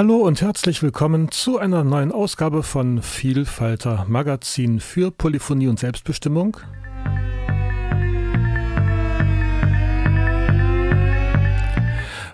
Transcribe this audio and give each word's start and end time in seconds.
Hallo 0.00 0.16
und 0.16 0.40
herzlich 0.40 0.82
willkommen 0.82 1.30
zu 1.30 1.58
einer 1.58 1.84
neuen 1.84 2.10
Ausgabe 2.10 2.62
von 2.62 3.02
Vielfalter 3.02 4.06
Magazin 4.08 4.80
für 4.80 5.10
Polyphonie 5.10 5.68
und 5.68 5.78
Selbstbestimmung. 5.78 6.56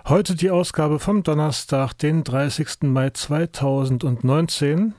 Heute 0.07 0.35
die 0.35 0.49
Ausgabe 0.49 0.99
vom 0.99 1.23
Donnerstag, 1.23 1.91
den 1.95 2.23
30. 2.23 2.83
Mai 2.83 3.09
2019. 3.09 4.93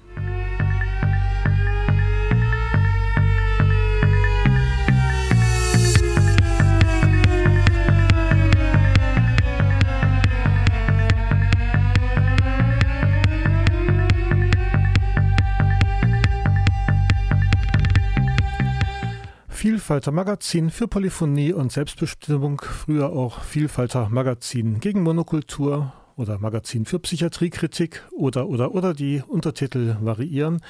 Vielfalter 19.89 20.13
Magazin 20.13 20.69
für 20.69 20.87
Polyphonie 20.87 21.55
und 21.55 21.73
Selbstbestimmung, 21.73 22.61
früher 22.61 23.09
auch 23.09 23.41
Vielfalter 23.41 24.11
Magazin 24.11 24.81
gegen 24.81 25.03
Monokultur 25.03 25.95
oder 26.15 26.39
Magazin 26.39 26.85
für 26.85 26.99
Psychiatriekritik 26.99 28.05
oder 28.11 28.51
oder 28.51 28.75
oder 28.75 28.93
die 28.93 29.23
Untertitel 29.27 29.97
variieren. 30.03 30.61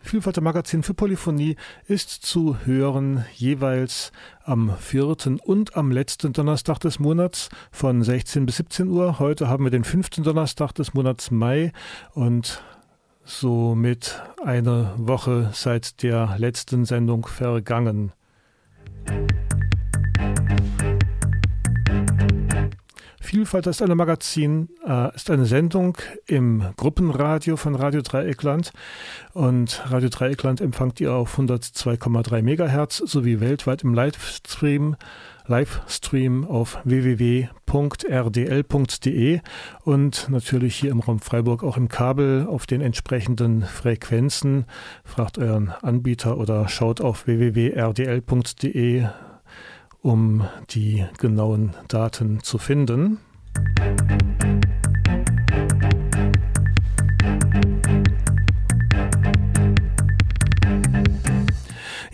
Vielfalter 0.00 0.40
Magazin 0.40 0.82
für 0.82 0.94
Polyphonie 0.94 1.56
ist 1.88 2.08
zu 2.08 2.56
hören 2.64 3.26
jeweils 3.34 4.12
am 4.44 4.74
vierten 4.78 5.40
und 5.40 5.76
am 5.76 5.90
letzten 5.90 6.32
Donnerstag 6.32 6.78
des 6.78 6.98
Monats 6.98 7.50
von 7.70 8.02
16 8.02 8.46
bis 8.46 8.56
17 8.56 8.88
Uhr. 8.88 9.18
Heute 9.18 9.46
haben 9.46 9.64
wir 9.64 9.72
den 9.72 9.84
fünften 9.84 10.24
Donnerstag 10.24 10.72
des 10.72 10.94
Monats 10.94 11.30
Mai 11.30 11.70
und 12.14 12.64
somit 13.24 14.22
eine 14.42 14.94
Woche 14.96 15.50
seit 15.52 16.02
der 16.02 16.36
letzten 16.38 16.86
Sendung 16.86 17.26
vergangen. 17.26 18.14
Vielfalt 23.34 23.66
ist 23.66 23.82
eine 23.82 23.96
Magazin, 23.96 24.68
äh, 24.86 25.12
ist 25.16 25.28
eine 25.28 25.44
Sendung 25.44 25.98
im 26.26 26.62
Gruppenradio 26.76 27.56
von 27.56 27.74
Radio 27.74 28.00
Dreieckland. 28.00 28.72
Und 29.32 29.82
Radio 29.90 30.08
Dreieckland 30.08 30.60
empfangt 30.60 31.00
ihr 31.00 31.12
auf 31.12 31.36
102,3 31.36 32.42
Megahertz 32.42 32.98
sowie 32.98 33.40
weltweit 33.40 33.82
im 33.82 33.92
Livestream 33.92 34.94
Livestream 35.46 36.44
auf 36.44 36.78
www.rdl.de 36.84 37.40
und 39.84 40.28
natürlich 40.30 40.76
hier 40.76 40.90
im 40.90 41.00
Raum 41.00 41.20
Freiburg 41.20 41.62
auch 41.62 41.76
im 41.76 41.88
Kabel 41.88 42.46
auf 42.46 42.66
den 42.66 42.80
entsprechenden 42.80 43.62
Frequenzen. 43.62 44.64
Fragt 45.04 45.38
euren 45.38 45.68
Anbieter 45.82 46.38
oder 46.38 46.68
schaut 46.68 47.00
auf 47.00 47.26
www.rdl.de 47.26 49.06
um 50.04 50.46
die 50.70 51.04
genauen 51.18 51.74
Daten 51.88 52.42
zu 52.42 52.58
finden. 52.58 53.18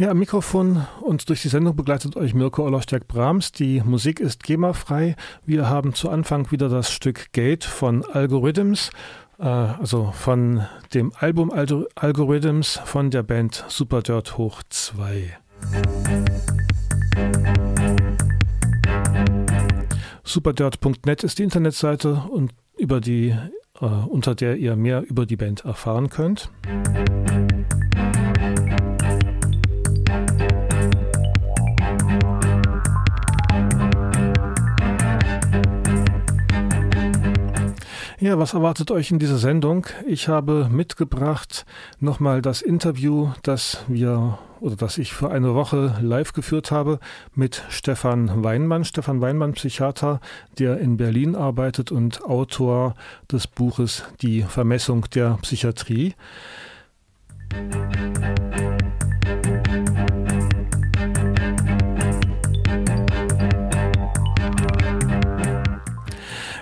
Ja, 0.01 0.13
am 0.13 0.19
Mikrofon 0.19 0.87
und 1.03 1.29
durch 1.29 1.43
die 1.43 1.49
Sendung 1.49 1.77
begleitet 1.77 2.17
euch 2.17 2.33
Mirko 2.33 2.65
Ollerstärk-Brahms. 2.65 3.53
Die 3.53 3.83
Musik 3.83 4.19
ist 4.19 4.43
GEMA-frei. 4.43 5.15
Wir 5.45 5.69
haben 5.69 5.93
zu 5.93 6.09
Anfang 6.09 6.51
wieder 6.51 6.71
das 6.71 6.91
Stück 6.91 7.33
Gate 7.33 7.65
von 7.65 8.03
Algorithms, 8.07 8.93
äh, 9.39 9.43
also 9.45 10.11
von 10.13 10.65
dem 10.95 11.13
Album 11.19 11.53
Algorithms 11.53 12.81
von 12.83 13.11
der 13.11 13.23
Band 13.23 13.67
Superdirt 13.69 14.39
Hoch 14.39 14.63
2. 14.71 15.37
Superdirt.net 20.25 21.25
ist 21.25 21.39
die 21.39 21.43
Internetseite 21.43 22.23
und 22.31 22.55
über 22.79 23.03
die, 23.03 23.37
äh, 23.83 23.85
unter 23.85 24.35
der 24.35 24.57
ihr 24.57 24.77
mehr 24.77 25.03
über 25.03 25.27
die 25.27 25.37
Band 25.37 25.67
erfahren 25.67 26.09
könnt. 26.09 26.51
Ja, 38.23 38.39
was 38.39 38.53
erwartet 38.53 38.91
euch 38.91 39.11
in 39.11 39.19
dieser 39.19 39.39
Sendung? 39.39 39.87
Ich 40.07 40.29
habe 40.29 40.69
mitgebracht 40.71 41.65
nochmal 42.01 42.43
das 42.43 42.61
Interview, 42.61 43.31
das 43.43 43.83
wir 43.89 44.39
oder 44.61 44.77
das 44.77 44.99
ich 44.99 45.15
vor 45.15 45.33
einer 45.33 45.55
Woche 45.55 45.97
live 46.03 46.35
geführt 46.35 46.71
habe 46.71 47.01
mit 47.35 47.63
Stefan 47.71 48.45
Weinmann. 48.45 48.85
Stefan 48.85 49.23
Weinmann, 49.23 49.55
Psychiater, 49.55 50.21
der 50.59 50.81
in 50.81 50.99
Berlin 50.99 51.35
arbeitet 51.35 51.91
und 51.91 52.23
Autor 52.23 52.95
des 53.33 53.47
Buches 53.47 54.05
Die 54.21 54.43
Vermessung 54.43 55.07
der 55.15 55.39
Psychiatrie. 55.41 56.15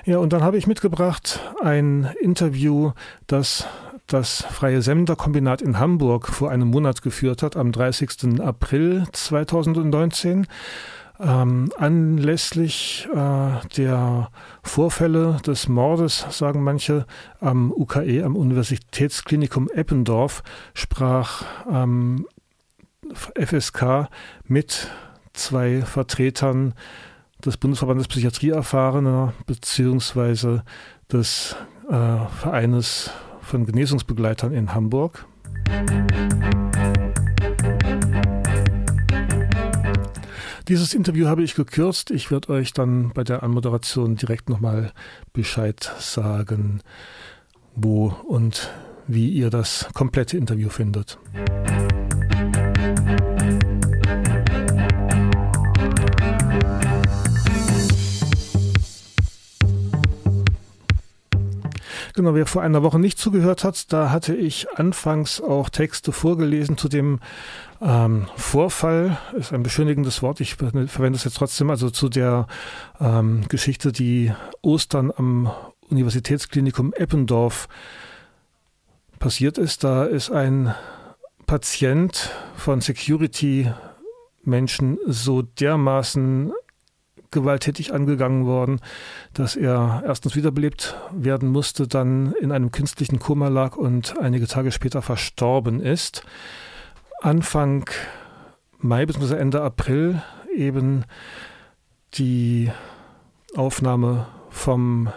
Ja, 0.08 0.16
und 0.20 0.32
dann 0.32 0.42
habe 0.42 0.56
ich 0.56 0.66
mitgebracht 0.66 1.38
ein 1.60 2.08
Interview, 2.18 2.92
das 3.26 3.66
das 4.06 4.42
Freie 4.42 4.80
Sender-Kombinat 4.80 5.60
in 5.60 5.78
Hamburg 5.78 6.28
vor 6.28 6.50
einem 6.50 6.68
Monat 6.68 7.02
geführt 7.02 7.42
hat, 7.42 7.56
am 7.56 7.72
30. 7.72 8.40
April 8.40 9.04
2019. 9.12 10.46
Ähm, 11.20 11.70
anlässlich 11.76 13.06
äh, 13.14 13.68
der 13.76 14.30
Vorfälle 14.62 15.36
des 15.46 15.68
Mordes, 15.68 16.24
sagen 16.30 16.62
manche, 16.62 17.04
am 17.38 17.70
UKE, 17.70 18.24
am 18.24 18.34
Universitätsklinikum 18.34 19.68
Eppendorf, 19.68 20.42
sprach 20.72 21.44
ähm, 21.70 22.24
FSK 23.38 24.08
mit 24.46 24.88
zwei 25.34 25.82
Vertretern 25.82 26.72
des 27.44 27.56
Bundesverbandes 27.56 28.08
Psychiatrie 28.08 28.50
Erfahrener 28.50 29.32
beziehungsweise 29.46 30.64
des 31.12 31.56
äh, 31.88 31.92
Vereines 32.40 33.10
von 33.40 33.64
Genesungsbegleitern 33.64 34.52
in 34.52 34.74
Hamburg. 34.74 35.26
Dieses 40.68 40.92
Interview 40.92 41.28
habe 41.28 41.42
ich 41.42 41.54
gekürzt. 41.54 42.10
Ich 42.10 42.30
werde 42.30 42.50
euch 42.50 42.74
dann 42.74 43.10
bei 43.14 43.24
der 43.24 43.42
Anmoderation 43.42 44.16
direkt 44.16 44.50
nochmal 44.50 44.92
Bescheid 45.32 45.90
sagen, 45.98 46.82
wo 47.74 48.14
und 48.26 48.70
wie 49.06 49.30
ihr 49.30 49.48
das 49.48 49.88
komplette 49.94 50.36
Interview 50.36 50.68
findet. 50.68 51.18
Genau, 62.18 62.34
wer 62.34 62.46
vor 62.46 62.62
einer 62.62 62.82
Woche 62.82 62.98
nicht 62.98 63.16
zugehört 63.16 63.62
hat, 63.62 63.92
da 63.92 64.10
hatte 64.10 64.34
ich 64.34 64.66
anfangs 64.76 65.40
auch 65.40 65.68
Texte 65.68 66.10
vorgelesen 66.10 66.76
zu 66.76 66.88
dem 66.88 67.20
ähm, 67.80 68.26
Vorfall, 68.34 69.18
ist 69.34 69.52
ein 69.52 69.62
beschönigendes 69.62 70.20
Wort, 70.20 70.40
ich 70.40 70.56
verwende 70.56 71.16
es 71.16 71.22
jetzt 71.22 71.36
trotzdem, 71.36 71.70
also 71.70 71.90
zu 71.90 72.08
der 72.08 72.48
ähm, 72.98 73.46
Geschichte, 73.48 73.92
die 73.92 74.32
Ostern 74.62 75.12
am 75.16 75.52
Universitätsklinikum 75.90 76.92
Eppendorf 76.92 77.68
passiert 79.20 79.56
ist. 79.56 79.84
Da 79.84 80.04
ist 80.04 80.32
ein 80.32 80.74
Patient 81.46 82.32
von 82.56 82.80
Security 82.80 83.70
Menschen 84.42 84.98
so 85.06 85.42
dermaßen 85.42 86.52
gewalttätig 87.30 87.92
angegangen 87.92 88.46
worden, 88.46 88.80
dass 89.34 89.56
er 89.56 90.02
erstens 90.06 90.36
wiederbelebt 90.36 90.96
werden 91.12 91.48
musste, 91.48 91.86
dann 91.86 92.32
in 92.40 92.52
einem 92.52 92.70
künstlichen 92.72 93.18
Koma 93.18 93.48
lag 93.48 93.76
und 93.76 94.18
einige 94.18 94.46
Tage 94.46 94.72
später 94.72 95.02
verstorben 95.02 95.80
ist. 95.80 96.24
Anfang 97.20 97.88
Mai 98.78 99.06
bzw. 99.06 99.36
Ende 99.36 99.62
April 99.62 100.22
eben 100.54 101.04
die 102.14 102.70
Aufnahme 103.56 104.26
vom 104.50 105.10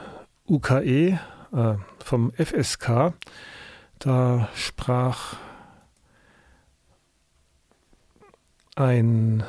UKE, 0.48 1.20
äh, 1.54 1.76
vom 2.04 2.32
FSK. 2.34 3.14
Da 4.00 4.50
sprach 4.56 5.36
ein 8.76 9.44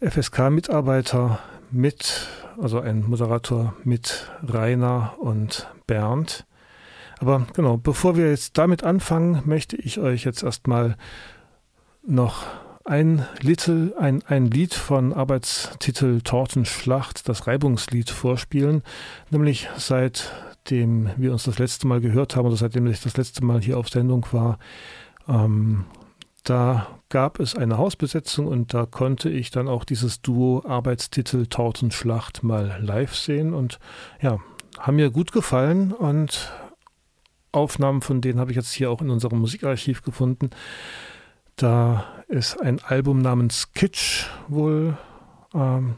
FSK-Mitarbeiter 0.00 1.38
mit, 1.70 2.28
also 2.60 2.80
ein 2.80 3.08
Moderator 3.08 3.74
mit 3.84 4.30
Rainer 4.42 5.14
und 5.18 5.68
Bernd. 5.86 6.46
Aber 7.18 7.46
genau, 7.52 7.76
bevor 7.76 8.16
wir 8.16 8.30
jetzt 8.30 8.56
damit 8.56 8.82
anfangen, 8.82 9.42
möchte 9.44 9.76
ich 9.76 10.00
euch 10.00 10.24
jetzt 10.24 10.42
erstmal 10.42 10.96
noch 12.06 12.46
ein, 12.84 13.26
Little, 13.40 13.94
ein, 13.98 14.22
ein 14.26 14.46
Lied 14.46 14.74
von 14.74 15.12
Arbeitstitel 15.12 16.22
Tortenschlacht, 16.22 17.28
das 17.28 17.46
Reibungslied, 17.46 18.08
vorspielen. 18.08 18.82
Nämlich 19.28 19.68
seitdem 19.76 21.10
wir 21.18 21.32
uns 21.32 21.44
das 21.44 21.58
letzte 21.58 21.86
Mal 21.86 22.00
gehört 22.00 22.36
haben 22.36 22.46
oder 22.46 22.56
seitdem 22.56 22.86
ich 22.86 23.02
das 23.02 23.18
letzte 23.18 23.44
Mal 23.44 23.60
hier 23.60 23.78
auf 23.78 23.90
Sendung 23.90 24.26
war, 24.32 24.58
ähm, 25.28 25.84
da 26.42 27.00
gab 27.08 27.40
es 27.40 27.54
eine 27.54 27.78
Hausbesetzung 27.78 28.46
und 28.46 28.72
da 28.72 28.86
konnte 28.86 29.28
ich 29.28 29.50
dann 29.50 29.68
auch 29.68 29.84
dieses 29.84 30.22
Duo 30.22 30.62
Arbeitstitel 30.66 31.46
Tortenschlacht 31.46 32.42
mal 32.42 32.78
live 32.80 33.14
sehen 33.14 33.52
und 33.54 33.78
ja, 34.20 34.38
haben 34.78 34.96
mir 34.96 35.10
gut 35.10 35.32
gefallen 35.32 35.92
und 35.92 36.52
Aufnahmen 37.52 38.00
von 38.00 38.20
denen 38.20 38.38
habe 38.38 38.52
ich 38.52 38.56
jetzt 38.56 38.72
hier 38.72 38.90
auch 38.90 39.00
in 39.02 39.10
unserem 39.10 39.40
Musikarchiv 39.40 40.02
gefunden. 40.02 40.50
Da 41.56 42.06
ist 42.28 42.60
ein 42.60 42.80
Album 42.80 43.18
namens 43.18 43.72
Kitsch 43.72 44.26
wohl 44.48 44.96
ähm, 45.54 45.96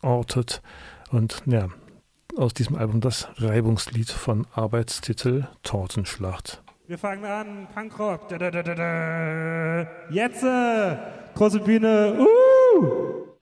verortet. 0.00 0.62
Und 1.10 1.42
ja, 1.46 1.68
aus 2.36 2.54
diesem 2.54 2.76
Album 2.76 3.00
das 3.00 3.28
Reibungslied 3.36 4.10
von 4.10 4.46
Arbeitstitel 4.54 5.48
Tortenschlacht. 5.62 6.63
Wir 6.86 6.98
fangen 6.98 7.24
an, 7.24 7.66
Punkrock. 7.72 8.28
Da, 8.28 8.36
da, 8.36 8.50
da, 8.50 8.62
da, 8.62 8.74
da. 8.74 9.86
Jetzt, 10.10 10.42
äh, 10.42 10.96
große 11.34 11.60
Bühne. 11.60 12.14
Uh! 12.18 13.33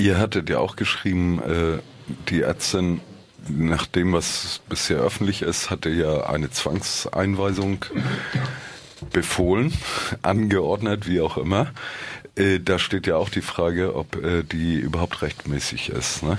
Ihr 0.01 0.19
hattet 0.19 0.51
ja 0.51 0.59
auch 0.59 0.77
geschrieben, 0.77 1.41
äh, 1.41 1.79
die 2.29 2.43
Ärztin, 2.43 3.01
nach 3.49 3.87
dem, 3.87 4.13
was 4.13 4.61
bisher 4.69 4.99
öffentlich 4.99 5.43
ist, 5.43 5.71
hatte 5.71 5.91
ja 5.91 6.27
eine 6.27 6.51
Zwangseinweisung 6.51 7.85
befohlen, 9.13 9.73
angeordnet, 10.23 11.07
wie 11.07 11.21
auch 11.21 11.37
immer. 11.37 11.69
Äh, 12.37 12.59
da 12.61 12.79
steht 12.79 13.07
ja 13.07 13.17
auch 13.17 13.29
die 13.29 13.43
Frage, 13.43 13.95
ob 13.95 14.17
äh, 14.17 14.43
die 14.43 14.77
überhaupt 14.77 15.23
rechtmäßig 15.23 15.91
ist. 15.91 16.23
Ne? 16.23 16.39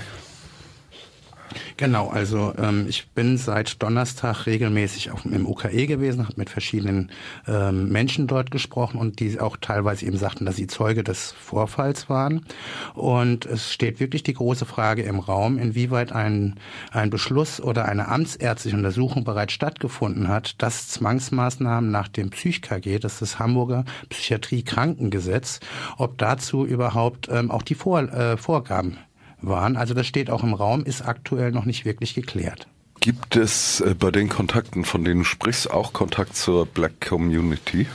Genau, 1.78 2.08
also 2.08 2.54
ähm, 2.56 2.86
ich 2.88 3.10
bin 3.10 3.36
seit 3.36 3.82
Donnerstag 3.82 4.46
regelmäßig 4.46 5.10
auf, 5.10 5.26
im 5.26 5.46
UKE 5.46 5.86
gewesen, 5.86 6.24
habe 6.24 6.38
mit 6.38 6.48
verschiedenen 6.48 7.10
ähm, 7.46 7.90
Menschen 7.90 8.26
dort 8.26 8.50
gesprochen 8.50 8.98
und 8.98 9.20
die 9.20 9.38
auch 9.38 9.58
teilweise 9.58 10.06
eben 10.06 10.16
sagten, 10.16 10.46
dass 10.46 10.56
sie 10.56 10.68
Zeuge 10.68 11.04
des 11.04 11.32
Vorfalls 11.32 12.08
waren. 12.08 12.46
Und 12.94 13.44
es 13.44 13.74
steht 13.74 14.00
wirklich 14.00 14.22
die 14.22 14.32
große 14.32 14.64
Frage 14.64 15.02
im 15.02 15.18
Raum, 15.18 15.58
inwieweit 15.58 16.12
ein, 16.12 16.54
ein 16.92 17.10
Beschluss 17.10 17.60
oder 17.60 17.84
eine 17.84 18.08
amtsärztliche 18.08 18.76
Untersuchung 18.76 19.24
bereits 19.24 19.52
stattgefunden 19.52 20.28
hat, 20.28 20.62
dass 20.62 20.88
Zwangsmaßnahmen 20.88 21.90
nach 21.90 22.08
dem 22.08 22.30
PsychKG, 22.30 23.00
das 23.00 23.14
ist 23.14 23.22
das 23.22 23.38
Hamburger 23.38 23.84
Psychiatrie-Krankengesetz, 24.08 25.60
ob 25.98 26.16
dazu 26.16 26.64
überhaupt 26.64 27.28
ähm, 27.30 27.50
auch 27.50 27.62
die 27.62 27.74
Vor 27.74 28.00
äh, 28.00 28.38
Vorgaben 28.38 28.96
waren. 29.40 29.76
Also 29.76 29.94
das 29.94 30.06
steht 30.06 30.30
auch 30.30 30.42
im 30.42 30.54
Raum, 30.54 30.84
ist 30.84 31.02
aktuell 31.02 31.52
noch 31.52 31.64
nicht 31.64 31.84
wirklich 31.84 32.14
geklärt. 32.14 32.66
Gibt 33.00 33.36
es 33.36 33.80
äh, 33.80 33.94
bei 33.94 34.10
den 34.10 34.28
Kontakten, 34.28 34.84
von 34.84 35.04
denen 35.04 35.20
du 35.20 35.24
sprichst, 35.24 35.70
auch 35.70 35.92
Kontakt 35.92 36.36
zur 36.36 36.66
Black 36.66 37.00
Community? 37.00 37.86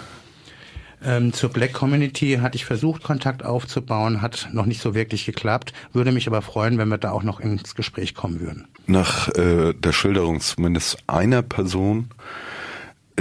Ähm, 1.04 1.34
zur 1.34 1.50
Black 1.50 1.74
Community 1.74 2.38
hatte 2.42 2.56
ich 2.56 2.66
versucht, 2.66 3.02
Kontakt 3.04 3.44
aufzubauen, 3.44 4.22
hat 4.22 4.50
noch 4.54 4.68
nicht 4.68 4.82
so 4.82 4.94
wirklich 4.94 5.26
geklappt. 5.26 5.74
Würde 5.94 6.12
mich 6.12 6.28
aber 6.28 6.42
freuen, 6.42 6.78
wenn 6.78 6.90
wir 6.90 7.00
da 7.00 7.12
auch 7.12 7.24
noch 7.24 7.40
ins 7.40 7.76
Gespräch 7.76 8.14
kommen 8.14 8.40
würden. 8.40 8.68
Nach 8.86 9.28
äh, 9.30 9.74
der 9.74 9.92
Schilderung 9.94 10.40
zumindest 10.42 10.98
einer 11.08 11.42
Person 11.42 12.10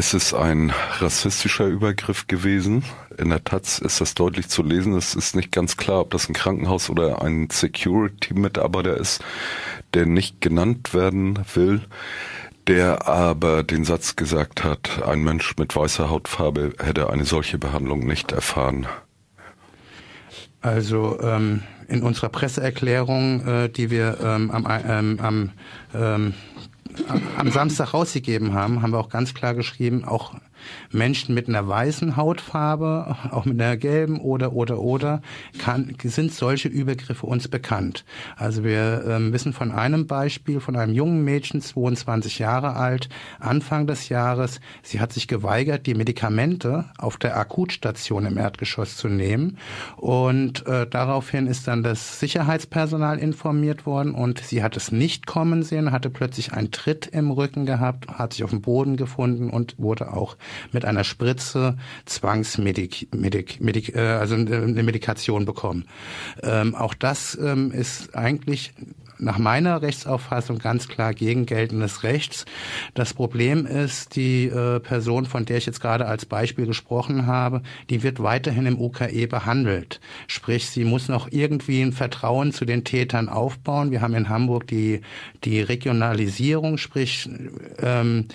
ist 0.00 0.14
es 0.14 0.32
ein 0.32 0.72
rassistischer 0.98 1.66
Übergriff 1.66 2.26
gewesen. 2.26 2.84
In 3.18 3.28
der 3.28 3.44
Taz 3.44 3.78
ist 3.78 4.00
das 4.00 4.14
deutlich 4.14 4.48
zu 4.48 4.62
lesen. 4.62 4.94
Es 4.94 5.14
ist 5.14 5.36
nicht 5.36 5.52
ganz 5.52 5.76
klar, 5.76 6.00
ob 6.00 6.10
das 6.12 6.26
ein 6.26 6.32
Krankenhaus 6.32 6.88
oder 6.88 7.20
ein 7.20 7.50
Security-Mitarbeiter 7.50 8.96
ist, 8.96 9.22
der 9.92 10.06
nicht 10.06 10.40
genannt 10.40 10.94
werden 10.94 11.40
will, 11.52 11.82
der 12.66 13.08
aber 13.08 13.62
den 13.62 13.84
Satz 13.84 14.16
gesagt 14.16 14.64
hat, 14.64 15.02
ein 15.06 15.22
Mensch 15.22 15.58
mit 15.58 15.76
weißer 15.76 16.08
Hautfarbe 16.08 16.72
hätte 16.78 17.10
eine 17.10 17.26
solche 17.26 17.58
Behandlung 17.58 18.06
nicht 18.06 18.32
erfahren. 18.32 18.86
Also 20.62 21.20
ähm, 21.20 21.62
in 21.88 22.02
unserer 22.02 22.30
Presseerklärung, 22.30 23.46
äh, 23.46 23.68
die 23.68 23.90
wir 23.90 24.16
ähm, 24.22 24.50
am, 24.50 24.66
ähm, 24.66 25.18
am 25.20 25.50
ähm, 25.94 26.34
am 27.36 27.50
Samstag 27.50 27.94
rausgegeben 27.94 28.54
haben, 28.54 28.82
haben 28.82 28.92
wir 28.92 28.98
auch 28.98 29.08
ganz 29.08 29.34
klar 29.34 29.54
geschrieben, 29.54 30.04
auch 30.04 30.34
Menschen 30.90 31.34
mit 31.34 31.48
einer 31.48 31.66
weißen 31.66 32.16
Hautfarbe, 32.16 33.16
auch 33.30 33.44
mit 33.44 33.60
einer 33.60 33.76
gelben 33.76 34.20
oder 34.20 34.52
oder 34.52 34.78
oder, 34.80 35.22
kann, 35.58 35.94
sind 36.02 36.32
solche 36.32 36.68
Übergriffe 36.68 37.26
uns 37.26 37.48
bekannt. 37.48 38.04
Also 38.36 38.64
wir 38.64 39.04
ähm, 39.06 39.32
wissen 39.32 39.52
von 39.52 39.72
einem 39.72 40.06
Beispiel 40.06 40.60
von 40.60 40.76
einem 40.76 40.94
jungen 40.94 41.24
Mädchen, 41.24 41.60
22 41.60 42.38
Jahre 42.38 42.76
alt, 42.76 43.08
Anfang 43.38 43.86
des 43.86 44.08
Jahres. 44.08 44.60
Sie 44.82 45.00
hat 45.00 45.12
sich 45.12 45.28
geweigert, 45.28 45.86
die 45.86 45.94
Medikamente 45.94 46.86
auf 46.98 47.16
der 47.16 47.36
Akutstation 47.36 48.26
im 48.26 48.36
Erdgeschoss 48.36 48.96
zu 48.96 49.08
nehmen 49.08 49.58
und 49.96 50.66
äh, 50.66 50.86
daraufhin 50.86 51.46
ist 51.46 51.68
dann 51.68 51.82
das 51.82 52.20
Sicherheitspersonal 52.20 53.18
informiert 53.18 53.86
worden 53.86 54.14
und 54.14 54.40
sie 54.40 54.62
hat 54.62 54.76
es 54.76 54.92
nicht 54.92 55.26
kommen 55.26 55.62
sehen, 55.62 55.92
hatte 55.92 56.10
plötzlich 56.10 56.52
einen 56.52 56.70
Tritt 56.70 57.06
im 57.06 57.30
Rücken 57.30 57.66
gehabt, 57.66 58.08
hat 58.08 58.32
sich 58.32 58.44
auf 58.44 58.50
dem 58.50 58.62
Boden 58.62 58.96
gefunden 58.96 59.50
und 59.50 59.78
wurde 59.78 60.12
auch 60.12 60.36
mit 60.72 60.84
einer 60.84 61.04
Spritze 61.04 61.76
Zwangsmedik, 62.06 63.08
Medik, 63.14 63.60
Medik, 63.60 63.94
äh, 63.94 64.00
also 64.00 64.34
eine 64.34 64.82
Medikation 64.82 65.44
bekommen. 65.44 65.86
Ähm, 66.42 66.74
auch 66.74 66.94
das 66.94 67.38
ähm, 67.40 67.72
ist 67.72 68.14
eigentlich 68.14 68.72
nach 69.20 69.38
meiner 69.38 69.82
Rechtsauffassung 69.82 70.58
ganz 70.58 70.88
klar 70.88 71.14
gegen 71.14 71.46
geltendes 71.46 72.02
Rechts. 72.02 72.44
Das 72.94 73.14
Problem 73.14 73.66
ist, 73.66 74.16
die 74.16 74.46
äh, 74.46 74.80
Person, 74.80 75.26
von 75.26 75.44
der 75.44 75.58
ich 75.58 75.66
jetzt 75.66 75.80
gerade 75.80 76.06
als 76.06 76.26
Beispiel 76.26 76.66
gesprochen 76.66 77.26
habe, 77.26 77.62
die 77.88 78.02
wird 78.02 78.22
weiterhin 78.22 78.66
im 78.66 78.80
UKE 78.80 79.26
behandelt. 79.26 80.00
Sprich, 80.26 80.68
sie 80.68 80.84
muss 80.84 81.08
noch 81.08 81.28
irgendwie 81.30 81.82
ein 81.82 81.92
Vertrauen 81.92 82.52
zu 82.52 82.64
den 82.64 82.84
Tätern 82.84 83.28
aufbauen. 83.28 83.90
Wir 83.90 84.00
haben 84.00 84.14
in 84.14 84.28
Hamburg 84.28 84.66
die, 84.66 85.00
die 85.44 85.60
Regionalisierung, 85.60 86.78
sprich, 86.78 87.28
ähm, 87.78 88.26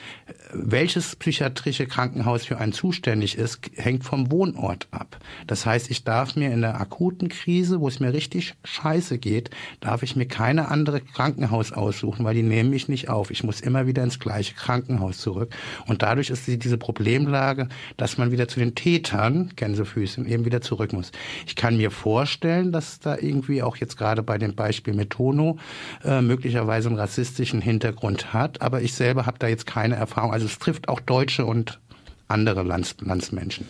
welches 0.54 1.16
psychiatrische 1.16 1.88
Krankenhaus 1.88 2.46
für 2.46 2.58
einen 2.58 2.74
zuständig 2.74 3.38
ist, 3.38 3.60
hängt 3.76 4.04
vom 4.04 4.32
Wohnort 4.32 4.88
ab. 4.92 5.18
Das 5.48 5.66
heißt, 5.66 5.90
ich 5.92 6.04
darf 6.04 6.36
mir 6.36 6.52
in 6.52 6.62
der 6.62 6.80
akuten 6.80 7.30
Krise, 7.30 7.80
wo 7.82 7.88
es 7.88 8.00
mir 8.00 8.14
richtig 8.14 8.56
scheiße 8.64 9.18
geht, 9.18 9.50
darf 9.80 10.04
ich 10.04 10.16
mir 10.16 10.28
keine 10.28 10.70
andere 10.76 11.00
Krankenhaus 11.00 11.72
aussuchen, 11.72 12.26
weil 12.26 12.36
die 12.36 12.44
nehmen 12.44 12.70
mich 12.70 12.90
nicht 12.90 13.08
auf. 13.08 13.32
Ich 13.32 13.46
muss 13.46 13.62
immer 13.62 13.88
wieder 13.88 14.04
ins 14.04 14.20
gleiche 14.20 14.56
Krankenhaus 14.56 15.20
zurück. 15.20 15.56
Und 15.88 16.02
dadurch 16.02 16.30
ist 16.30 16.48
diese 16.48 16.78
Problemlage, 16.78 17.70
dass 17.96 18.18
man 18.18 18.32
wieder 18.32 18.50
zu 18.50 18.60
den 18.60 18.76
Tätern, 18.76 19.54
Gänsefüßchen, 19.56 20.26
eben 20.28 20.44
wieder 20.44 20.60
zurück 20.60 20.92
muss. 20.92 21.14
Ich 21.48 21.56
kann 21.56 21.78
mir 21.78 21.92
vorstellen, 21.92 22.74
dass 22.74 23.00
da 23.00 23.16
irgendwie 23.18 23.64
auch 23.64 23.78
jetzt 23.78 23.96
gerade 23.98 24.22
bei 24.22 24.38
dem 24.38 24.54
Beispiel 24.54 24.94
mit 24.94 25.12
Tono 25.12 25.58
äh, 26.04 26.22
möglicherweise 26.22 26.90
einen 26.90 27.00
rassistischen 27.00 27.62
Hintergrund 27.62 28.34
hat, 28.34 28.62
aber 28.62 28.82
ich 28.82 28.94
selber 28.94 29.26
habe 29.26 29.40
da 29.40 29.48
jetzt 29.48 29.66
keine 29.66 29.96
Erfahrung. 29.96 30.34
Also 30.34 30.46
es 30.46 30.60
trifft 30.60 30.90
auch 30.90 31.00
Deutsche 31.00 31.46
und 31.46 31.80
andere 32.28 32.64
Lands 32.64 32.98
Landsmenschen. 33.00 33.66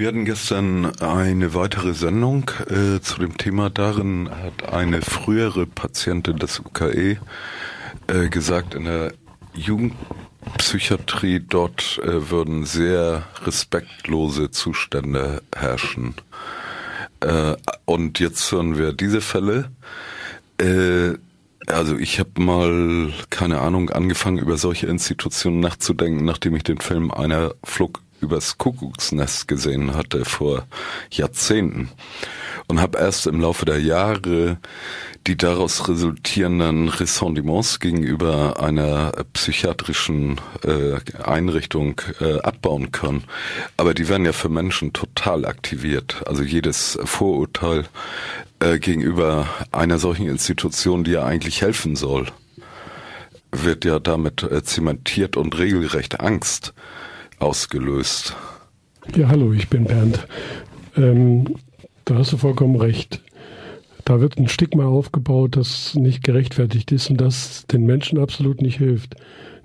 Wir 0.00 0.08
hatten 0.08 0.24
gestern 0.24 0.86
eine 1.02 1.52
weitere 1.52 1.92
Sendung 1.92 2.50
äh, 2.70 3.02
zu 3.02 3.18
dem 3.18 3.36
Thema. 3.36 3.68
Darin 3.68 4.30
hat 4.30 4.72
eine 4.72 5.02
frühere 5.02 5.66
Patientin 5.66 6.38
des 6.38 6.58
UKE 6.58 7.18
äh, 8.06 8.28
gesagt, 8.30 8.72
in 8.72 8.86
der 8.86 9.12
Jugendpsychiatrie 9.52 11.40
dort 11.46 12.00
äh, 12.02 12.30
würden 12.30 12.64
sehr 12.64 13.24
respektlose 13.44 14.50
Zustände 14.50 15.42
herrschen. 15.54 16.14
Äh, 17.20 17.56
und 17.84 18.20
jetzt 18.20 18.50
hören 18.52 18.78
wir 18.78 18.94
diese 18.94 19.20
Fälle. 19.20 19.70
Äh, 20.58 21.18
also 21.66 21.98
ich 21.98 22.18
habe 22.18 22.40
mal, 22.40 23.12
keine 23.28 23.60
Ahnung, 23.60 23.90
angefangen 23.90 24.38
über 24.38 24.56
solche 24.56 24.86
Institutionen 24.86 25.60
nachzudenken, 25.60 26.24
nachdem 26.24 26.56
ich 26.56 26.62
den 26.62 26.78
Film 26.78 27.10
Einer 27.10 27.52
flog 27.62 28.00
übers 28.20 28.58
Kuckucksnest 28.58 29.48
gesehen 29.48 29.94
hatte 29.94 30.24
vor 30.24 30.66
Jahrzehnten 31.10 31.90
und 32.66 32.80
habe 32.80 32.98
erst 32.98 33.26
im 33.26 33.40
Laufe 33.40 33.64
der 33.64 33.80
Jahre 33.80 34.58
die 35.26 35.36
daraus 35.36 35.88
resultierenden 35.88 36.88
Ressentiments 36.88 37.78
gegenüber 37.78 38.62
einer 38.62 39.12
psychiatrischen 39.32 40.40
äh, 40.62 40.98
Einrichtung 41.22 42.00
äh, 42.20 42.40
abbauen 42.40 42.90
können. 42.90 43.24
Aber 43.76 43.92
die 43.92 44.08
werden 44.08 44.24
ja 44.24 44.32
für 44.32 44.48
Menschen 44.48 44.92
total 44.92 45.44
aktiviert. 45.44 46.22
Also 46.26 46.42
jedes 46.42 46.98
Vorurteil 47.04 47.84
äh, 48.60 48.78
gegenüber 48.78 49.46
einer 49.72 49.98
solchen 49.98 50.26
Institution, 50.26 51.04
die 51.04 51.12
ja 51.12 51.24
eigentlich 51.24 51.60
helfen 51.60 51.96
soll, 51.96 52.26
wird 53.52 53.84
ja 53.84 53.98
damit 53.98 54.42
äh, 54.42 54.62
zementiert 54.62 55.36
und 55.36 55.58
regelrecht 55.58 56.20
Angst 56.20 56.72
ausgelöst. 57.40 58.36
Ja, 59.16 59.28
hallo, 59.28 59.52
ich 59.52 59.68
bin 59.68 59.84
Bernd. 59.84 60.26
Ähm, 60.96 61.56
da 62.04 62.16
hast 62.16 62.32
du 62.32 62.36
vollkommen 62.36 62.76
recht. 62.76 63.22
Da 64.04 64.20
wird 64.20 64.38
ein 64.38 64.48
Stigma 64.48 64.86
aufgebaut, 64.86 65.56
das 65.56 65.94
nicht 65.94 66.22
gerechtfertigt 66.22 66.90
ist 66.92 67.10
und 67.10 67.20
das 67.20 67.66
den 67.66 67.84
Menschen 67.84 68.18
absolut 68.18 68.62
nicht 68.62 68.78
hilft. 68.78 69.16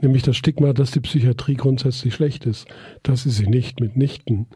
Nämlich 0.01 0.24
das 0.24 0.38
Stigma, 0.38 0.74
dass 0.74 0.91
die 0.91 1.00
Psychiatrie 1.00 1.55
grundsätzlich 1.55 2.13
schlecht 2.13 2.46
ist. 2.46 2.67
Das 3.03 3.25
ist 3.25 3.38
sie 3.38 3.48
nicht, 3.48 3.79
mitnichten. 3.79 4.48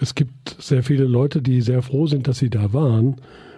Es 0.00 0.14
gibt 0.14 0.56
sehr 0.58 0.82
viele 0.82 1.04
Leute, 1.04 1.42
die 1.42 1.60
sehr 1.60 1.82
froh 1.82 2.06
sind, 2.06 2.28
dass 2.28 2.38
sie 2.38 2.50
da 2.50 2.72
waren 2.72 3.16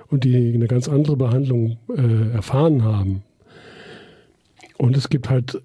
und 0.09 0.25
die 0.25 0.53
eine 0.55 0.67
ganz 0.67 0.89
andere 0.89 1.17
Behandlung 1.17 1.79
äh, 1.97 2.33
erfahren 2.33 2.85
haben. 2.85 3.23
Und 4.77 4.97
es 4.97 5.09
gibt 5.09 5.31
halt 5.31 5.61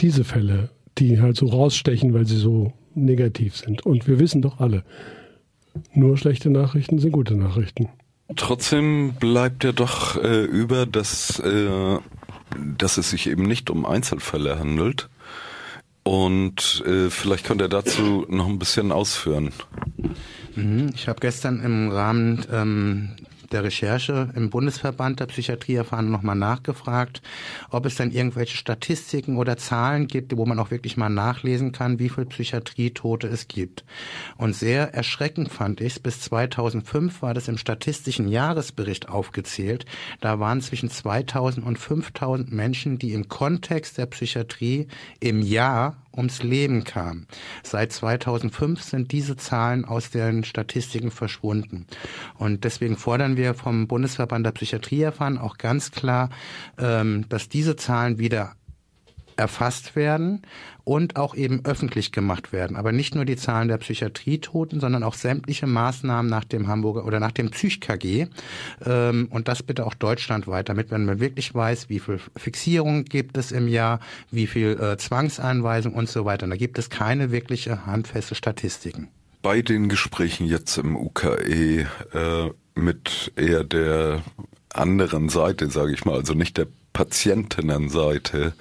diese 0.00 0.24
Fälle, 0.24 0.70
die 0.98 1.20
halt 1.20 1.36
so 1.36 1.46
rausstechen, 1.46 2.14
weil 2.14 2.26
sie 2.26 2.36
so 2.36 2.72
negativ 2.94 3.56
sind. 3.56 3.84
Und 3.86 4.06
wir 4.06 4.18
wissen 4.18 4.42
doch 4.42 4.60
alle, 4.60 4.84
nur 5.94 6.16
schlechte 6.16 6.50
Nachrichten 6.50 6.98
sind 6.98 7.12
gute 7.12 7.34
Nachrichten. 7.34 7.88
Trotzdem 8.36 9.14
bleibt 9.18 9.64
ja 9.64 9.72
doch 9.72 10.22
äh, 10.22 10.44
über, 10.44 10.86
dass, 10.86 11.38
äh, 11.40 11.98
dass 12.78 12.96
es 12.96 13.10
sich 13.10 13.28
eben 13.28 13.42
nicht 13.44 13.70
um 13.70 13.84
Einzelfälle 13.84 14.58
handelt. 14.58 15.08
Und 16.04 16.82
äh, 16.86 17.10
vielleicht 17.10 17.46
könnt 17.46 17.62
ihr 17.62 17.68
dazu 17.68 18.26
noch 18.28 18.48
ein 18.48 18.58
bisschen 18.58 18.90
ausführen. 18.90 19.50
Mhm. 20.56 20.90
Ich 20.94 21.08
habe 21.08 21.20
gestern 21.20 21.62
im 21.62 21.90
Rahmen 21.90 22.44
ähm, 22.50 23.10
der 23.52 23.64
Recherche 23.64 24.30
im 24.34 24.50
Bundesverband 24.50 25.20
der 25.20 25.26
Psychiatrieerfahrenen 25.26 26.10
nochmal 26.10 26.36
nachgefragt, 26.36 27.22
ob 27.70 27.86
es 27.86 27.96
dann 27.96 28.10
irgendwelche 28.10 28.56
Statistiken 28.56 29.36
oder 29.36 29.56
Zahlen 29.56 30.06
gibt, 30.08 30.36
wo 30.36 30.46
man 30.46 30.58
auch 30.58 30.70
wirklich 30.70 30.96
mal 30.96 31.08
nachlesen 31.08 31.72
kann, 31.72 31.98
wie 31.98 32.08
viel 32.08 32.26
Psychiatrietote 32.26 33.28
es 33.28 33.48
gibt. 33.48 33.84
Und 34.36 34.54
sehr 34.54 34.94
erschreckend 34.94 35.50
fand 35.50 35.80
ich 35.80 35.94
es, 35.94 36.00
bis 36.00 36.20
2005 36.20 37.22
war 37.22 37.34
das 37.34 37.48
im 37.48 37.58
statistischen 37.58 38.28
Jahresbericht 38.28 39.08
aufgezählt. 39.08 39.86
Da 40.20 40.40
waren 40.40 40.60
zwischen 40.60 40.90
2000 40.90 41.64
und 41.64 41.78
5000 41.78 42.52
Menschen, 42.52 42.98
die 42.98 43.12
im 43.12 43.28
Kontext 43.28 43.98
der 43.98 44.06
Psychiatrie 44.06 44.88
im 45.20 45.42
Jahr 45.42 46.01
ums 46.16 46.42
Leben 46.42 46.84
kam. 46.84 47.26
Seit 47.62 47.92
2005 47.92 48.82
sind 48.82 49.12
diese 49.12 49.36
Zahlen 49.36 49.84
aus 49.84 50.10
den 50.10 50.44
Statistiken 50.44 51.10
verschwunden. 51.10 51.86
Und 52.36 52.64
deswegen 52.64 52.96
fordern 52.96 53.36
wir 53.36 53.54
vom 53.54 53.88
Bundesverband 53.88 54.46
der 54.46 54.52
Psychiatrie 54.52 55.02
erfahren 55.02 55.38
auch 55.38 55.58
ganz 55.58 55.90
klar, 55.90 56.30
ähm, 56.78 57.26
dass 57.28 57.48
diese 57.48 57.76
Zahlen 57.76 58.18
wieder 58.18 58.54
erfasst 59.36 59.96
werden 59.96 60.42
und 60.84 61.16
auch 61.16 61.34
eben 61.34 61.64
öffentlich 61.64 62.12
gemacht 62.12 62.52
werden. 62.52 62.76
Aber 62.76 62.92
nicht 62.92 63.14
nur 63.14 63.24
die 63.24 63.36
Zahlen 63.36 63.68
der 63.68 63.78
Psychiatrietoten, 63.78 64.80
sondern 64.80 65.02
auch 65.02 65.14
sämtliche 65.14 65.66
Maßnahmen 65.66 66.30
nach 66.30 66.44
dem 66.44 66.66
Hamburger 66.66 67.04
oder 67.04 67.20
nach 67.20 67.32
dem 67.32 67.50
Psych-KG. 67.50 68.26
Ähm, 68.84 69.28
und 69.30 69.48
das 69.48 69.62
bitte 69.62 69.86
auch 69.86 69.94
deutschlandweit, 69.94 70.68
damit 70.68 70.90
man 70.90 71.20
wirklich 71.20 71.54
weiß, 71.54 71.88
wie 71.88 72.00
viel 72.00 72.20
Fixierungen 72.36 73.04
gibt 73.04 73.36
es 73.36 73.52
im 73.52 73.68
Jahr, 73.68 74.00
wie 74.30 74.46
viel 74.46 74.78
äh, 74.80 74.96
Zwangseinweisung 74.96 75.94
und 75.94 76.08
so 76.08 76.24
weiter. 76.24 76.44
Und 76.44 76.50
da 76.50 76.56
gibt 76.56 76.78
es 76.78 76.90
keine 76.90 77.30
wirkliche 77.30 77.86
handfeste 77.86 78.34
Statistiken. 78.34 79.08
Bei 79.42 79.62
den 79.62 79.88
Gesprächen 79.88 80.46
jetzt 80.46 80.78
im 80.78 80.96
UKE 80.96 81.86
äh, 82.12 82.50
mit 82.74 83.32
eher 83.36 83.64
der 83.64 84.22
anderen 84.72 85.28
Seite, 85.28 85.68
sage 85.70 85.92
ich 85.92 86.04
mal, 86.04 86.14
also 86.14 86.34
nicht 86.34 86.56
der 86.56 86.66
Patientinnenseite. 86.92 88.54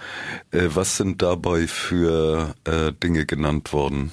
Äh, 0.51 0.69
was 0.73 0.97
sind 0.97 1.21
dabei 1.21 1.67
für 1.67 2.55
äh, 2.65 2.91
Dinge 2.93 3.25
genannt 3.25 3.73
worden? 3.73 4.11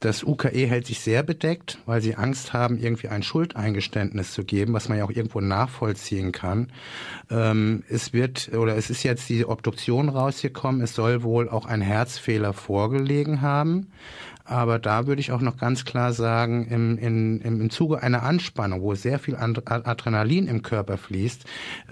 Das 0.00 0.22
UKE 0.22 0.66
hält 0.66 0.86
sich 0.86 1.00
sehr 1.00 1.22
bedeckt, 1.22 1.78
weil 1.86 2.02
sie 2.02 2.16
Angst 2.16 2.52
haben, 2.52 2.78
irgendwie 2.78 3.08
ein 3.08 3.22
Schuldeingeständnis 3.22 4.32
zu 4.32 4.44
geben, 4.44 4.74
was 4.74 4.88
man 4.88 4.98
ja 4.98 5.04
auch 5.04 5.10
irgendwo 5.10 5.40
nachvollziehen 5.40 6.32
kann. 6.32 6.70
Ähm, 7.30 7.82
es 7.88 8.12
wird 8.12 8.50
oder 8.52 8.76
es 8.76 8.90
ist 8.90 9.04
jetzt 9.04 9.28
die 9.28 9.46
Obduktion 9.46 10.10
rausgekommen. 10.10 10.82
Es 10.82 10.94
soll 10.94 11.22
wohl 11.22 11.48
auch 11.48 11.64
ein 11.64 11.80
Herzfehler 11.80 12.52
vorgelegen 12.52 13.40
haben. 13.40 13.90
Aber 14.46 14.78
da 14.78 15.06
würde 15.06 15.20
ich 15.20 15.32
auch 15.32 15.40
noch 15.40 15.56
ganz 15.56 15.84
klar 15.84 16.12
sagen, 16.12 16.66
im, 16.68 16.98
im, 16.98 17.40
im 17.42 17.70
Zuge 17.70 18.02
einer 18.02 18.22
Anspannung, 18.22 18.80
wo 18.80 18.94
sehr 18.94 19.18
viel 19.18 19.36
Adrenalin 19.36 20.46
im 20.46 20.62
Körper 20.62 20.96
fließt, 20.98 21.44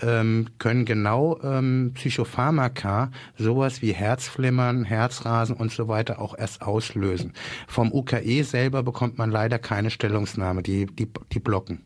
ähm, 0.03 0.47
können 0.59 0.85
genau 0.85 1.41
ähm, 1.43 1.93
Psychopharmaka 1.95 3.11
sowas 3.37 3.83
wie 3.83 3.93
Herzflimmern, 3.93 4.85
Herzrasen 4.85 5.57
und 5.57 5.73
so 5.73 5.89
weiter 5.89 6.21
auch 6.21 6.39
erst 6.39 6.63
auslösen. 6.63 7.33
Vom 7.67 7.93
UKE 7.93 8.45
selber 8.45 8.85
bekommt 8.85 9.19
man 9.19 9.33
leider 9.33 9.59
keine 9.59 9.91
Stellungnahme, 9.91 10.63
die, 10.63 10.87
die, 10.87 11.09
die 11.33 11.41
blocken. 11.41 11.81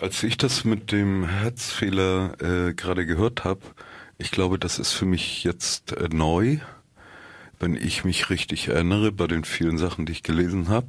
Als 0.00 0.22
ich 0.22 0.38
das 0.38 0.64
mit 0.64 0.90
dem 0.90 1.28
Herzfehler 1.28 2.40
äh, 2.40 2.72
gerade 2.72 3.04
gehört 3.04 3.44
habe, 3.44 3.60
ich 4.16 4.30
glaube, 4.30 4.58
das 4.58 4.78
ist 4.78 4.92
für 4.92 5.04
mich 5.04 5.44
jetzt 5.44 5.92
äh, 5.92 6.08
neu 6.10 6.58
wenn 7.62 7.76
ich 7.76 8.04
mich 8.04 8.28
richtig 8.28 8.68
erinnere, 8.68 9.12
bei 9.12 9.28
den 9.28 9.44
vielen 9.44 9.78
Sachen, 9.78 10.04
die 10.04 10.12
ich 10.12 10.22
gelesen 10.24 10.68
habe. 10.68 10.88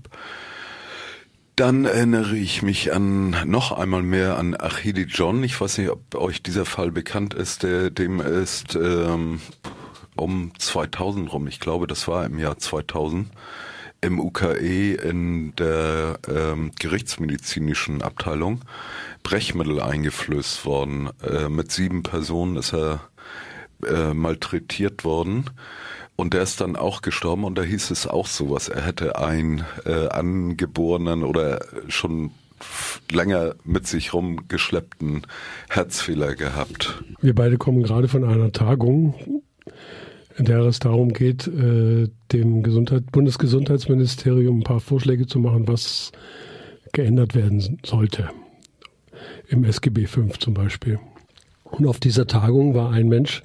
Dann 1.56 1.86
erinnere 1.86 2.36
ich 2.36 2.64
mich 2.64 2.92
an 2.92 3.36
noch 3.46 3.72
einmal 3.72 4.02
mehr 4.02 4.40
an 4.40 4.56
Achille 4.60 5.04
John. 5.04 5.44
Ich 5.44 5.62
weiß 5.62 5.78
nicht, 5.78 5.92
ob 5.92 6.16
euch 6.16 6.42
dieser 6.42 6.66
Fall 6.66 6.92
bekannt 6.92 7.36
ist. 7.36 7.62
Der, 7.62 7.92
dem 7.92 8.20
ist 8.20 8.76
ähm, 8.76 9.40
um 10.16 10.52
2000 10.58 11.32
rum, 11.32 11.48
ich 11.48 11.60
glaube, 11.60 11.86
das 11.86 12.08
war 12.08 12.26
im 12.26 12.40
Jahr 12.40 12.58
2000, 12.58 13.30
im 14.02 14.20
UKE 14.20 14.96
in 14.96 15.56
der 15.56 16.18
ähm, 16.28 16.72
gerichtsmedizinischen 16.80 18.02
Abteilung 18.02 18.62
Brechmittel 19.22 19.80
eingeflößt 19.80 20.66
worden. 20.66 21.12
Äh, 21.22 21.50
mit 21.50 21.72
sieben 21.72 22.02
Personen 22.02 22.56
ist 22.56 22.74
er 22.74 23.02
äh, 23.88 24.16
malträtiert 24.16 25.04
worden. 25.04 25.46
Und 26.16 26.34
der 26.34 26.44
ist 26.44 26.62
dann 26.62 26.76
auch 26.76 27.02
gestorben 27.02 27.44
und 27.44 27.58
da 27.58 27.64
hieß 27.64 27.92
es 27.92 28.08
auch 28.08 28.28
sowas. 28.28 28.70
Er 28.70 28.86
hätte 28.86 29.18
einen 29.18 29.66
äh, 29.86 30.08
angeborenen 30.10 31.24
oder 31.24 31.66
schon 31.88 32.32
länger 33.12 33.56
mit 33.64 33.88
sich 33.88 34.14
rumgeschleppten 34.14 35.24
Herzfehler 35.70 36.36
gehabt. 36.36 37.04
Wir 37.22 37.36
beide 37.36 37.58
kommen 37.58 37.84
gerade 37.84 38.08
von 38.08 38.24
einer 38.24 38.52
Tagung, 38.52 39.42
in 40.38 40.46
der 40.46 40.60
es 40.60 40.80
darum 40.80 41.14
geht, 41.14 41.48
äh, 41.48 42.10
dem 42.32 42.64
Gesundheit, 42.64 43.12
Bundesgesundheitsministerium 43.12 44.60
ein 44.60 44.64
paar 44.64 44.80
Vorschläge 44.80 45.28
zu 45.28 45.40
machen, 45.40 45.68
was 45.68 46.12
geändert 46.92 47.36
werden 47.36 47.80
sollte. 47.84 48.30
Im 49.48 49.64
SGB 49.64 50.06
V 50.06 50.28
zum 50.40 50.54
Beispiel. 50.54 51.00
Und 51.64 51.88
auf 51.88 52.00
dieser 52.00 52.28
Tagung 52.28 52.76
war 52.76 52.92
ein 52.92 53.08
Mensch, 53.10 53.44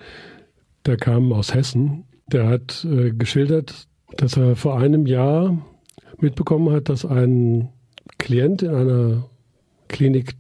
der 0.86 0.96
kam 0.96 1.32
aus 1.32 1.54
Hessen 1.54 2.04
der 2.32 2.48
hat 2.48 2.84
äh, 2.84 3.10
geschildert, 3.10 3.88
dass 4.16 4.36
er 4.36 4.56
vor 4.56 4.78
einem 4.78 5.06
Jahr 5.06 5.58
mitbekommen 6.18 6.72
hat, 6.72 6.88
dass 6.88 7.04
ein 7.04 7.70
Klient 8.18 8.62
in 8.62 8.74
einer 8.74 9.30
Klinik 9.88 10.34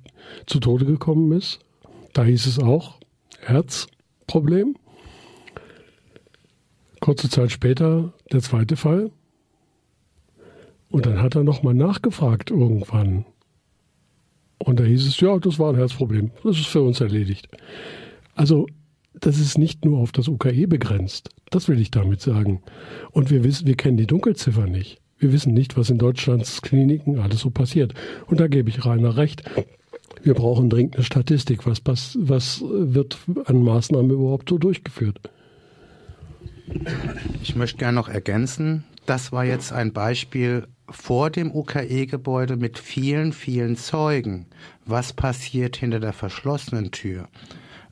zu 0.46 0.60
Tode 0.60 0.84
gekommen 0.84 1.32
ist. 1.32 1.60
Da 2.12 2.24
hieß 2.24 2.46
es 2.46 2.58
auch 2.58 2.98
Herzproblem. 3.40 4.76
Kurze 7.00 7.30
Zeit 7.30 7.52
später 7.52 8.12
der 8.32 8.40
zweite 8.40 8.76
Fall. 8.76 9.10
Und 10.90 11.06
dann 11.06 11.22
hat 11.22 11.36
er 11.36 11.44
nochmal 11.44 11.74
nachgefragt 11.74 12.50
irgendwann. 12.50 13.24
Und 14.58 14.80
da 14.80 14.84
hieß 14.84 15.06
es, 15.06 15.20
ja, 15.20 15.38
das 15.38 15.58
war 15.58 15.72
ein 15.72 15.76
Herzproblem. 15.76 16.32
Das 16.42 16.58
ist 16.58 16.66
für 16.66 16.82
uns 16.82 17.00
erledigt. 17.00 17.48
Also 18.34 18.66
das 19.20 19.38
ist 19.38 19.58
nicht 19.58 19.84
nur 19.84 19.98
auf 19.98 20.12
das 20.12 20.28
UKE 20.28 20.66
begrenzt. 20.66 21.30
Das 21.50 21.68
will 21.68 21.80
ich 21.80 21.90
damit 21.90 22.20
sagen. 22.20 22.62
Und 23.10 23.30
wir 23.30 23.44
wissen, 23.44 23.66
wir 23.66 23.76
kennen 23.76 23.96
die 23.96 24.06
Dunkelziffer 24.06 24.66
nicht. 24.66 25.00
Wir 25.18 25.32
wissen 25.32 25.52
nicht, 25.52 25.76
was 25.76 25.90
in 25.90 25.98
Deutschlands 25.98 26.62
Kliniken 26.62 27.18
alles 27.18 27.40
so 27.40 27.50
passiert. 27.50 27.94
Und 28.26 28.40
da 28.40 28.46
gebe 28.46 28.68
ich 28.70 28.84
Rainer 28.84 29.16
recht. 29.16 29.42
Wir 30.22 30.34
brauchen 30.34 30.70
dringend 30.70 30.96
eine 30.96 31.04
Statistik. 31.04 31.66
Was, 31.66 31.80
was, 31.84 32.16
was 32.20 32.62
wird 32.62 33.18
an 33.46 33.62
Maßnahmen 33.62 34.10
überhaupt 34.10 34.48
so 34.48 34.58
durchgeführt? 34.58 35.18
Ich 37.42 37.56
möchte 37.56 37.78
gerne 37.78 37.96
noch 37.96 38.08
ergänzen, 38.08 38.84
das 39.08 39.32
war 39.32 39.44
jetzt 39.44 39.72
ein 39.72 39.94
Beispiel 39.94 40.66
vor 40.90 41.30
dem 41.30 41.50
UKE-Gebäude 41.54 42.56
mit 42.56 42.78
vielen, 42.78 43.32
vielen 43.32 43.76
Zeugen. 43.76 44.46
Was 44.84 45.14
passiert 45.14 45.76
hinter 45.76 45.98
der 45.98 46.12
verschlossenen 46.12 46.90
Tür? 46.90 47.28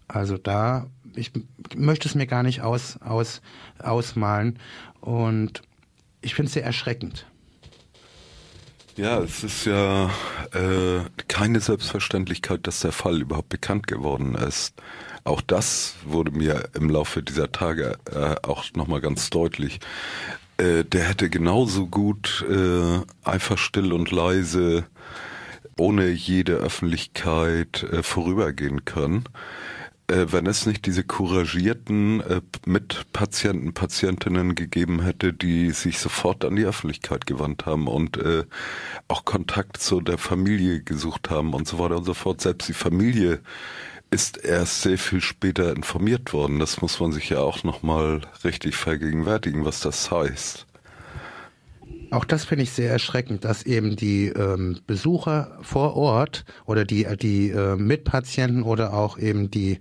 Also 0.08 0.36
da 0.36 0.88
ich 1.16 1.32
möchte 1.74 2.08
es 2.08 2.14
mir 2.14 2.26
gar 2.26 2.42
nicht 2.42 2.62
aus, 2.62 2.98
aus, 3.00 3.40
ausmalen. 3.78 4.58
Und 5.00 5.62
ich 6.20 6.34
finde 6.34 6.48
es 6.48 6.54
sehr 6.54 6.64
erschreckend. 6.64 7.26
Ja, 8.96 9.18
es 9.20 9.44
ist 9.44 9.66
ja 9.66 10.06
äh, 10.54 11.00
keine 11.28 11.60
Selbstverständlichkeit, 11.60 12.66
dass 12.66 12.80
der 12.80 12.92
Fall 12.92 13.20
überhaupt 13.20 13.50
bekannt 13.50 13.86
geworden 13.86 14.34
ist. 14.34 14.74
Auch 15.24 15.42
das 15.42 15.96
wurde 16.04 16.30
mir 16.30 16.70
im 16.72 16.88
Laufe 16.88 17.22
dieser 17.22 17.52
Tage 17.52 17.98
äh, 18.10 18.36
auch 18.42 18.64
nochmal 18.74 19.02
ganz 19.02 19.28
deutlich. 19.28 19.80
Äh, 20.56 20.84
der 20.84 21.04
hätte 21.04 21.28
genauso 21.28 21.86
gut 21.86 22.46
äh, 22.48 23.00
einfach 23.28 23.58
still 23.58 23.92
und 23.92 24.10
leise, 24.10 24.86
ohne 25.76 26.08
jede 26.08 26.54
Öffentlichkeit 26.54 27.82
äh, 27.82 28.02
vorübergehen 28.02 28.86
können 28.86 29.24
äh, 30.08 30.26
wenn 30.30 30.46
es 30.46 30.66
nicht 30.66 30.86
diese 30.86 31.04
couragierten 31.04 32.20
äh, 32.20 32.40
Mitpatienten, 32.64 33.74
Patientinnen 33.74 34.54
gegeben 34.54 35.02
hätte, 35.02 35.32
die 35.32 35.70
sich 35.70 35.98
sofort 35.98 36.44
an 36.44 36.56
die 36.56 36.64
Öffentlichkeit 36.64 37.26
gewandt 37.26 37.66
haben 37.66 37.88
und 37.88 38.16
äh, 38.16 38.44
auch 39.08 39.24
Kontakt 39.24 39.78
zu 39.78 40.00
der 40.00 40.18
Familie 40.18 40.82
gesucht 40.82 41.30
haben 41.30 41.54
und 41.54 41.66
so 41.66 41.78
weiter 41.78 41.96
und 41.96 42.04
so 42.04 42.14
fort. 42.14 42.40
Selbst 42.40 42.68
die 42.68 42.74
Familie 42.74 43.40
ist 44.10 44.38
erst 44.38 44.82
sehr 44.82 44.98
viel 44.98 45.20
später 45.20 45.74
informiert 45.74 46.32
worden. 46.32 46.60
Das 46.60 46.80
muss 46.80 47.00
man 47.00 47.12
sich 47.12 47.28
ja 47.30 47.40
auch 47.40 47.64
nochmal 47.64 48.22
richtig 48.44 48.76
vergegenwärtigen, 48.76 49.64
was 49.64 49.80
das 49.80 50.10
heißt. 50.10 50.66
Auch 52.10 52.24
das 52.24 52.44
finde 52.44 52.64
ich 52.64 52.70
sehr 52.70 52.90
erschreckend, 52.90 53.44
dass 53.44 53.64
eben 53.64 53.96
die 53.96 54.28
ähm, 54.28 54.78
Besucher 54.86 55.58
vor 55.62 55.96
Ort 55.96 56.44
oder 56.64 56.84
die, 56.84 57.06
die 57.20 57.50
äh, 57.50 57.76
Mitpatienten 57.76 58.62
oder 58.62 58.94
auch 58.94 59.18
eben 59.18 59.50
die 59.50 59.78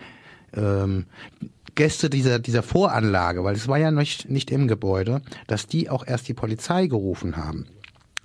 ähm, 0.56 1.06
Gäste 1.76 2.10
dieser, 2.10 2.40
dieser 2.40 2.64
Voranlage, 2.64 3.44
weil 3.44 3.56
es 3.56 3.68
war 3.68 3.78
ja 3.78 3.92
nicht, 3.92 4.30
nicht 4.30 4.50
im 4.50 4.68
Gebäude, 4.68 5.22
dass 5.48 5.68
die 5.68 5.90
auch 5.90 6.08
erst 6.08 6.28
die 6.28 6.34
Polizei 6.34 6.88
gerufen 6.88 7.36
haben. 7.36 7.68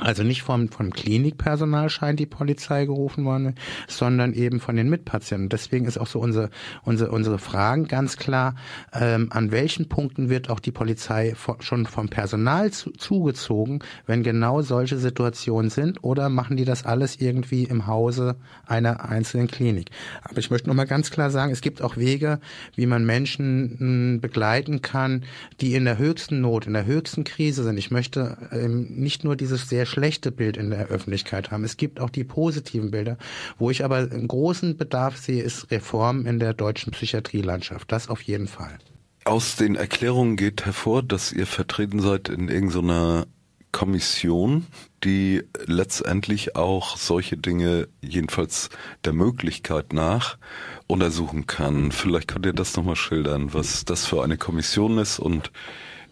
Also 0.00 0.22
nicht 0.22 0.42
vom, 0.42 0.68
vom 0.68 0.90
Klinikpersonal 0.90 1.90
scheint 1.90 2.18
die 2.18 2.26
Polizei 2.26 2.86
gerufen 2.86 3.24
worden, 3.26 3.54
sondern 3.86 4.32
eben 4.32 4.58
von 4.58 4.74
den 4.76 4.88
Mitpatienten. 4.88 5.50
Deswegen 5.50 5.84
ist 5.84 5.98
auch 5.98 6.06
so 6.06 6.18
unsere, 6.20 6.48
unsere, 6.82 7.10
unsere 7.10 7.38
Fragen 7.38 7.86
ganz 7.86 8.16
klar, 8.16 8.54
ähm, 8.94 9.28
an 9.30 9.52
welchen 9.52 9.88
Punkten 9.88 10.30
wird 10.30 10.48
auch 10.48 10.60
die 10.60 10.72
Polizei 10.72 11.34
schon 11.60 11.84
vom 11.84 12.08
Personal 12.08 12.70
zu, 12.70 12.92
zugezogen, 12.92 13.80
wenn 14.06 14.22
genau 14.22 14.62
solche 14.62 14.96
Situationen 14.96 15.70
sind, 15.70 16.02
oder 16.02 16.30
machen 16.30 16.56
die 16.56 16.64
das 16.64 16.86
alles 16.86 17.20
irgendwie 17.20 17.64
im 17.64 17.86
Hause 17.86 18.36
einer 18.66 19.08
einzelnen 19.08 19.48
Klinik? 19.48 19.90
Aber 20.22 20.38
ich 20.38 20.50
möchte 20.50 20.68
nochmal 20.68 20.86
ganz 20.86 21.10
klar 21.10 21.30
sagen, 21.30 21.52
es 21.52 21.60
gibt 21.60 21.82
auch 21.82 21.98
Wege, 21.98 22.40
wie 22.74 22.86
man 22.86 23.04
Menschen 23.04 23.76
hm, 23.78 24.20
begleiten 24.20 24.80
kann, 24.80 25.24
die 25.60 25.74
in 25.74 25.84
der 25.84 25.98
höchsten 25.98 26.40
Not, 26.40 26.66
in 26.66 26.72
der 26.72 26.86
höchsten 26.86 27.24
Krise 27.24 27.64
sind. 27.64 27.76
Ich 27.76 27.90
möchte 27.90 28.38
ähm, 28.52 28.86
nicht 28.88 29.24
nur 29.24 29.36
dieses 29.36 29.68
sehr 29.68 29.86
schlechte 29.90 30.32
Bild 30.32 30.56
in 30.56 30.70
der 30.70 30.86
Öffentlichkeit 30.86 31.50
haben. 31.50 31.64
Es 31.64 31.76
gibt 31.76 32.00
auch 32.00 32.10
die 32.10 32.24
positiven 32.24 32.90
Bilder. 32.90 33.18
Wo 33.58 33.70
ich 33.70 33.84
aber 33.84 33.96
einen 33.96 34.28
großen 34.28 34.76
Bedarf 34.76 35.18
sehe, 35.18 35.42
ist 35.42 35.70
Reform 35.70 36.26
in 36.26 36.38
der 36.38 36.54
deutschen 36.54 36.92
Psychiatrielandschaft. 36.92 37.90
Das 37.92 38.08
auf 38.08 38.22
jeden 38.22 38.48
Fall. 38.48 38.78
Aus 39.24 39.56
den 39.56 39.74
Erklärungen 39.74 40.36
geht 40.36 40.64
hervor, 40.64 41.02
dass 41.02 41.32
ihr 41.32 41.46
vertreten 41.46 42.00
seid 42.00 42.30
in 42.30 42.48
irgendeiner 42.48 43.26
Kommission, 43.72 44.66
die 45.04 45.42
letztendlich 45.66 46.56
auch 46.56 46.96
solche 46.96 47.36
Dinge, 47.36 47.88
jedenfalls 48.00 48.70
der 49.04 49.12
Möglichkeit 49.12 49.92
nach, 49.92 50.38
untersuchen 50.86 51.46
kann. 51.46 51.92
Vielleicht 51.92 52.28
könnt 52.28 52.46
ihr 52.46 52.52
das 52.52 52.76
nochmal 52.76 52.96
schildern, 52.96 53.54
was 53.54 53.84
das 53.84 54.06
für 54.06 54.24
eine 54.24 54.38
Kommission 54.38 54.98
ist 54.98 55.18
und 55.18 55.52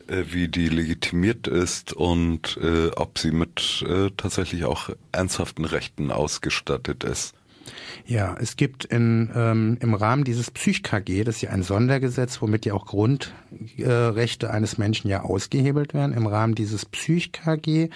wie 0.09 0.49
die 0.49 0.69
legitimiert 0.69 1.47
ist 1.47 1.93
und 1.93 2.59
äh, 2.63 2.89
ob 2.97 3.19
sie 3.19 3.31
mit 3.31 3.85
äh, 3.87 4.11
tatsächlich 4.17 4.65
auch 4.65 4.91
ernsthaften 5.13 5.65
Rechten 5.65 6.11
ausgestattet 6.11 7.05
ist. 7.05 7.35
Ja, 8.07 8.37
es 8.41 8.57
gibt 8.57 8.85
in, 8.85 9.31
ähm, 9.35 9.79
im 9.81 9.95
Rahmen 9.95 10.25
dieses 10.25 10.51
Psych-KG, 10.51 11.25
das 11.25 11.37
ist 11.37 11.43
ja 11.43 11.51
ein 11.51 11.63
Sondergesetz, 11.63 12.41
womit 12.41 12.67
ja 12.67 12.75
auch 12.75 12.87
Grundrechte 12.87 14.47
äh, 14.47 14.51
eines 14.51 14.79
Menschen 14.79 15.09
ja 15.09 15.23
ausgehebelt 15.23 15.95
werden. 15.95 16.13
Im 16.13 16.27
Rahmen 16.27 16.55
dieses 16.55 16.85
Psych-KG 16.87 17.91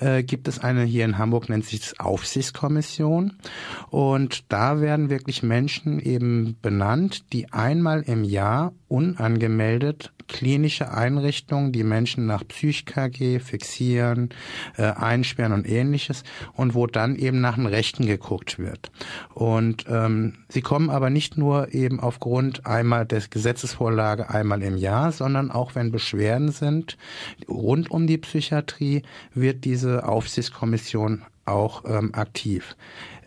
äh, 0.00 0.22
gibt 0.22 0.48
es 0.48 0.58
eine, 0.58 0.84
hier 0.84 1.04
in 1.04 1.18
Hamburg 1.18 1.48
nennt 1.48 1.64
sich 1.64 1.80
das 1.80 2.00
Aufsichtskommission. 2.00 3.34
Und 3.90 4.52
da 4.52 4.80
werden 4.80 5.10
wirklich 5.10 5.42
Menschen 5.42 6.00
eben 6.00 6.56
benannt, 6.60 7.32
die 7.32 7.52
einmal 7.52 8.02
im 8.02 8.24
Jahr 8.24 8.72
unangemeldet 8.88 10.12
klinische 10.28 10.92
Einrichtungen, 10.92 11.72
die 11.72 11.82
Menschen 11.82 12.26
nach 12.26 12.46
Psych-KG 12.46 13.40
fixieren, 13.40 14.28
äh, 14.76 14.82
einsperren 14.82 15.52
und 15.52 15.68
ähnliches 15.68 16.22
und 16.52 16.74
wo 16.74 16.86
dann 16.86 17.16
eben 17.16 17.40
nach 17.40 17.56
den 17.56 17.66
Rechten 17.66 18.06
geguckt 18.06 18.58
wird. 18.58 18.92
Und 19.34 19.84
ähm, 19.88 20.34
sie 20.48 20.62
kommen 20.62 20.90
aber 20.90 21.10
nicht 21.10 21.36
nur 21.36 21.72
eben 21.74 22.00
aufgrund 22.00 22.66
einmal 22.66 23.06
der 23.06 23.22
Gesetzesvorlage 23.28 24.30
einmal 24.30 24.62
im 24.62 24.76
Jahr, 24.76 25.12
sondern 25.12 25.50
auch 25.50 25.74
wenn 25.74 25.90
Beschwerden 25.90 26.50
sind 26.50 26.96
rund 27.48 27.90
um 27.90 28.06
die 28.06 28.18
Psychiatrie, 28.18 29.02
wird 29.34 29.64
diese 29.64 30.06
Aufsichtskommission 30.06 31.22
auch 31.44 31.84
ähm, 31.86 32.14
aktiv. 32.14 32.76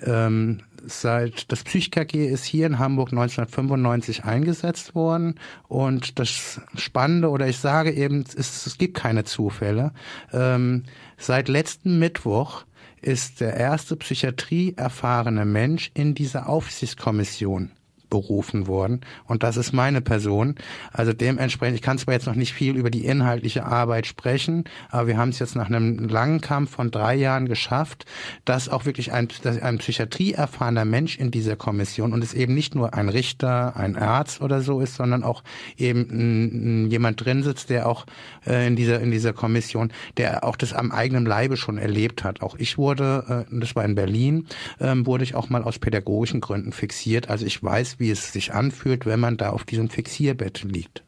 Ähm, 0.04 0.62
seit 0.86 1.52
das 1.52 1.64
PsychKG 1.64 2.28
ist 2.28 2.44
hier 2.44 2.66
in 2.66 2.80
Hamburg 2.80 3.10
1995 3.12 4.24
eingesetzt 4.24 4.96
worden 4.96 5.40
und 5.68 6.20
das 6.20 6.62
Spannende 6.76 7.30
oder 7.30 7.48
ich 7.48 7.58
sage 7.58 7.92
eben, 7.92 8.24
es, 8.36 8.66
es 8.66 8.78
gibt 8.78 8.98
keine 8.98 9.24
Zufälle. 9.24 9.92
Ähm, 10.32 10.84
seit 11.18 11.50
letzten 11.50 12.00
Mittwoch 12.00 12.64
ist 13.02 13.42
der 13.42 13.56
erste 13.56 13.96
Psychiatrie 13.96 14.74
erfahrene 14.78 15.46
Mensch 15.46 15.92
in 15.94 16.16
dieser 16.16 16.48
Aufsichtskommission 16.48 17.72
berufen 18.12 18.68
worden. 18.68 19.02
Und 19.26 19.42
das 19.42 19.58
ist 19.58 19.74
meine 19.74 20.02
Person. 20.02 20.54
Also 20.94 21.14
dementsprechend, 21.14 21.76
ich 21.76 21.82
kann 21.82 21.98
zwar 21.98 22.14
jetzt 22.14 22.28
noch 22.28 22.36
nicht 22.36 22.54
viel 22.54 22.76
über 22.76 22.92
die 22.92 23.06
inhaltliche 23.06 23.66
Arbeit 23.66 24.06
sprechen, 24.06 24.66
aber 24.92 25.08
wir 25.08 25.18
haben 25.18 25.30
es 25.30 25.40
jetzt 25.40 25.56
nach 25.56 25.68
einem 25.68 26.08
langen 26.08 26.42
Kampf 26.42 26.76
von 26.76 26.92
drei 26.92 27.16
Jahren 27.16 27.48
geschafft, 27.48 28.06
dass 28.46 28.70
auch 28.70 28.86
wirklich 28.86 29.12
ein, 29.12 29.28
ein 29.62 29.80
psychiatrieerfahrener 29.80 30.86
Mensch 30.86 31.18
in 31.18 31.32
dieser 31.32 31.56
Kommission 31.56 32.14
und 32.14 32.24
es 32.24 32.36
eben 32.36 32.54
nicht 32.54 32.76
nur 32.76 32.94
ein 32.94 33.10
Richter, 33.10 33.76
ein 33.76 33.96
Arzt 33.96 34.42
oder 34.42 34.62
so 34.62 34.82
ist, 34.82 34.96
sondern 34.96 35.24
auch 35.24 35.44
eben 35.78 36.90
jemand 36.92 37.26
drin 37.26 37.42
sitzt, 37.42 37.70
der 37.70 37.88
auch 37.88 38.06
äh, 38.46 38.68
in 38.68 38.76
dieser 38.76 39.00
in 39.00 39.12
dieser 39.12 39.34
Kommission, 39.34 39.92
der 40.18 40.44
auch 40.44 40.58
das 40.58 40.74
am 40.74 40.92
eigenen 40.92 41.26
Leibe 41.26 41.56
schon 41.58 41.78
erlebt 41.78 42.24
hat. 42.24 42.42
Auch 42.42 42.56
ich 42.58 42.78
wurde, 42.78 43.46
äh, 43.50 43.60
das 43.60 43.76
war 43.76 43.86
in 43.86 43.96
Berlin, 43.96 44.48
äh, 44.80 44.94
wurde 44.98 45.24
ich 45.24 45.34
auch 45.34 45.50
mal 45.50 45.64
aus 45.64 45.80
pädagogischen 45.80 46.42
Gründen 46.42 46.74
fixiert. 46.74 47.30
Also 47.30 47.46
ich 47.46 47.64
weiß, 47.64 48.00
wie 48.02 48.10
es 48.10 48.34
sich 48.34 48.54
anfühlt, 48.54 49.06
wenn 49.06 49.22
man 49.22 49.38
da 49.38 49.52
auf 49.52 49.64
diesem 49.64 49.90
Fixierbett 49.90 50.64
liegt. 50.64 51.04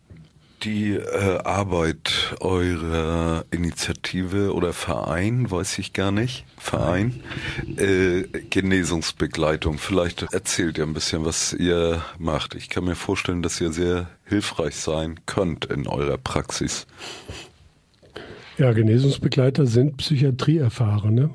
Die 0.64 0.94
äh, 0.94 1.40
Arbeit 1.44 2.36
eurer 2.40 3.44
Initiative 3.52 4.54
oder 4.54 4.72
Verein, 4.72 5.52
weiß 5.52 5.80
ich 5.80 5.92
gar 5.92 6.14
nicht, 6.14 6.46
Verein, 6.58 7.22
äh, 7.76 8.22
Genesungsbegleitung. 8.50 9.78
Vielleicht 9.78 10.32
erzählt 10.32 10.78
ihr 10.78 10.86
ein 10.86 10.94
bisschen, 10.94 11.26
was 11.26 11.52
ihr 11.52 12.02
macht. 12.18 12.56
Ich 12.56 12.70
kann 12.70 12.86
mir 12.86 12.96
vorstellen, 12.96 13.42
dass 13.42 13.60
ihr 13.60 13.74
sehr 13.74 14.08
hilfreich 14.24 14.76
sein 14.76 15.20
könnt 15.26 15.66
in 15.66 15.86
eurer 15.86 16.18
Praxis. 16.18 16.88
Ja, 18.58 18.72
Genesungsbegleiter 18.72 19.66
sind 19.66 19.98
Psychiatrieerfahrene, 19.98 21.30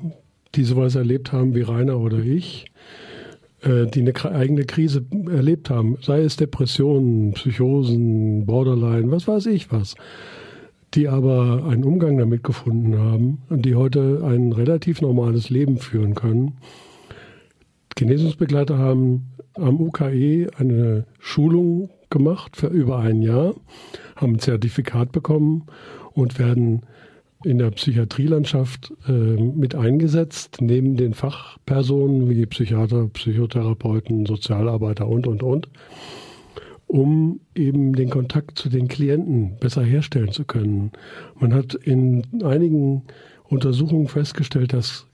die 0.55 0.63
sowas 0.63 0.95
erlebt 0.95 1.33
haben 1.33 1.53
wie 1.53 1.61
Rainer 1.61 1.99
oder 1.99 2.17
ich 2.17 2.71
die 3.63 3.99
eine 3.99 4.13
eigene 4.33 4.63
Krise 4.63 5.05
erlebt 5.29 5.69
haben, 5.69 5.97
sei 6.01 6.21
es 6.21 6.37
Depressionen, 6.37 7.33
Psychosen, 7.33 8.45
Borderline, 8.45 9.11
was 9.11 9.27
weiß 9.27 9.47
ich 9.47 9.71
was, 9.71 9.95
die 10.93 11.07
aber 11.07 11.65
einen 11.65 11.83
Umgang 11.83 12.17
damit 12.17 12.43
gefunden 12.43 12.97
haben 12.97 13.39
und 13.49 13.65
die 13.65 13.75
heute 13.75 14.23
ein 14.25 14.53
relativ 14.53 15.01
normales 15.01 15.49
Leben 15.49 15.77
führen 15.77 16.15
können. 16.15 16.57
Genesungsbegleiter 17.95 18.77
haben 18.77 19.31
am 19.55 19.81
UKE 19.81 20.47
eine 20.57 21.05
Schulung 21.19 21.89
gemacht 22.09 22.55
für 22.55 22.67
über 22.67 22.99
ein 22.99 23.21
Jahr, 23.21 23.55
haben 24.15 24.35
ein 24.35 24.39
Zertifikat 24.39 25.11
bekommen 25.11 25.65
und 26.13 26.39
werden 26.39 26.83
in 27.43 27.57
der 27.57 27.71
Psychiatrielandschaft 27.71 28.93
äh, 29.07 29.11
mit 29.11 29.75
eingesetzt, 29.75 30.57
neben 30.61 30.97
den 30.97 31.13
Fachpersonen 31.13 32.29
wie 32.29 32.45
Psychiater, 32.45 33.07
Psychotherapeuten, 33.07 34.25
Sozialarbeiter 34.25 35.07
und, 35.07 35.25
und, 35.25 35.41
und, 35.43 35.69
um 36.87 37.39
eben 37.55 37.93
den 37.93 38.09
Kontakt 38.09 38.57
zu 38.57 38.69
den 38.69 38.87
Klienten 38.87 39.57
besser 39.59 39.83
herstellen 39.83 40.31
zu 40.31 40.43
können. 40.43 40.91
Man 41.39 41.53
hat 41.53 41.75
in 41.75 42.23
einigen 42.43 43.03
Untersuchungen 43.43 44.07
festgestellt, 44.07 44.73
dass 44.73 45.07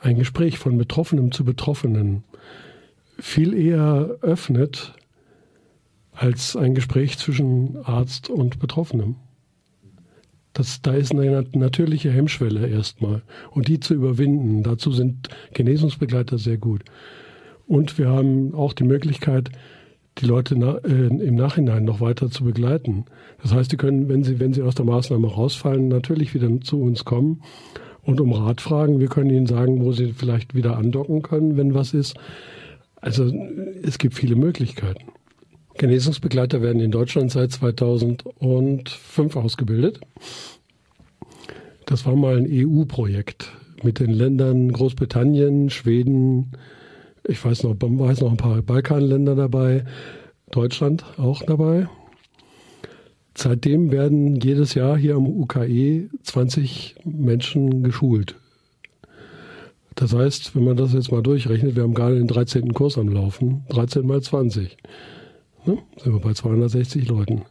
ein 0.00 0.16
Gespräch 0.16 0.58
von 0.58 0.78
Betroffenem 0.78 1.32
zu 1.32 1.44
Betroffenen 1.44 2.24
viel 3.18 3.54
eher 3.54 4.16
öffnet 4.22 4.94
als 6.12 6.56
ein 6.56 6.74
Gespräch 6.74 7.18
zwischen 7.18 7.76
Arzt 7.84 8.30
und 8.30 8.58
Betroffenem. 8.58 9.16
Das, 10.52 10.82
da 10.82 10.92
ist 10.92 11.12
eine 11.12 11.44
natürliche 11.52 12.10
Hemmschwelle 12.10 12.66
erstmal. 12.68 13.22
Und 13.50 13.68
die 13.68 13.80
zu 13.80 13.94
überwinden, 13.94 14.62
dazu 14.62 14.92
sind 14.92 15.28
Genesungsbegleiter 15.54 16.38
sehr 16.38 16.58
gut. 16.58 16.84
Und 17.66 17.96
wir 17.98 18.08
haben 18.08 18.54
auch 18.54 18.72
die 18.72 18.84
Möglichkeit, 18.84 19.50
die 20.18 20.26
Leute 20.26 20.58
na, 20.58 20.76
äh, 20.78 21.06
im 21.06 21.34
Nachhinein 21.36 21.84
noch 21.84 22.00
weiter 22.00 22.30
zu 22.30 22.44
begleiten. 22.44 23.06
Das 23.40 23.54
heißt, 23.54 23.72
die 23.72 23.76
können, 23.76 24.08
wenn 24.08 24.24
sie, 24.24 24.40
wenn 24.40 24.52
sie 24.52 24.62
aus 24.62 24.74
der 24.74 24.84
Maßnahme 24.84 25.26
rausfallen, 25.26 25.88
natürlich 25.88 26.34
wieder 26.34 26.60
zu 26.60 26.80
uns 26.80 27.04
kommen 27.04 27.42
und 28.02 28.20
um 28.20 28.32
Rat 28.32 28.60
fragen. 28.60 29.00
Wir 29.00 29.08
können 29.08 29.30
ihnen 29.30 29.46
sagen, 29.46 29.82
wo 29.82 29.92
sie 29.92 30.12
vielleicht 30.12 30.54
wieder 30.54 30.76
andocken 30.76 31.22
können, 31.22 31.56
wenn 31.56 31.74
was 31.74 31.94
ist. 31.94 32.14
Also 32.96 33.32
es 33.82 33.98
gibt 33.98 34.14
viele 34.14 34.36
Möglichkeiten. 34.36 35.12
Genesungsbegleiter 35.78 36.62
werden 36.62 36.80
in 36.80 36.90
Deutschland 36.90 37.30
seit 37.30 37.52
2005 37.52 39.36
ausgebildet. 39.36 40.00
Das 41.86 42.06
war 42.06 42.16
mal 42.16 42.36
ein 42.36 42.46
EU-Projekt 42.48 43.52
mit 43.82 43.98
den 43.98 44.10
Ländern 44.10 44.70
Großbritannien, 44.72 45.70
Schweden, 45.70 46.52
ich 47.26 47.44
weiß 47.44 47.64
noch, 47.64 47.76
weiß 47.78 48.20
noch 48.20 48.30
ein 48.30 48.36
paar 48.36 48.62
Balkanländer 48.62 49.34
dabei, 49.34 49.84
Deutschland 50.50 51.04
auch 51.18 51.42
dabei. 51.42 51.88
Seitdem 53.36 53.90
werden 53.90 54.36
jedes 54.36 54.74
Jahr 54.74 54.96
hier 54.96 55.16
am 55.16 55.26
UKE 55.26 56.10
20 56.22 56.96
Menschen 57.04 57.82
geschult. 57.82 58.36
Das 59.94 60.14
heißt, 60.14 60.54
wenn 60.54 60.64
man 60.64 60.76
das 60.76 60.92
jetzt 60.92 61.12
mal 61.12 61.22
durchrechnet, 61.22 61.76
wir 61.76 61.82
haben 61.82 61.94
gerade 61.94 62.16
den 62.16 62.28
13. 62.28 62.72
Kurs 62.72 62.98
am 62.98 63.08
Laufen, 63.08 63.64
13 63.68 64.06
mal 64.06 64.20
20. 64.20 64.76
Ne? 65.64 65.78
Sind 66.02 66.12
wir 66.12 66.20
bei 66.20 66.32
260 66.32 67.08
Leuten. 67.08 67.42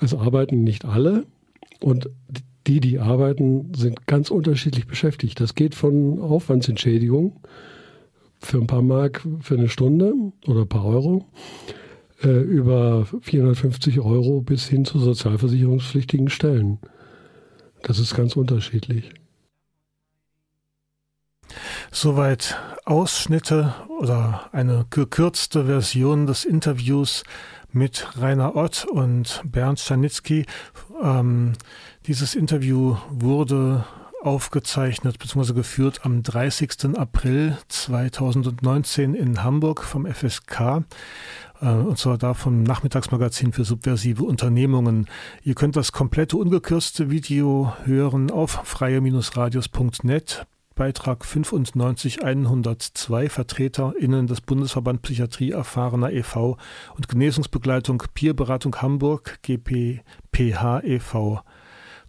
Es 0.00 0.14
arbeiten 0.14 0.64
nicht 0.64 0.84
alle 0.84 1.26
und 1.80 2.10
die, 2.66 2.80
die 2.80 2.98
arbeiten, 2.98 3.72
sind 3.74 4.06
ganz 4.06 4.30
unterschiedlich 4.30 4.86
beschäftigt. 4.86 5.38
Das 5.40 5.54
geht 5.54 5.74
von 5.74 6.20
Aufwandsentschädigung 6.20 7.40
für 8.40 8.58
ein 8.58 8.66
paar 8.66 8.82
Mark 8.82 9.26
für 9.40 9.54
eine 9.56 9.68
Stunde 9.68 10.14
oder 10.46 10.62
ein 10.62 10.68
paar 10.68 10.84
Euro 10.84 11.26
äh, 12.22 12.28
über 12.28 13.06
450 13.20 14.00
Euro 14.00 14.40
bis 14.40 14.66
hin 14.68 14.84
zu 14.84 14.98
sozialversicherungspflichtigen 14.98 16.30
Stellen. 16.30 16.78
Das 17.82 17.98
ist 17.98 18.14
ganz 18.14 18.36
unterschiedlich. 18.36 19.10
Soweit 21.90 22.56
Ausschnitte 22.84 23.74
oder 23.98 24.48
eine 24.52 24.86
gekürzte 24.90 25.66
Version 25.66 26.26
des 26.26 26.44
Interviews 26.44 27.24
mit 27.72 28.06
Rainer 28.18 28.56
Ott 28.56 28.84
und 28.84 29.42
Bernd 29.44 29.80
Stanitzky. 29.80 30.46
Ähm, 31.02 31.52
dieses 32.06 32.34
Interview 32.34 32.96
wurde 33.10 33.84
aufgezeichnet 34.22 35.18
bzw. 35.18 35.52
geführt 35.52 36.00
am 36.04 36.22
30. 36.22 36.96
April 36.96 37.58
2019 37.68 39.14
in 39.14 39.42
Hamburg 39.42 39.82
vom 39.82 40.06
FSK 40.06 40.84
äh, 41.60 41.66
und 41.66 41.98
zwar 41.98 42.16
da 42.16 42.32
vom 42.32 42.62
Nachmittagsmagazin 42.62 43.52
für 43.52 43.64
subversive 43.64 44.24
Unternehmungen. 44.24 45.06
Ihr 45.42 45.54
könnt 45.54 45.76
das 45.76 45.92
komplette 45.92 46.36
ungekürzte 46.38 47.10
Video 47.10 47.74
hören 47.84 48.30
auf 48.30 48.60
freie-radios.net 48.64 50.46
Beitrag 50.74 51.24
95102 51.24 53.28
VertreterInnen 53.28 54.26
des 54.26 54.40
Bundesverband 54.40 55.02
Psychiatrie 55.02 55.52
erfahrener 55.52 56.12
e.V. 56.12 56.56
und 56.96 57.08
Genesungsbegleitung 57.08 58.02
Peerberatung 58.12 58.74
Hamburg 58.82 59.38
GPPH 59.42 60.80
e.V. 60.82 61.42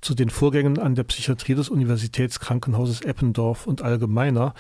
zu 0.02 0.16
den 0.16 0.32
Vorgängen 0.32 0.80
an 0.80 0.96
der 0.96 1.04
Psychiatrie 1.04 1.54
des 1.54 1.70
Universitätskrankenhauses 1.70 3.02
Eppendorf 3.02 3.68
und 3.68 3.84
allgemeiner. 3.84 4.56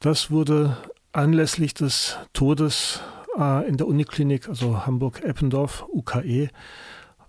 Das 0.00 0.30
wurde 0.30 0.78
anlässlich 1.12 1.74
des 1.74 2.16
Todes 2.32 3.02
äh, 3.38 3.68
in 3.68 3.76
der 3.76 3.86
Uniklinik, 3.86 4.48
also 4.48 4.86
Hamburg-Eppendorf, 4.86 5.84
UKE, 5.92 6.48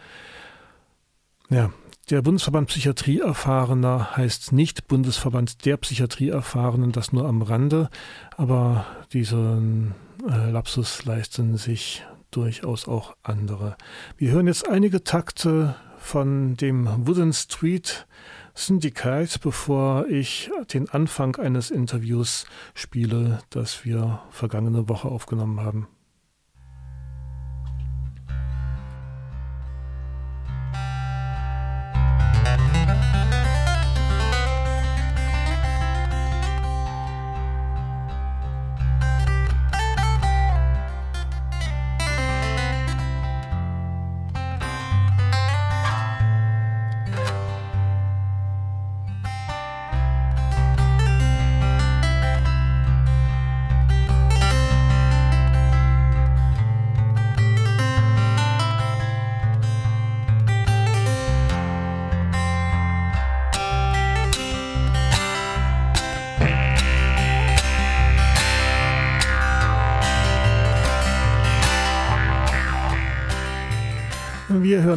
Ja, 1.49 1.71
der 2.09 2.21
Bundesverband 2.21 2.67
Psychiatrieerfahrener 2.67 4.17
heißt 4.17 4.51
nicht 4.51 4.87
Bundesverband 4.87 5.65
der 5.65 5.77
Psychiatrieerfahrenen, 5.77 6.91
das 6.91 7.13
nur 7.13 7.25
am 7.25 7.41
Rande, 7.41 7.89
aber 8.35 8.85
diesen 9.13 9.95
äh, 10.29 10.49
Lapsus 10.49 11.05
leisten 11.05 11.55
sich 11.55 12.03
durchaus 12.31 12.87
auch 12.87 13.15
andere. 13.23 13.77
Wir 14.17 14.31
hören 14.31 14.47
jetzt 14.47 14.67
einige 14.67 15.03
Takte 15.03 15.75
von 15.97 16.55
dem 16.55 17.07
Wooden 17.07 17.33
Street 17.33 18.07
Syndicate, 18.53 19.39
bevor 19.41 20.07
ich 20.07 20.49
den 20.73 20.89
Anfang 20.89 21.35
eines 21.35 21.69
Interviews 21.69 22.45
spiele, 22.73 23.39
das 23.49 23.85
wir 23.85 24.21
vergangene 24.31 24.89
Woche 24.89 25.07
aufgenommen 25.07 25.59
haben. 25.59 25.87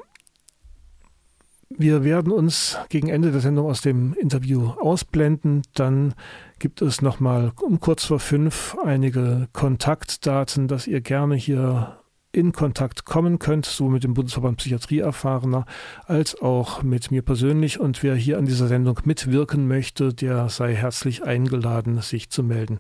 wir 1.68 2.04
werden 2.04 2.32
uns 2.32 2.78
gegen 2.88 3.08
Ende 3.08 3.32
der 3.32 3.40
Sendung 3.40 3.66
aus 3.66 3.82
dem 3.82 4.14
Interview 4.14 4.70
ausblenden. 4.80 5.62
Dann 5.74 6.14
gibt 6.58 6.80
es 6.80 7.02
nochmal 7.02 7.52
um 7.60 7.80
kurz 7.80 8.04
vor 8.04 8.18
fünf 8.18 8.76
einige 8.84 9.48
Kontaktdaten, 9.52 10.68
dass 10.68 10.86
ihr 10.86 11.00
gerne 11.00 11.34
hier 11.34 11.99
in 12.32 12.52
Kontakt 12.52 13.04
kommen 13.04 13.38
könnt, 13.38 13.66
so 13.66 13.88
mit 13.88 14.04
dem 14.04 14.14
Bundesverband 14.14 14.58
Psychiatrie 14.58 15.00
Erfahrener 15.00 15.66
als 16.06 16.40
auch 16.40 16.82
mit 16.82 17.10
mir 17.10 17.22
persönlich. 17.22 17.80
Und 17.80 18.02
wer 18.02 18.14
hier 18.14 18.38
an 18.38 18.46
dieser 18.46 18.68
Sendung 18.68 18.98
mitwirken 19.04 19.66
möchte, 19.66 20.14
der 20.14 20.48
sei 20.48 20.74
herzlich 20.74 21.24
eingeladen, 21.24 22.00
sich 22.02 22.30
zu 22.30 22.42
melden. 22.42 22.78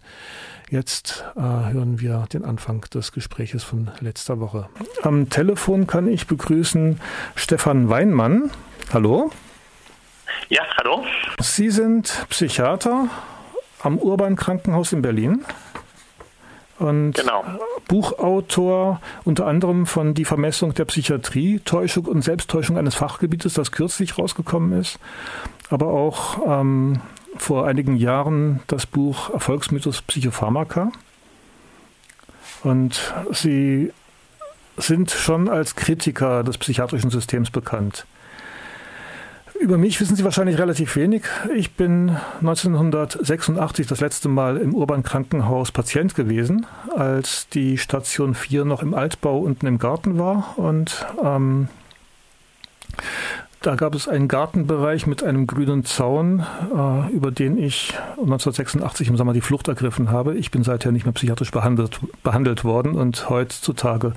Jetzt 0.70 1.24
äh, 1.36 1.40
hören 1.40 2.00
wir 2.00 2.26
den 2.32 2.44
Anfang 2.44 2.82
des 2.94 3.10
Gespräches 3.10 3.64
von 3.64 3.90
letzter 4.00 4.38
Woche. 4.38 4.68
Am 5.02 5.30
Telefon 5.30 5.88
kann 5.88 6.06
ich 6.06 6.28
begrüßen 6.28 7.00
Stefan 7.34 7.88
Weinmann. 7.88 8.50
Hallo. 8.92 9.30
Ja, 10.48 10.62
hallo. 10.78 11.04
Sie 11.40 11.70
sind 11.70 12.24
Psychiater 12.28 13.08
am 13.82 13.98
Urban 13.98 14.36
Krankenhaus 14.36 14.92
in 14.92 15.02
Berlin 15.02 15.44
und 16.80 17.12
genau. 17.12 17.44
Buchautor 17.88 19.00
unter 19.24 19.46
anderem 19.46 19.86
von 19.86 20.14
Die 20.14 20.24
Vermessung 20.24 20.72
der 20.72 20.86
Psychiatrie, 20.86 21.60
Täuschung 21.60 22.06
und 22.06 22.22
Selbsttäuschung 22.22 22.78
eines 22.78 22.94
Fachgebietes, 22.94 23.54
das 23.54 23.70
kürzlich 23.70 24.18
rausgekommen 24.18 24.78
ist, 24.80 24.98
aber 25.68 25.88
auch 25.88 26.38
ähm, 26.46 27.00
vor 27.36 27.66
einigen 27.66 27.96
Jahren 27.96 28.60
das 28.66 28.86
Buch 28.86 29.30
Erfolgsmythos 29.30 30.00
Psychopharmaka. 30.02 30.90
Und 32.62 33.14
Sie 33.30 33.92
sind 34.78 35.10
schon 35.10 35.48
als 35.48 35.76
Kritiker 35.76 36.42
des 36.44 36.56
psychiatrischen 36.56 37.10
Systems 37.10 37.50
bekannt. 37.50 38.06
Über 39.60 39.76
mich 39.76 40.00
wissen 40.00 40.16
Sie 40.16 40.24
wahrscheinlich 40.24 40.58
relativ 40.58 40.96
wenig. 40.96 41.24
Ich 41.54 41.72
bin 41.72 42.16
1986 42.40 43.86
das 43.86 44.00
letzte 44.00 44.30
Mal 44.30 44.56
im 44.56 44.74
Urban 44.74 45.02
Krankenhaus 45.02 45.70
Patient 45.70 46.14
gewesen, 46.14 46.64
als 46.96 47.46
die 47.50 47.76
Station 47.76 48.34
4 48.34 48.64
noch 48.64 48.82
im 48.82 48.94
Altbau 48.94 49.38
unten 49.38 49.66
im 49.66 49.78
Garten 49.78 50.18
war. 50.18 50.54
Und 50.56 51.04
ähm, 51.22 51.68
da 53.60 53.74
gab 53.74 53.94
es 53.94 54.08
einen 54.08 54.28
Gartenbereich 54.28 55.06
mit 55.06 55.22
einem 55.22 55.46
grünen 55.46 55.84
Zaun, 55.84 56.40
äh, 56.74 57.12
über 57.12 57.30
den 57.30 57.58
ich 57.58 57.92
1986 58.12 59.08
im 59.08 59.18
Sommer 59.18 59.34
die 59.34 59.42
Flucht 59.42 59.68
ergriffen 59.68 60.10
habe. 60.10 60.36
Ich 60.36 60.50
bin 60.50 60.64
seither 60.64 60.90
nicht 60.90 61.04
mehr 61.04 61.12
psychiatrisch 61.12 61.50
behandelt, 61.50 62.00
behandelt 62.22 62.64
worden 62.64 62.94
und 62.94 63.28
heutzutage 63.28 64.14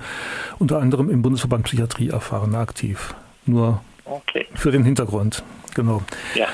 unter 0.58 0.80
anderem 0.80 1.10
im 1.10 1.20
Bundesverband 1.20 1.64
Psychiatrie 1.64 2.08
erfahren 2.08 2.54
aktiv. 2.54 3.14
Nur 3.44 3.82
okay. 4.04 4.46
für 4.54 4.70
den 4.70 4.84
Hintergrund. 4.84 5.42
Genau. 5.74 6.02
Ja. 6.34 6.48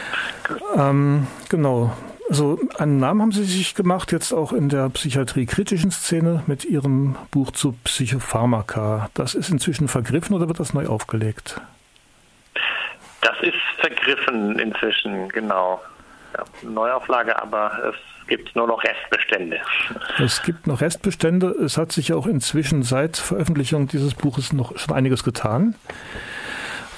Ähm, 0.77 1.27
genau. 1.49 1.93
Also 2.29 2.61
einen 2.79 2.99
Namen 2.99 3.23
haben 3.23 3.33
Sie 3.33 3.43
sich 3.43 3.75
gemacht, 3.75 4.13
jetzt 4.13 4.33
auch 4.33 4.53
in 4.53 4.69
der 4.69 4.89
psychiatrie-kritischen 4.89 5.91
Szene 5.91 6.45
mit 6.47 6.65
Ihrem 6.65 7.17
Buch 7.33 7.51
zu 7.51 7.73
Psychopharmaka. 7.85 9.11
Das 9.15 9.35
ist 9.35 9.51
inzwischen 9.51 9.89
vergriffen 9.89 10.37
oder 10.37 10.47
wird 10.47 10.61
das 10.61 10.73
neu 10.73 10.87
aufgelegt? 10.87 11.61
Das 13.21 13.37
ist 13.43 13.55
vergriffen 13.79 14.59
inzwischen, 14.61 15.29
genau. 15.31 15.81
Ja, 16.37 16.45
Neuauflage, 16.63 17.43
aber 17.43 17.73
es 17.91 18.29
gibt 18.29 18.55
nur 18.55 18.69
noch 18.69 18.85
Restbestände. 18.85 19.59
Es 20.19 20.43
gibt 20.43 20.69
noch 20.69 20.81
Restbestände. 20.81 21.49
Es 21.49 21.77
hat 21.77 21.91
sich 21.91 22.13
auch 22.13 22.27
inzwischen 22.27 22.85
seit 22.85 23.17
Veröffentlichung 23.17 23.89
dieses 23.89 24.15
Buches 24.15 24.53
noch 24.53 24.79
schon 24.79 24.95
einiges 24.95 25.25
getan. 25.25 25.75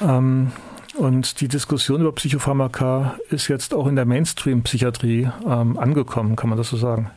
Ähm, 0.01 0.53
und 0.95 1.41
die 1.41 1.49
Diskussion 1.49 2.03
über 2.03 2.13
Psychopharmaka 2.13 3.19
ist 3.31 3.49
jetzt 3.49 3.73
auch 3.73 3.87
in 3.87 3.97
der 3.97 4.05
Mainstream-Psychiatrie 4.05 5.31
ähm, 5.47 5.79
angekommen, 5.79 6.37
kann 6.37 6.51
man 6.51 6.59
das 6.59 6.69
so 6.69 6.77
sagen? 6.77 7.11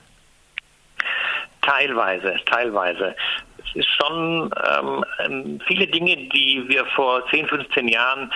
Teilweise, 1.61 2.35
teilweise. 2.45 3.15
Es 3.57 3.75
ist 3.75 3.89
schon 3.89 4.49
ähm, 5.19 5.59
viele 5.67 5.87
Dinge, 5.87 6.15
die 6.15 6.63
wir 6.67 6.85
vor 6.95 7.27
10, 7.29 7.47
15 7.47 7.87
Jahren 7.87 8.31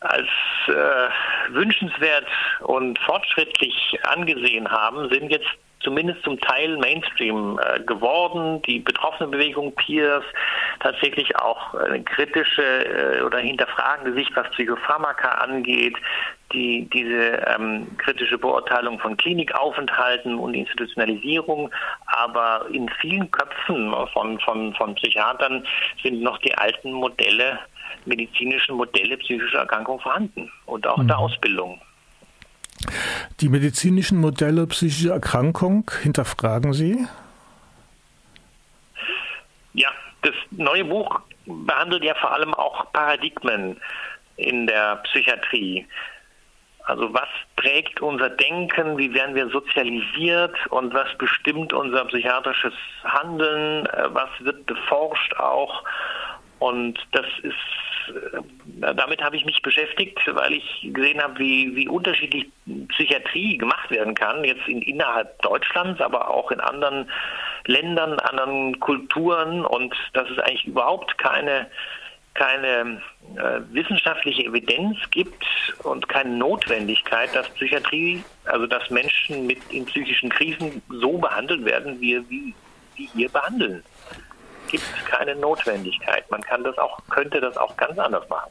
als 0.00 0.28
äh, 0.68 1.52
wünschenswert 1.52 2.26
und 2.60 2.98
fortschrittlich 3.00 3.98
angesehen 4.04 4.70
haben, 4.70 5.10
sind 5.10 5.30
jetzt 5.30 5.48
zumindest 5.80 6.22
zum 6.22 6.38
Teil 6.40 6.76
Mainstream 6.76 7.58
äh, 7.62 7.80
geworden. 7.80 8.62
Die 8.62 8.78
betroffene 8.78 9.28
Bewegung 9.28 9.74
Peers 9.74 10.24
tatsächlich 10.80 11.36
auch 11.36 11.74
eine 11.74 12.02
kritische 12.02 12.62
äh, 12.62 13.22
oder 13.22 13.38
hinterfragende 13.38 14.14
Sicht, 14.14 14.30
was 14.34 14.50
Psychopharmaka 14.50 15.28
angeht, 15.28 15.96
die, 16.52 16.88
diese 16.92 17.42
ähm, 17.46 17.86
kritische 17.98 18.38
Beurteilung 18.38 18.98
von 18.98 19.16
Klinikaufenthalten 19.16 20.38
und 20.38 20.54
Institutionalisierung, 20.54 21.70
aber 22.06 22.66
in 22.72 22.88
vielen 23.00 23.30
Köpfen 23.30 23.94
von, 24.12 24.38
von, 24.40 24.74
von 24.74 24.94
Psychiatern 24.96 25.64
sind 26.02 26.22
noch 26.22 26.38
die 26.38 26.54
alten 26.56 26.92
Modelle, 26.92 27.58
medizinischen 28.04 28.76
Modelle 28.76 29.16
psychischer 29.18 29.60
Erkrankung 29.60 30.00
vorhanden 30.00 30.50
und 30.66 30.86
auch 30.86 30.98
mhm. 30.98 31.08
der 31.08 31.18
Ausbildung. 31.18 31.80
Die 33.40 33.48
medizinischen 33.48 34.18
Modelle 34.18 34.66
psychischer 34.66 35.14
Erkrankung 35.14 35.90
hinterfragen 36.02 36.72
Sie? 36.72 37.06
Ja, 39.72 39.90
das 40.22 40.34
neue 40.50 40.84
Buch 40.84 41.20
behandelt 41.46 42.04
ja 42.04 42.14
vor 42.14 42.32
allem 42.32 42.54
auch 42.54 42.92
Paradigmen 42.92 43.80
in 44.36 44.66
der 44.66 44.96
Psychiatrie. 44.96 45.86
Also 46.84 47.12
was 47.12 47.28
prägt 47.56 48.00
unser 48.00 48.30
Denken, 48.30 48.98
wie 48.98 49.12
werden 49.12 49.34
wir 49.34 49.48
sozialisiert 49.50 50.56
und 50.70 50.92
was 50.92 51.06
bestimmt 51.18 51.72
unser 51.72 52.04
psychiatrisches 52.06 52.74
Handeln, 53.04 53.86
äh, 53.86 54.08
was 54.08 54.30
wird 54.40 54.66
beforscht 54.66 55.34
auch. 55.36 55.84
Und 56.58 56.98
das 57.12 57.26
ist 57.42 58.14
äh, 58.34 58.40
damit 58.80 59.22
habe 59.22 59.36
ich 59.36 59.44
mich 59.44 59.60
beschäftigt, 59.62 60.18
weil 60.26 60.54
ich 60.54 60.88
gesehen 60.92 61.22
habe, 61.22 61.38
wie, 61.38 61.74
wie 61.76 61.88
unterschiedlich 61.88 62.46
Psychiatrie 62.88 63.58
gemacht 63.58 63.90
werden 63.90 64.14
kann, 64.14 64.44
jetzt 64.44 64.66
in, 64.66 64.80
innerhalb 64.82 65.40
Deutschlands, 65.42 66.00
aber 66.00 66.30
auch 66.30 66.50
in 66.50 66.60
anderen 66.60 67.10
Ländern, 67.66 68.18
anderen 68.20 68.80
Kulturen. 68.80 69.64
Und 69.64 69.94
dass 70.14 70.28
es 70.30 70.38
eigentlich 70.38 70.66
überhaupt 70.66 71.18
keine 71.18 71.66
keine 72.32 73.02
äh, 73.36 73.60
wissenschaftliche 73.72 74.44
Evidenz 74.44 74.96
gibt 75.10 75.44
und 75.82 76.08
keine 76.08 76.30
Notwendigkeit, 76.30 77.34
dass 77.34 77.48
Psychiatrie, 77.50 78.22
also 78.44 78.68
dass 78.68 78.88
Menschen 78.88 79.48
mit 79.48 79.58
in 79.70 79.84
psychischen 79.86 80.30
Krisen 80.30 80.80
so 80.88 81.18
behandelt 81.18 81.64
werden, 81.64 82.00
wie 82.00 82.22
wir 82.30 82.54
wie 82.96 83.08
hier 83.12 83.28
behandeln 83.30 83.82
gibt 84.70 84.84
keine 85.06 85.34
Notwendigkeit. 85.36 86.30
Man 86.30 86.40
kann 86.42 86.64
das 86.64 86.78
auch, 86.78 86.98
könnte 87.10 87.40
das 87.40 87.56
auch 87.56 87.76
ganz 87.76 87.98
anders 87.98 88.28
machen. 88.28 88.50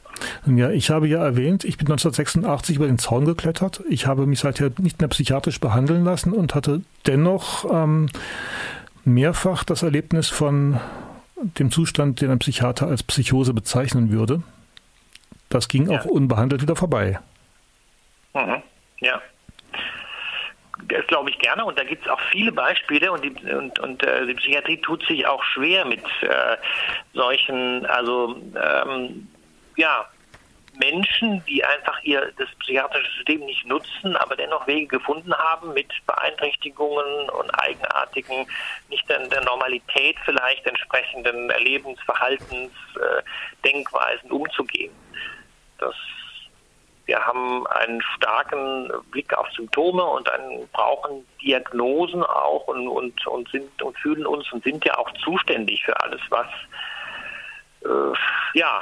Ja, 0.58 0.70
ich 0.70 0.90
habe 0.90 1.08
ja 1.08 1.24
erwähnt, 1.24 1.64
ich 1.64 1.78
bin 1.78 1.88
1986 1.88 2.76
über 2.76 2.88
den 2.88 2.98
Zaun 2.98 3.26
geklettert. 3.26 3.82
Ich 3.90 4.08
habe 4.08 4.26
mich 4.26 4.40
seither 4.40 4.72
nicht 4.80 5.00
mehr 5.00 5.08
psychiatrisch 5.10 5.60
behandeln 5.60 6.04
lassen 6.04 6.34
und 6.34 6.56
hatte 6.56 6.82
dennoch 7.08 7.66
ähm, 7.72 8.10
mehrfach 9.06 9.64
das 9.64 9.84
Erlebnis 9.84 10.30
von 10.30 10.80
dem 11.42 11.72
Zustand, 11.72 12.22
den 12.22 12.32
ein 12.32 12.40
Psychiater 12.40 12.88
als 12.88 13.04
Psychose 13.04 13.54
bezeichnen 13.54 14.12
würde. 14.12 14.44
Das 15.50 15.68
ging 15.68 15.90
ja. 15.90 16.00
auch 16.00 16.06
unbehandelt 16.06 16.62
wieder 16.62 16.76
vorbei. 16.76 17.20
Mhm. 18.34 18.62
Ja 19.00 19.22
das 20.90 21.08
glaube 21.08 21.30
ich 21.30 21.40
gerne 21.40 21.66
und 21.66 21.78
da 21.80 21.84
gibt 21.84 22.06
es 22.06 22.12
auch 22.12 22.20
viele 22.32 22.52
Beispiele 22.52 23.12
und 23.12 23.24
die, 23.24 23.32
und, 23.54 23.80
und 23.80 24.04
äh, 24.04 24.26
die 24.26 24.34
Psychiatrie 24.34 24.78
tut 24.78 25.06
sich 25.06 25.26
auch 25.26 25.44
schwer 25.44 25.86
mit 25.86 26.04
äh, 26.22 26.58
solchen, 27.14 27.86
also 27.86 28.36
ähm, 28.56 29.28
ja, 29.76 30.06
Menschen, 30.80 31.44
die 31.46 31.64
einfach 31.64 32.02
ihr 32.04 32.32
das 32.38 32.48
psychiatrische 32.60 33.12
System 33.18 33.42
nicht 33.42 33.66
nutzen, 33.66 34.16
aber 34.16 34.36
dennoch 34.36 34.66
Wege 34.66 34.88
gefunden 34.88 35.34
haben, 35.34 35.74
mit 35.74 35.92
Beeinträchtigungen 36.08 37.30
und 37.30 37.50
eigenartigen, 37.52 38.48
nicht 38.90 39.08
der, 39.10 39.28
der 39.28 39.44
Normalität 39.44 40.16
vielleicht 40.24 40.66
entsprechenden 40.66 41.50
Erlebensverhaltens, 41.50 42.72
äh, 42.96 43.22
Denkweisen 43.66 44.32
umzugehen. 44.32 44.94
Das 45.80 45.96
wir 47.10 47.26
haben 47.26 47.66
einen 47.66 48.04
starken 48.18 48.92
Blick 49.10 49.36
auf 49.36 49.48
Symptome 49.54 50.04
und 50.04 50.32
einen, 50.32 50.68
brauchen 50.72 51.26
Diagnosen 51.42 52.24
auch 52.24 52.68
und, 52.68 52.88
und, 52.88 53.26
und, 53.26 53.50
sind, 53.50 53.82
und 53.82 53.98
fühlen 53.98 54.28
uns 54.28 54.52
und 54.54 54.64
sind 54.64 54.86
ja 54.86 54.96
auch 54.96 55.12
zuständig 55.24 55.84
für 55.84 56.00
alles, 56.04 56.22
was, 56.30 56.46
äh, 57.84 58.60
ja, 58.60 58.80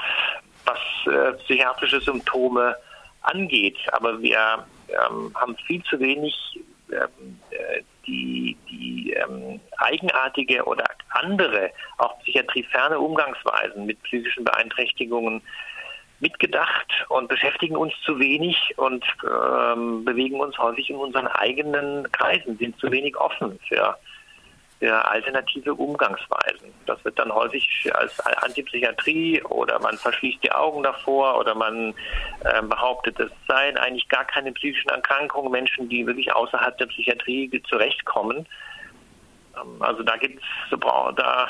was 0.65 0.79
äh, 1.05 1.31
psychiatrische 1.37 2.01
Symptome 2.01 2.75
angeht. 3.21 3.77
Aber 3.93 4.21
wir 4.21 4.65
ähm, 4.89 5.33
haben 5.33 5.55
viel 5.65 5.81
zu 5.83 5.97
wenig 5.97 6.35
ähm, 6.91 7.39
äh, 7.51 7.81
die, 8.05 8.57
die 8.69 9.13
ähm, 9.13 9.61
eigenartige 9.77 10.65
oder 10.65 10.83
andere, 11.11 11.71
auch 11.97 12.19
psychiatrieferne 12.19 12.99
Umgangsweisen 12.99 13.85
mit 13.85 14.03
psychischen 14.03 14.43
Beeinträchtigungen 14.43 15.41
mitgedacht 16.19 17.05
und 17.09 17.27
beschäftigen 17.27 17.75
uns 17.75 17.93
zu 18.03 18.19
wenig 18.19 18.73
und 18.77 19.05
ähm, 19.23 20.03
bewegen 20.03 20.39
uns 20.39 20.57
häufig 20.57 20.89
in 20.89 20.95
unseren 20.95 21.27
eigenen 21.27 22.11
Kreisen, 22.11 22.57
sind 22.57 22.79
zu 22.79 22.91
wenig 22.91 23.15
offen 23.17 23.59
für, 23.67 23.95
für 24.79 25.05
alternative 25.05 25.73
Umgangsweisen. 25.75 26.73
Das 26.87 27.03
wird 27.05 27.19
dann 27.19 27.31
häufig 27.31 27.91
als 27.93 28.19
Antipsychiatrie 28.19 29.43
oder 29.43 29.79
man 29.79 29.97
verschließt 29.97 30.43
die 30.43 30.51
Augen 30.51 30.81
davor 30.81 31.37
oder 31.37 31.53
man 31.53 31.93
äh, 32.43 32.61
behauptet, 32.63 33.19
es 33.19 33.31
seien 33.47 33.77
eigentlich 33.77 34.09
gar 34.09 34.25
keine 34.25 34.51
psychischen 34.53 34.89
Erkrankungen, 34.89 35.51
Menschen, 35.51 35.87
die 35.87 36.07
wirklich 36.07 36.33
außerhalb 36.33 36.77
der 36.79 36.87
Psychiatrie 36.87 37.61
zurechtkommen. 37.69 38.47
Ähm, 39.55 39.81
also 39.81 40.01
da 40.01 40.17
gibt 40.17 40.41
es, 40.41 40.79
da 41.15 41.49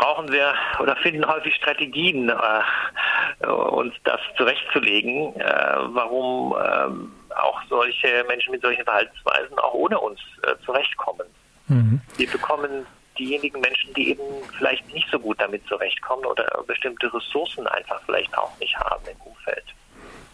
brauchen 0.00 0.32
wir 0.32 0.54
oder 0.80 0.96
finden 0.96 1.26
häufig 1.26 1.54
Strategien, 1.54 2.30
äh, 2.30 3.46
uns 3.46 3.94
das 4.04 4.20
zurechtzulegen, 4.36 5.36
äh, 5.36 5.44
warum 5.92 6.54
äh, 6.54 7.34
auch 7.34 7.60
solche 7.68 8.24
Menschen 8.26 8.52
mit 8.52 8.62
solchen 8.62 8.84
Verhaltensweisen 8.84 9.58
auch 9.58 9.74
ohne 9.74 9.98
uns 10.00 10.18
äh, 10.42 10.54
zurechtkommen. 10.64 11.26
Mhm. 11.68 12.00
Wir 12.16 12.28
bekommen 12.28 12.86
diejenigen 13.18 13.60
Menschen, 13.60 13.92
die 13.94 14.10
eben 14.10 14.22
vielleicht 14.56 14.92
nicht 14.94 15.08
so 15.10 15.18
gut 15.18 15.38
damit 15.38 15.66
zurechtkommen 15.66 16.24
oder 16.24 16.46
bestimmte 16.66 17.12
Ressourcen 17.12 17.66
einfach 17.66 18.00
vielleicht 18.06 18.36
auch 18.38 18.58
nicht 18.58 18.76
haben 18.78 19.04
im 19.06 19.20
Umfeld. 19.20 19.64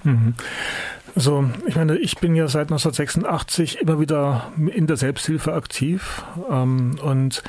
Mhm. 0.05 0.35
So, 1.17 1.45
ich 1.67 1.75
meine, 1.75 1.97
ich 1.99 2.19
bin 2.19 2.37
ja 2.37 2.47
seit 2.47 2.71
1986 2.71 3.81
immer 3.81 3.99
wieder 3.99 4.53
in 4.57 4.87
der 4.87 4.97
Selbsthilfe 4.97 5.55
aktiv 5.55 6.23
ähm, 6.49 6.99
und 7.03 7.43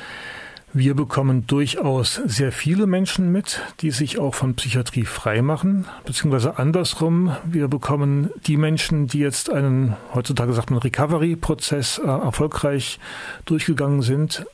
wir 0.72 0.94
bekommen 0.94 1.46
durchaus 1.46 2.20
sehr 2.26 2.52
viele 2.52 2.86
Menschen 2.86 3.32
mit, 3.32 3.60
die 3.80 3.90
sich 3.90 4.18
auch 4.18 4.34
von 4.34 4.54
Psychiatrie 4.54 5.04
frei 5.04 5.40
machen, 5.40 5.86
beziehungsweise 6.04 6.58
andersrum, 6.58 7.34
wir 7.44 7.68
bekommen 7.68 8.30
die 8.46 8.56
Menschen, 8.56 9.06
die 9.06 9.18
jetzt 9.18 9.50
einen, 9.50 9.96
heutzutage 10.14 10.52
sagt 10.52 10.70
man, 10.70 10.80
Recovery-Prozess 10.80 11.98
äh, 11.98 12.06
erfolgreich 12.06 12.98
durchgegangen 13.46 14.02
sind, 14.02 14.46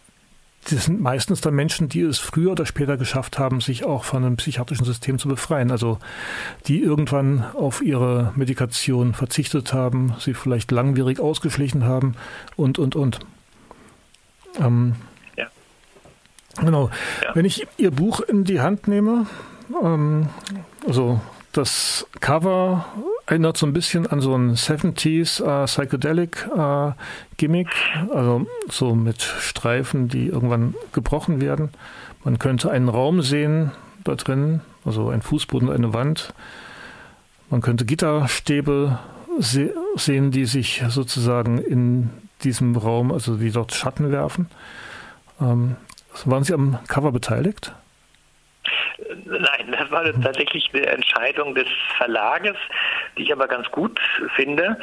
das 0.71 0.87
sind 0.87 1.01
meistens 1.01 1.43
dann 1.43 1.55
Menschen, 1.55 1.91
die 1.91 2.01
es 2.01 2.19
früher 2.19 2.53
oder 2.53 2.65
später 2.65 2.97
geschafft 2.97 3.39
haben, 3.39 3.61
sich 3.61 3.85
auch 3.85 4.05
von 4.05 4.25
einem 4.25 4.37
psychiatrischen 4.37 4.87
System 4.87 5.19
zu 5.19 5.29
befreien. 5.29 5.71
Also 5.71 5.99
die 6.67 6.81
irgendwann 6.81 7.45
auf 7.55 7.83
ihre 7.83 8.33
Medikation 8.35 9.13
verzichtet 9.13 9.75
haben, 9.75 10.15
sie 10.19 10.33
vielleicht 10.33 10.71
langwierig 10.71 11.21
ausgeschlichen 11.21 11.85
haben 11.85 12.15
und, 12.57 12.79
und, 12.79 12.97
und. 12.97 13.21
Ähm. 14.59 14.95
Genau. 16.61 16.91
Ja. 17.23 17.35
Wenn 17.35 17.45
ich 17.45 17.67
Ihr 17.77 17.91
Buch 17.91 18.21
in 18.21 18.45
die 18.45 18.61
Hand 18.61 18.89
nehme, 18.89 19.27
ähm, 19.83 20.29
also 20.87 21.21
das 21.53 22.07
Cover 22.21 22.85
erinnert 23.27 23.57
so 23.57 23.67
ein 23.67 23.73
bisschen 23.73 24.07
an 24.07 24.21
so 24.21 24.35
ein 24.35 24.55
70s 24.55 25.43
äh, 25.43 25.67
Psychedelic 25.67 26.49
äh, 26.55 26.93
Gimmick, 27.37 27.69
also 28.13 28.47
so 28.69 28.95
mit 28.95 29.23
Streifen, 29.23 30.09
die 30.09 30.27
irgendwann 30.27 30.75
gebrochen 30.93 31.41
werden. 31.41 31.71
Man 32.25 32.39
könnte 32.39 32.71
einen 32.71 32.89
Raum 32.89 33.23
sehen 33.23 33.73
da 34.03 34.15
drin, 34.15 34.61
also 34.85 35.09
ein 35.09 35.23
Fußboden, 35.23 35.71
eine 35.71 35.95
Wand. 35.95 36.35
Man 37.51 37.61
könnte 37.61 37.85
Gitterstäbe 37.85 38.99
se 39.39 39.75
sehen, 39.97 40.31
die 40.31 40.45
sich 40.45 40.83
sozusagen 40.89 41.59
in 41.59 42.11
diesem 42.43 42.77
Raum, 42.77 43.13
also 43.13 43.37
die 43.37 43.51
dort 43.51 43.73
Schatten 43.73 44.11
werfen. 44.11 44.49
Ähm, 45.41 45.77
waren 46.25 46.45
Sie 46.45 46.55
am 46.55 46.79
Cover 46.89 47.13
beteiligt? 47.13 47.73
Nein, 49.25 49.75
das 49.79 49.91
war 49.91 50.05
tatsächlich 50.23 50.71
eine 50.73 50.87
Entscheidung 50.87 51.55
des 51.55 51.67
Verlages, 51.97 52.57
die 53.17 53.25
ich 53.25 53.33
aber 53.33 53.49
ganz 53.49 53.71
gut 53.71 54.01
finde. 54.35 54.79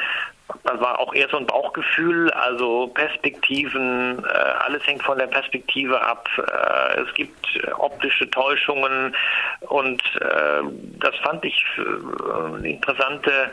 Das 0.64 0.80
war 0.80 0.98
auch 0.98 1.14
eher 1.14 1.28
so 1.30 1.38
ein 1.38 1.46
Bauchgefühl, 1.46 2.30
also 2.32 2.88
Perspektiven, 2.88 4.22
äh, 4.24 4.28
alles 4.28 4.86
hängt 4.86 5.02
von 5.02 5.18
der 5.18 5.26
Perspektive 5.26 6.00
ab. 6.00 6.28
Äh, 6.36 7.00
es 7.00 7.14
gibt 7.14 7.46
optische 7.78 8.28
Täuschungen 8.30 9.14
und 9.60 10.02
äh, 10.20 10.62
das 11.00 11.16
fand 11.22 11.44
ich 11.44 11.64
eine 11.78 12.68
interessante 12.68 13.50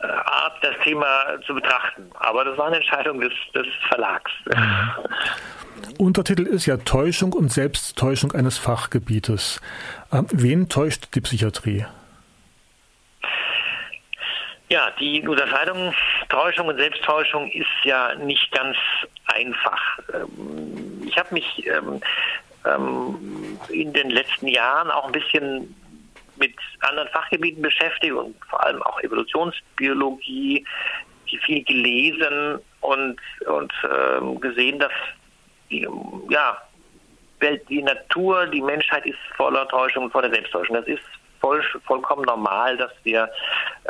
Art, 0.00 0.62
das 0.62 0.74
Thema 0.84 1.06
zu 1.46 1.54
betrachten. 1.54 2.10
Aber 2.20 2.44
das 2.44 2.56
war 2.58 2.66
eine 2.66 2.76
Entscheidung 2.76 3.20
des, 3.20 3.32
des 3.54 3.66
Verlags. 3.88 4.30
Untertitel 5.98 6.42
ist 6.42 6.66
ja 6.66 6.76
Täuschung 6.76 7.32
und 7.32 7.52
Selbsttäuschung 7.52 8.32
eines 8.32 8.58
Fachgebietes. 8.58 9.60
Ähm, 10.12 10.26
wen 10.32 10.68
täuscht 10.68 11.14
die 11.14 11.20
Psychiatrie? 11.20 11.86
Ja, 14.70 14.90
die 14.98 15.26
Unterscheidung 15.26 15.94
Täuschung 16.28 16.68
und 16.68 16.78
Selbsttäuschung 16.78 17.50
ist 17.52 17.66
ja 17.84 18.14
nicht 18.16 18.50
ganz 18.50 18.76
einfach. 19.26 19.98
Ähm, 20.12 21.02
ich 21.06 21.16
habe 21.16 21.34
mich 21.34 21.66
ähm, 21.66 22.00
in 23.68 23.92
den 23.92 24.10
letzten 24.10 24.48
Jahren 24.48 24.90
auch 24.90 25.06
ein 25.06 25.12
bisschen 25.12 25.74
mit 26.36 26.54
anderen 26.80 27.08
Fachgebieten 27.08 27.62
beschäftigt 27.62 28.12
und 28.12 28.34
vor 28.46 28.64
allem 28.64 28.82
auch 28.82 29.00
Evolutionsbiologie, 29.00 30.64
viel 31.44 31.64
gelesen 31.64 32.58
und, 32.80 33.20
und 33.46 34.40
gesehen, 34.40 34.78
dass 34.78 34.92
die, 35.74 35.88
ja, 36.30 36.58
die 37.68 37.82
Natur, 37.82 38.46
die 38.46 38.62
Menschheit 38.62 39.04
ist 39.06 39.18
voller 39.36 39.68
Täuschung 39.68 40.10
voller 40.10 40.30
Selbsttäuschung. 40.30 40.76
Das 40.76 40.86
ist 40.86 41.02
voll, 41.40 41.62
vollkommen 41.86 42.22
normal, 42.22 42.76
dass 42.76 42.92
wir 43.02 43.28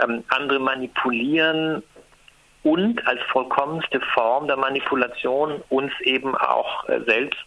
ähm, 0.03 0.25
andere 0.29 0.59
manipulieren 0.59 1.83
und 2.63 3.07
als 3.07 3.21
vollkommenste 3.31 4.01
Form 4.15 4.47
der 4.47 4.57
Manipulation 4.57 5.63
uns 5.69 5.93
eben 6.01 6.35
auch 6.37 6.89
äh, 6.89 7.01
selbst 7.07 7.45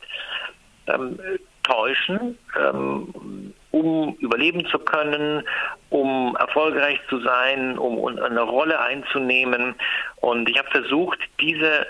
ähm, 0.87 1.19
täuschen, 1.63 2.37
ähm, 2.57 3.53
um 3.71 4.15
überleben 4.19 4.65
zu 4.67 4.79
können, 4.79 5.43
um 5.89 6.37
erfolgreich 6.39 6.99
zu 7.09 7.19
sein, 7.19 7.77
um 7.77 8.17
eine 8.19 8.41
Rolle 8.41 8.79
einzunehmen. 8.79 9.75
Und 10.17 10.47
ich 10.49 10.57
habe 10.57 10.69
versucht, 10.69 11.19
diese 11.41 11.85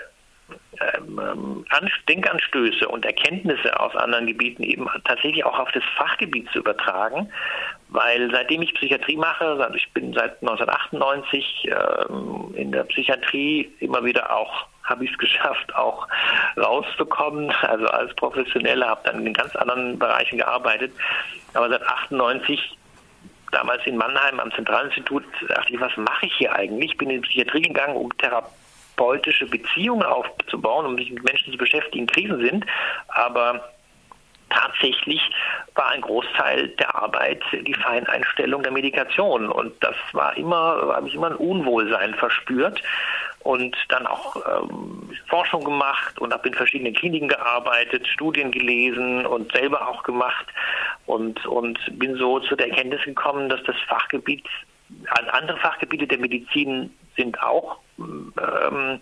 ähm, 0.80 1.64
Denkanstöße 2.08 2.88
und 2.88 3.04
Erkenntnisse 3.04 3.78
aus 3.78 3.94
anderen 3.94 4.26
Gebieten 4.26 4.62
eben 4.62 4.88
tatsächlich 5.04 5.44
auch 5.44 5.58
auf 5.58 5.70
das 5.72 5.82
Fachgebiet 5.96 6.50
zu 6.52 6.60
übertragen, 6.60 7.30
weil 7.88 8.30
seitdem 8.30 8.62
ich 8.62 8.74
Psychiatrie 8.74 9.16
mache, 9.16 9.70
ich 9.74 9.92
bin 9.92 10.12
seit 10.12 10.40
1998 10.42 11.70
ähm, 11.70 12.54
in 12.54 12.72
der 12.72 12.84
Psychiatrie 12.84 13.70
immer 13.80 14.04
wieder 14.04 14.34
auch 14.34 14.66
habe 14.88 15.04
ich 15.04 15.12
es 15.12 15.18
geschafft, 15.18 15.74
auch 15.74 16.08
rauszukommen, 16.56 17.50
also 17.60 17.86
als 17.88 18.14
Professioneller, 18.16 18.88
habe 18.88 19.02
dann 19.04 19.26
in 19.26 19.34
ganz 19.34 19.54
anderen 19.54 19.98
Bereichen 19.98 20.38
gearbeitet, 20.38 20.92
aber 21.52 21.68
seit 21.68 21.82
98 21.82 22.78
damals 23.52 23.86
in 23.86 23.98
Mannheim 23.98 24.40
am 24.40 24.50
Zentralinstitut 24.52 25.24
dachte 25.46 25.74
ich, 25.74 25.80
was 25.80 25.94
mache 25.98 26.24
ich 26.24 26.32
hier 26.38 26.54
eigentlich? 26.54 26.92
Ich 26.92 26.96
bin 26.96 27.10
in 27.10 27.20
die 27.20 27.28
Psychiatrie 27.28 27.60
gegangen, 27.60 27.96
um 27.96 28.16
Therapie 28.16 28.48
therapeutische 28.98 29.46
Beziehungen 29.46 30.02
aufzubauen, 30.02 30.86
um 30.86 30.98
sich 30.98 31.10
mit 31.10 31.24
Menschen 31.24 31.52
zu 31.52 31.58
beschäftigen, 31.58 32.06
Krisen 32.06 32.40
sind. 32.40 32.66
Aber 33.08 33.72
tatsächlich 34.50 35.20
war 35.74 35.90
ein 35.90 36.00
Großteil 36.00 36.68
der 36.68 36.94
Arbeit 36.94 37.42
die 37.52 37.74
Feineinstellung 37.74 38.62
der 38.62 38.72
Medikation. 38.72 39.50
Und 39.50 39.72
das 39.82 39.94
war 40.12 40.36
immer, 40.36 40.94
habe 40.94 41.08
ich 41.08 41.14
immer 41.14 41.28
ein 41.28 41.36
Unwohlsein 41.36 42.14
verspürt 42.14 42.82
und 43.40 43.76
dann 43.88 44.06
auch 44.06 44.36
ähm, 44.36 45.10
Forschung 45.28 45.64
gemacht 45.64 46.18
und 46.18 46.32
habe 46.32 46.48
in 46.48 46.54
verschiedenen 46.54 46.94
Kliniken 46.94 47.28
gearbeitet, 47.28 48.06
Studien 48.08 48.50
gelesen 48.50 49.24
und 49.26 49.52
selber 49.52 49.88
auch 49.88 50.02
gemacht 50.02 50.46
und, 51.06 51.46
und 51.46 51.78
bin 51.98 52.16
so 52.16 52.40
zu 52.40 52.56
der 52.56 52.68
Erkenntnis 52.68 53.02
gekommen, 53.04 53.48
dass 53.48 53.62
das 53.62 53.76
Fachgebiet, 53.86 54.44
andere 55.32 55.58
Fachgebiete 55.58 56.06
der 56.06 56.18
Medizin 56.18 56.90
sind 57.16 57.40
auch 57.42 57.78
ähm, 57.98 59.00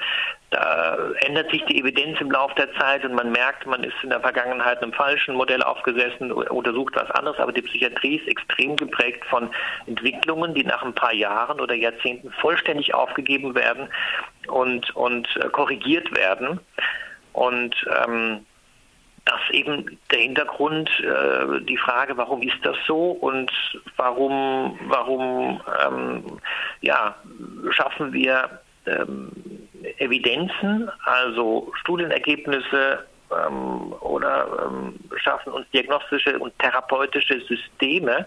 da 0.50 0.96
ändert 1.20 1.50
sich 1.50 1.64
die 1.64 1.78
Evidenz 1.80 2.20
im 2.20 2.30
Laufe 2.30 2.54
der 2.54 2.72
Zeit 2.74 3.04
und 3.04 3.14
man 3.14 3.32
merkt, 3.32 3.66
man 3.66 3.84
ist 3.84 3.96
in 4.02 4.10
der 4.10 4.20
Vergangenheit 4.20 4.82
einem 4.82 4.92
falschen 4.92 5.34
Modell 5.34 5.62
aufgesessen, 5.62 6.32
untersucht 6.32 6.94
was 6.96 7.10
anderes, 7.10 7.38
aber 7.38 7.52
die 7.52 7.62
Psychiatrie 7.62 8.16
ist 8.16 8.28
extrem 8.28 8.76
geprägt 8.76 9.24
von 9.26 9.50
Entwicklungen, 9.86 10.54
die 10.54 10.64
nach 10.64 10.82
ein 10.82 10.94
paar 10.94 11.12
Jahren 11.12 11.60
oder 11.60 11.74
Jahrzehnten 11.74 12.30
vollständig 12.40 12.94
aufgegeben 12.94 13.54
werden 13.54 13.88
und, 14.48 14.94
und 14.94 15.28
äh, 15.36 15.48
korrigiert 15.48 16.16
werden. 16.16 16.60
Und 17.32 17.74
ähm, 18.04 18.46
das 19.26 19.40
eben 19.50 19.98
der 20.12 20.20
Hintergrund, 20.20 20.88
äh, 21.00 21.60
die 21.64 21.76
Frage, 21.76 22.16
warum 22.16 22.40
ist 22.42 22.58
das 22.62 22.76
so 22.86 23.10
und 23.10 23.50
warum, 23.96 24.78
warum 24.84 25.60
ähm, 25.84 26.40
ja, 26.80 27.16
schaffen 27.70 28.12
wir 28.12 28.60
ähm, 28.86 29.30
Evidenzen, 29.98 30.90
also 31.04 31.72
Studienergebnisse 31.80 33.04
ähm, 33.30 33.92
oder 34.00 34.68
ähm, 34.68 34.94
schaffen 35.16 35.52
uns 35.52 35.66
diagnostische 35.70 36.38
und 36.38 36.56
therapeutische 36.58 37.40
Systeme, 37.40 38.26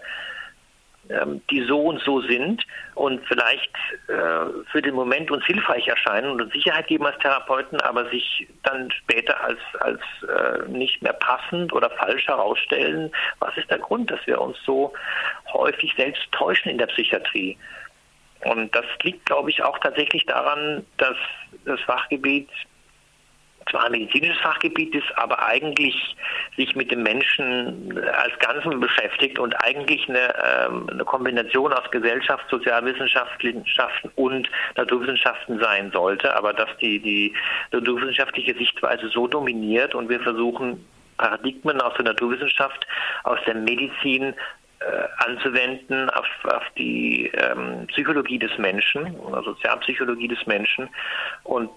ähm, 1.08 1.40
die 1.50 1.62
so 1.62 1.80
und 1.80 2.00
so 2.02 2.20
sind 2.20 2.64
und 2.94 3.20
vielleicht 3.26 3.74
äh, 4.08 4.46
für 4.70 4.82
den 4.82 4.94
Moment 4.94 5.30
uns 5.30 5.44
hilfreich 5.44 5.88
erscheinen 5.88 6.30
und 6.30 6.42
uns 6.42 6.52
Sicherheit 6.52 6.86
geben 6.86 7.06
als 7.06 7.18
Therapeuten, 7.18 7.80
aber 7.80 8.08
sich 8.10 8.46
dann 8.62 8.90
später 8.90 9.42
als, 9.42 9.58
als 9.80 10.00
äh, 10.22 10.68
nicht 10.68 11.02
mehr 11.02 11.14
passend 11.14 11.72
oder 11.72 11.90
falsch 11.90 12.26
herausstellen. 12.26 13.10
Was 13.40 13.56
ist 13.56 13.70
der 13.70 13.78
Grund, 13.78 14.10
dass 14.10 14.24
wir 14.26 14.40
uns 14.40 14.56
so 14.64 14.92
häufig 15.52 15.94
selbst 15.96 16.30
täuschen 16.32 16.70
in 16.70 16.78
der 16.78 16.86
Psychiatrie? 16.86 17.56
Und 18.44 18.74
das 18.74 18.84
liegt, 19.02 19.26
glaube 19.26 19.50
ich, 19.50 19.62
auch 19.62 19.78
tatsächlich 19.78 20.24
daran, 20.26 20.86
dass 20.96 21.16
das 21.64 21.80
Fachgebiet 21.80 22.48
zwar 23.70 23.84
ein 23.84 23.92
medizinisches 23.92 24.38
Fachgebiet 24.38 24.94
ist, 24.94 25.06
aber 25.16 25.46
eigentlich 25.46 26.16
sich 26.56 26.74
mit 26.74 26.90
dem 26.90 27.02
Menschen 27.02 27.98
als 27.98 28.38
Ganzen 28.38 28.80
beschäftigt 28.80 29.38
und 29.38 29.54
eigentlich 29.64 30.08
eine, 30.08 30.34
ähm, 30.66 30.88
eine 30.90 31.04
Kombination 31.04 31.72
aus 31.72 31.90
Gesellschaft, 31.90 32.44
Sozialwissenschaften 32.50 33.64
und 34.16 34.50
Naturwissenschaften 34.76 35.60
sein 35.60 35.90
sollte, 35.92 36.34
aber 36.34 36.52
dass 36.52 36.68
die, 36.80 36.98
die 37.00 37.34
naturwissenschaftliche 37.70 38.54
Sichtweise 38.54 39.08
so 39.08 39.26
dominiert 39.26 39.94
und 39.94 40.08
wir 40.08 40.20
versuchen, 40.20 40.84
Paradigmen 41.16 41.80
aus 41.82 41.92
der 41.94 42.06
Naturwissenschaft, 42.06 42.86
aus 43.24 43.38
der 43.46 43.54
Medizin 43.54 44.34
anzuwenden 45.18 46.08
auf, 46.10 46.26
auf 46.44 46.62
die 46.78 47.26
ähm, 47.34 47.86
Psychologie 47.88 48.38
des 48.38 48.56
Menschen, 48.58 49.14
Sozialpsychologie 49.44 50.28
des 50.28 50.46
Menschen 50.46 50.88
und 51.44 51.70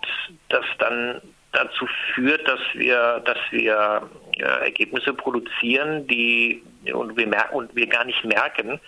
das 0.49 0.65
dann 0.79 1.21
dazu 1.53 1.87
führt, 2.13 2.47
dass 2.47 2.59
wir, 2.73 3.21
dass 3.25 3.37
wir 3.51 4.09
äh, 4.37 4.43
Ergebnisse 4.43 5.13
produzieren, 5.13 6.07
die 6.07 6.63
und 6.91 7.15
wir 7.15 7.27
merken 7.27 7.55
und 7.55 7.75
wir 7.75 7.87
gar 7.87 8.03
nicht 8.03 8.25
merken, 8.25 8.79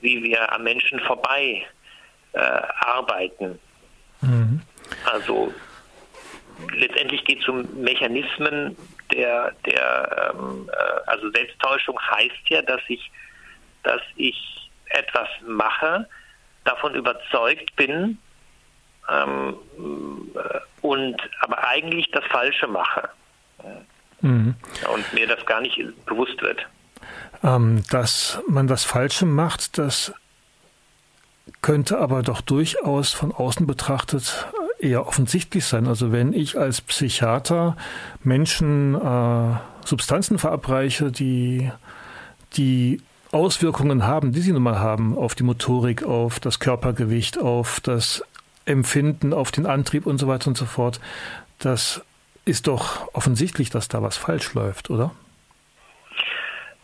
wie 0.00 0.22
wir 0.22 0.52
am 0.52 0.62
Menschen 0.62 1.00
vorbei 1.00 1.66
äh, 2.32 2.38
arbeiten. 2.38 3.58
Mhm. 4.20 4.60
Also 5.04 5.52
letztendlich 6.76 7.24
geht 7.24 7.40
es 7.40 7.48
um 7.48 7.66
Mechanismen, 7.82 8.76
der, 9.12 9.52
der 9.66 10.34
ähm, 10.34 10.70
äh, 10.72 11.10
also 11.10 11.30
Selbsttäuschung 11.30 11.98
heißt 12.00 12.48
ja, 12.48 12.62
dass 12.62 12.80
ich, 12.88 13.10
dass 13.84 14.00
ich 14.16 14.70
etwas 14.86 15.28
mache, 15.46 16.08
davon 16.64 16.94
überzeugt 16.94 17.74
bin 17.76 18.18
ähm, 19.10 19.56
äh, 19.78 20.58
und 20.80 21.16
aber 21.40 21.66
eigentlich 21.66 22.10
das 22.10 22.24
Falsche 22.26 22.66
mache. 22.66 23.08
Mhm. 24.20 24.54
Und 24.92 25.12
mir 25.12 25.26
das 25.26 25.44
gar 25.46 25.60
nicht 25.60 25.78
bewusst 26.06 26.40
wird. 26.40 26.66
Ähm, 27.42 27.82
dass 27.90 28.40
man 28.48 28.66
das 28.66 28.84
Falsche 28.84 29.26
macht, 29.26 29.76
das 29.78 30.14
könnte 31.60 31.98
aber 31.98 32.22
doch 32.22 32.40
durchaus 32.40 33.12
von 33.12 33.32
außen 33.32 33.66
betrachtet 33.66 34.46
eher 34.78 35.06
offensichtlich 35.06 35.64
sein. 35.64 35.86
Also 35.86 36.12
wenn 36.12 36.32
ich 36.32 36.58
als 36.58 36.80
Psychiater 36.80 37.76
Menschen 38.22 38.94
äh, 38.94 39.56
Substanzen 39.84 40.38
verabreiche, 40.38 41.10
die, 41.10 41.70
die 42.56 43.02
Auswirkungen 43.34 44.06
haben, 44.06 44.32
die 44.32 44.40
sie 44.40 44.52
nun 44.52 44.62
mal 44.62 44.78
haben 44.78 45.18
auf 45.18 45.34
die 45.34 45.42
Motorik, 45.42 46.04
auf 46.04 46.40
das 46.40 46.60
Körpergewicht, 46.60 47.38
auf 47.38 47.80
das 47.80 48.24
Empfinden, 48.64 49.32
auf 49.32 49.50
den 49.50 49.66
Antrieb 49.66 50.06
und 50.06 50.18
so 50.18 50.28
weiter 50.28 50.48
und 50.48 50.56
so 50.56 50.64
fort, 50.64 51.00
das 51.58 52.02
ist 52.44 52.68
doch 52.68 53.12
offensichtlich, 53.12 53.70
dass 53.70 53.88
da 53.88 54.02
was 54.02 54.16
falsch 54.16 54.54
läuft, 54.54 54.90
oder? 54.90 55.10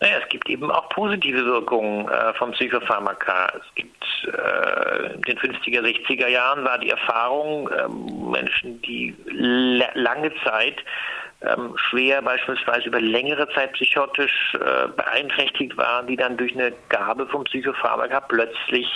Naja, 0.01 0.17
es 0.21 0.29
gibt 0.29 0.49
eben 0.49 0.71
auch 0.71 0.89
positive 0.89 1.45
Wirkungen 1.45 2.07
äh, 2.09 2.33
vom 2.33 2.51
Psychopharmaka. 2.53 3.53
Es 3.55 3.75
gibt 3.75 4.03
äh, 4.25 5.13
in 5.13 5.21
den 5.21 5.37
50er, 5.37 5.81
60er 5.81 6.27
Jahren 6.27 6.63
war 6.63 6.79
die 6.79 6.89
Erfahrung, 6.89 7.69
äh, 7.69 7.87
Menschen, 7.87 8.81
die 8.81 9.15
lange 9.93 10.31
Zeit 10.43 10.77
ähm, 11.41 11.75
schwer 11.75 12.21
beispielsweise 12.21 12.87
über 12.87 13.01
längere 13.01 13.49
Zeit 13.49 13.73
psychotisch 13.73 14.53
äh, 14.55 14.87
beeinträchtigt 14.89 15.75
waren, 15.77 16.07
die 16.07 16.15
dann 16.15 16.37
durch 16.37 16.53
eine 16.53 16.71
Gabe 16.89 17.27
vom 17.27 17.43
Psychopharmaka 17.45 18.19
plötzlich, 18.21 18.87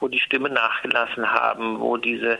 wo 0.00 0.08
die 0.08 0.20
Stimme 0.20 0.50
nachgelassen 0.50 1.30
haben, 1.30 1.78
wo 1.80 1.96
diese 1.96 2.38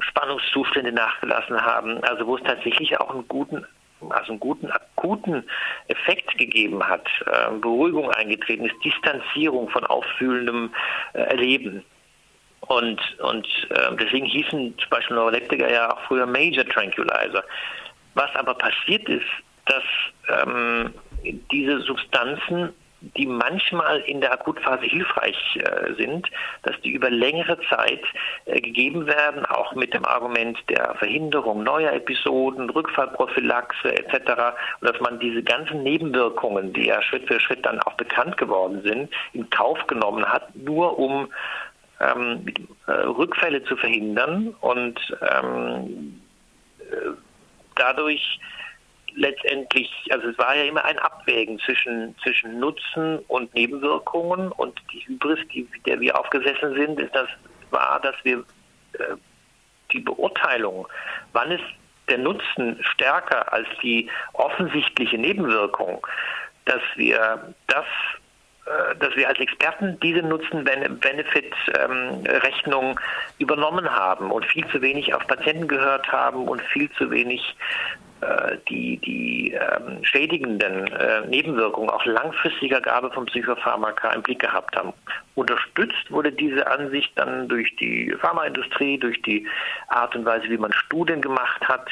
Spannungszustände 0.00 0.92
nachgelassen 0.92 1.60
haben, 1.60 2.02
also 2.04 2.26
wo 2.26 2.36
es 2.36 2.42
tatsächlich 2.42 2.98
auch 3.00 3.10
einen 3.10 3.28
guten 3.28 3.64
also 4.10 4.32
einen 4.32 4.40
guten 4.40 4.70
akuten 4.70 5.42
Effekt 5.88 6.36
gegeben 6.36 6.86
hat, 6.86 7.08
äh, 7.26 7.50
Beruhigung 7.58 8.10
eingetreten 8.10 8.66
ist, 8.66 8.74
Distanzierung 8.84 9.70
von 9.70 9.86
auffühlendem 9.86 10.70
äh, 11.14 11.20
Erleben. 11.20 11.82
Und, 12.60 13.00
und 13.20 13.46
äh, 13.70 13.96
deswegen 13.98 14.26
hießen 14.26 14.76
zum 14.78 14.90
Beispiel 14.90 15.16
Neuroleptiker 15.16 15.72
ja 15.72 15.92
auch 15.92 16.00
früher 16.08 16.26
Major 16.26 16.66
Tranquilizer. 16.66 17.42
Was 18.16 18.34
aber 18.34 18.54
passiert 18.54 19.06
ist, 19.08 19.26
dass 19.66 19.84
ähm, 20.28 20.94
diese 21.50 21.80
Substanzen 21.80 22.72
die 23.14 23.26
manchmal 23.26 24.00
in 24.00 24.20
der 24.20 24.32
Akutphase 24.32 24.86
hilfreich 24.86 25.36
äh, 25.56 25.92
sind, 25.94 26.28
dass 26.62 26.80
die 26.80 26.90
über 26.90 27.10
längere 27.10 27.58
Zeit 27.68 28.02
äh, 28.46 28.60
gegeben 28.60 29.06
werden, 29.06 29.44
auch 29.44 29.74
mit 29.74 29.92
dem 29.92 30.04
Argument 30.06 30.58
der 30.70 30.94
Verhinderung 30.94 31.62
neuer 31.62 31.92
Episoden, 31.92 32.70
Rückfallprophylaxe 32.70 33.92
etc. 33.92 34.56
Und 34.80 34.90
dass 34.90 35.00
man 35.00 35.20
diese 35.20 35.42
ganzen 35.42 35.82
Nebenwirkungen, 35.82 36.72
die 36.72 36.86
ja 36.86 37.02
Schritt 37.02 37.28
für 37.28 37.38
Schritt 37.38 37.66
dann 37.66 37.80
auch 37.82 37.94
bekannt 37.94 38.38
geworden 38.38 38.82
sind, 38.82 39.10
in 39.34 39.48
Kauf 39.50 39.86
genommen 39.86 40.24
hat, 40.24 40.56
nur 40.56 40.98
um 40.98 41.28
ähm, 42.00 42.46
äh, 42.86 42.92
Rückfälle 42.92 43.62
zu 43.64 43.76
verhindern 43.76 44.54
und 44.60 44.98
ähm, 45.20 46.20
äh, 46.80 47.10
dadurch 47.76 48.38
letztendlich, 49.14 49.90
also 50.10 50.28
es 50.28 50.38
war 50.38 50.54
ja 50.54 50.64
immer 50.64 50.84
ein 50.84 50.98
Abwägen 50.98 51.58
zwischen, 51.60 52.14
zwischen 52.22 52.60
Nutzen 52.60 53.18
und 53.28 53.52
Nebenwirkungen 53.54 54.52
und 54.52 54.78
die 54.92 55.06
Hybris, 55.06 55.40
die, 55.52 55.68
der 55.86 56.00
wir 56.00 56.18
aufgesessen 56.18 56.74
sind, 56.74 57.00
ist 57.00 57.14
das 57.14 57.28
war, 57.70 58.00
dass 58.00 58.14
wir 58.24 58.44
äh, 58.92 59.16
die 59.92 60.00
Beurteilung, 60.00 60.86
wann 61.32 61.50
ist 61.50 61.64
der 62.08 62.18
Nutzen 62.18 62.78
stärker 62.82 63.52
als 63.52 63.66
die 63.82 64.08
offensichtliche 64.34 65.18
Nebenwirkung, 65.18 66.06
dass 66.64 66.82
wir 66.96 67.54
das 67.66 67.86
dass 68.98 69.14
wir 69.14 69.28
als 69.28 69.38
Experten 69.38 69.96
diese 70.00 70.22
Nutzen-Benefit-Rechnung 70.22 72.98
übernommen 73.38 73.88
haben 73.90 74.32
und 74.32 74.44
viel 74.44 74.66
zu 74.68 74.82
wenig 74.82 75.14
auf 75.14 75.24
Patienten 75.26 75.68
gehört 75.68 76.10
haben 76.10 76.48
und 76.48 76.60
viel 76.62 76.90
zu 76.92 77.10
wenig 77.10 77.54
äh, 78.22 78.56
die, 78.70 78.96
die 78.96 79.52
ähm, 79.52 80.02
schädigenden 80.02 80.86
äh, 80.86 81.20
Nebenwirkungen 81.28 81.90
auch 81.90 82.02
langfristiger 82.06 82.80
Gabe 82.80 83.10
von 83.10 83.26
Psychopharmaka 83.26 84.08
im 84.12 84.22
Blick 84.22 84.38
gehabt 84.38 84.74
haben. 84.74 84.94
Unterstützt 85.34 86.10
wurde 86.10 86.32
diese 86.32 86.66
Ansicht 86.66 87.12
dann 87.16 87.46
durch 87.46 87.76
die 87.76 88.16
Pharmaindustrie, 88.18 88.96
durch 88.96 89.20
die 89.20 89.46
Art 89.88 90.16
und 90.16 90.24
Weise, 90.24 90.48
wie 90.48 90.56
man 90.56 90.72
Studien 90.72 91.20
gemacht 91.20 91.60
hat. 91.68 91.90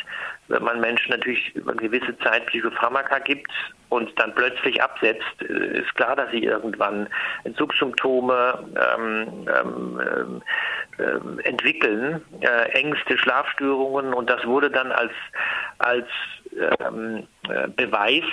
Wenn 0.49 0.63
man 0.63 0.81
Menschen 0.81 1.11
natürlich 1.11 1.55
über 1.55 1.73
eine 1.73 1.81
gewisse 1.81 2.17
Zeit 2.19 2.47
Psychopharmaka 2.47 3.19
gibt 3.21 3.51
und 3.89 4.11
dann 4.19 4.35
plötzlich 4.35 4.83
absetzt, 4.83 5.41
äh, 5.41 5.81
ist 5.81 5.95
klar, 5.95 6.17
dass 6.17 6.31
sie 6.31 6.45
irgendwann 6.45 7.09
Entzugssymptome 7.45 8.65
ähm, 8.97 9.49
ähm, 9.49 10.43
äh, 10.99 11.49
entwickeln, 11.49 12.21
äh, 12.41 12.69
Ängste, 12.73 13.17
Schlafstörungen. 13.17 14.13
Und 14.13 14.29
das 14.29 14.45
wurde 14.45 14.71
dann 14.71 14.93
als, 14.93 15.13
als 15.79 16.07
ähm, 16.81 17.27
äh, 17.49 17.69
Beweis 17.69 18.25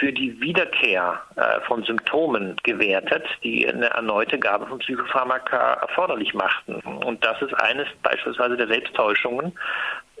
für 0.00 0.12
die 0.12 0.40
Wiederkehr 0.40 1.20
äh, 1.36 1.60
von 1.66 1.84
Symptomen 1.84 2.56
gewertet, 2.62 3.24
die 3.44 3.68
eine 3.68 3.90
erneute 3.90 4.38
Gabe 4.38 4.66
von 4.66 4.78
Psychopharmaka 4.78 5.74
erforderlich 5.74 6.32
machten. 6.32 6.76
Und 6.76 7.24
das 7.24 7.40
ist 7.42 7.54
eines 7.54 7.86
beispielsweise 8.02 8.56
der 8.56 8.66
Selbsttäuschungen, 8.66 9.52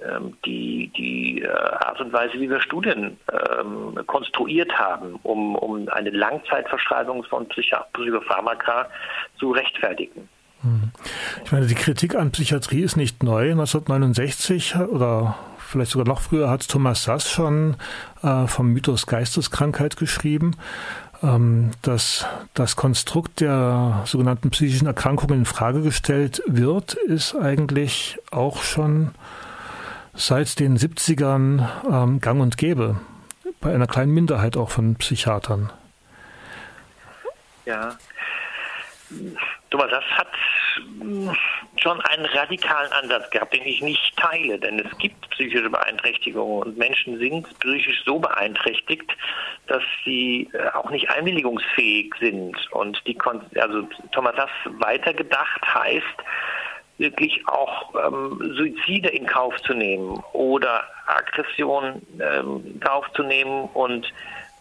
ähm, 0.06 0.36
die, 0.44 0.92
die 0.96 1.42
äh, 1.42 1.48
Art 1.48 1.98
und 2.00 2.12
Weise, 2.12 2.34
wie 2.34 2.50
wir 2.50 2.60
Studien 2.60 3.16
ähm, 3.32 3.98
konstruiert 4.06 4.70
haben, 4.78 5.18
um, 5.22 5.56
um 5.56 5.88
eine 5.88 6.10
Langzeitverschreibung 6.10 7.24
von 7.24 7.48
Psychopharmaka 7.48 8.86
zu 9.38 9.50
rechtfertigen. 9.50 10.28
Hm. 10.62 10.92
Ich 11.42 11.52
meine, 11.52 11.66
die 11.66 11.74
Kritik 11.74 12.14
an 12.14 12.32
Psychiatrie 12.32 12.82
ist 12.82 12.96
nicht 12.96 13.22
neu. 13.22 13.52
1969 13.52 14.76
oder 14.76 15.38
vielleicht 15.70 15.92
sogar 15.92 16.06
noch 16.06 16.20
früher 16.20 16.50
hat 16.50 16.68
Thomas 16.68 17.04
Sass 17.04 17.30
schon 17.30 17.76
äh, 18.22 18.46
vom 18.46 18.72
Mythos 18.72 19.06
Geisteskrankheit 19.06 19.96
geschrieben. 19.96 20.56
Ähm, 21.22 21.72
dass 21.82 22.26
das 22.54 22.76
Konstrukt 22.76 23.40
der 23.40 24.02
sogenannten 24.06 24.50
psychischen 24.50 24.86
Erkrankungen 24.86 25.40
in 25.40 25.44
Frage 25.44 25.82
gestellt 25.82 26.42
wird, 26.46 26.94
ist 26.94 27.34
eigentlich 27.34 28.18
auch 28.30 28.62
schon 28.62 29.10
seit 30.14 30.58
den 30.58 30.78
70ern 30.78 31.68
ähm, 31.90 32.20
gang 32.20 32.40
und 32.40 32.56
gäbe. 32.56 33.00
Bei 33.60 33.74
einer 33.74 33.86
kleinen 33.86 34.12
Minderheit 34.12 34.56
auch 34.56 34.70
von 34.70 34.96
Psychiatern. 34.96 35.70
Ja, 37.66 37.96
Thomas 39.70 39.90
Sass 39.90 40.04
hat 40.16 40.28
hm, 41.00 41.36
schon 41.76 42.00
einen 42.00 42.24
radikalen 42.26 42.92
Ansatz 42.92 43.30
gehabt, 43.30 43.54
den 43.54 43.62
ich 43.64 43.80
nicht 43.82 44.09
teile, 44.20 44.58
denn 44.58 44.78
es 44.78 44.98
gibt 44.98 45.28
psychische 45.30 45.70
Beeinträchtigungen 45.70 46.62
und 46.62 46.78
Menschen 46.78 47.18
sind 47.18 47.46
psychisch 47.60 48.02
so 48.04 48.18
beeinträchtigt, 48.18 49.10
dass 49.66 49.82
sie 50.04 50.48
äh, 50.52 50.68
auch 50.76 50.90
nicht 50.90 51.08
einwilligungsfähig 51.10 52.14
sind. 52.20 52.56
Und 52.72 53.00
die, 53.06 53.18
also 53.56 53.88
Thomas 54.12 54.36
Sass 54.36 54.50
weitergedacht 54.78 55.62
heißt, 55.74 56.04
wirklich 56.98 57.42
auch 57.48 57.94
ähm, 57.94 58.38
Suizide 58.56 59.08
in 59.08 59.26
Kauf 59.26 59.56
zu 59.62 59.72
nehmen 59.74 60.22
oder 60.32 60.84
Aggression 61.06 62.02
ähm, 62.20 62.62
in 62.64 62.80
Kauf 62.80 63.10
zu 63.14 63.22
nehmen 63.22 63.68
und 63.72 64.06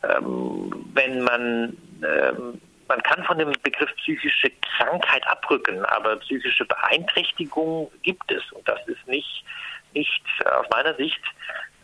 ähm, 0.04 0.74
wenn 0.94 1.22
man 1.22 1.78
ähm, 2.02 2.62
man 2.90 3.02
kann 3.04 3.24
von 3.24 3.38
dem 3.38 3.52
Begriff 3.64 3.96
psychische 3.98 4.52
Krankheit 4.78 5.26
abrücken, 5.28 5.86
aber 5.86 6.18
psychische 6.18 6.66
Beeinträchtigung 6.66 7.90
gibt 8.02 8.30
es. 8.32 8.42
Und 8.52 8.68
das 8.68 8.80
ist 8.88 9.08
nicht, 9.08 9.46
nicht 9.94 10.24
aus 10.46 10.66
meiner 10.72 10.96
Sicht 10.96 11.22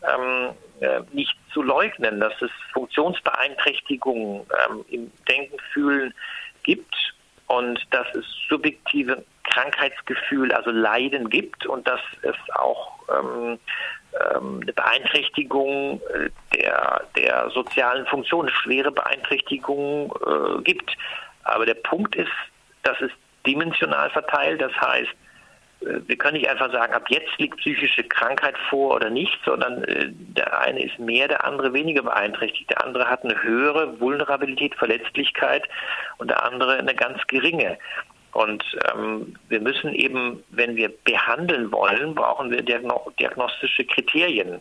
ähm, 0.01 0.49
äh, 0.81 1.01
nicht 1.13 1.35
zu 1.53 1.61
leugnen, 1.61 2.19
dass 2.19 2.33
es 2.41 2.51
Funktionsbeeinträchtigungen 2.73 4.45
ähm, 4.67 4.85
im 4.89 5.11
Denken, 5.29 5.57
Fühlen 5.71 6.13
gibt 6.63 6.95
und 7.47 7.79
dass 7.91 8.07
es 8.15 8.25
subjektive 8.49 9.23
Krankheitsgefühl, 9.43 10.51
also 10.51 10.71
Leiden 10.71 11.29
gibt 11.29 11.65
und 11.65 11.87
dass 11.87 12.01
es 12.23 12.35
auch 12.55 12.99
ähm, 13.09 13.59
ähm, 14.33 14.59
eine 14.61 14.73
Beeinträchtigung 14.73 16.01
äh, 16.13 16.29
der, 16.55 17.03
der 17.15 17.49
sozialen 17.51 18.05
Funktion, 18.07 18.49
schwere 18.49 18.91
Beeinträchtigung 18.91 20.13
äh, 20.25 20.61
gibt. 20.63 20.95
Aber 21.43 21.65
der 21.65 21.75
Punkt 21.75 22.15
ist, 22.15 22.31
dass 22.83 22.99
es 23.01 23.11
dimensional 23.45 24.09
verteilt, 24.09 24.61
das 24.61 24.73
heißt, 24.73 25.11
wir 26.07 26.17
können 26.17 26.37
nicht 26.37 26.49
einfach 26.49 26.71
sagen, 26.71 26.93
ab 26.93 27.05
jetzt 27.09 27.37
liegt 27.37 27.57
psychische 27.57 28.03
Krankheit 28.03 28.55
vor 28.69 28.95
oder 28.95 29.09
nicht, 29.09 29.37
sondern 29.45 29.83
äh, 29.83 30.09
der 30.09 30.59
eine 30.59 30.83
ist 30.83 30.97
mehr, 30.99 31.27
der 31.27 31.45
andere 31.45 31.73
weniger 31.73 32.01
beeinträchtigt. 32.03 32.69
Der 32.69 32.83
andere 32.83 33.09
hat 33.09 33.23
eine 33.23 33.41
höhere 33.41 33.99
Vulnerabilität, 33.99 34.75
Verletzlichkeit 34.75 35.63
und 36.17 36.29
der 36.29 36.43
andere 36.43 36.77
eine 36.77 36.95
ganz 36.95 37.25
geringe. 37.27 37.77
Und 38.33 38.63
ähm, 38.93 39.35
wir 39.47 39.61
müssen 39.61 39.93
eben, 39.93 40.43
wenn 40.49 40.75
wir 40.75 40.89
behandeln 41.05 41.71
wollen, 41.71 42.15
brauchen 42.15 42.51
wir 42.51 42.61
diagno 42.61 43.11
diagnostische 43.19 43.85
Kriterien 43.85 44.59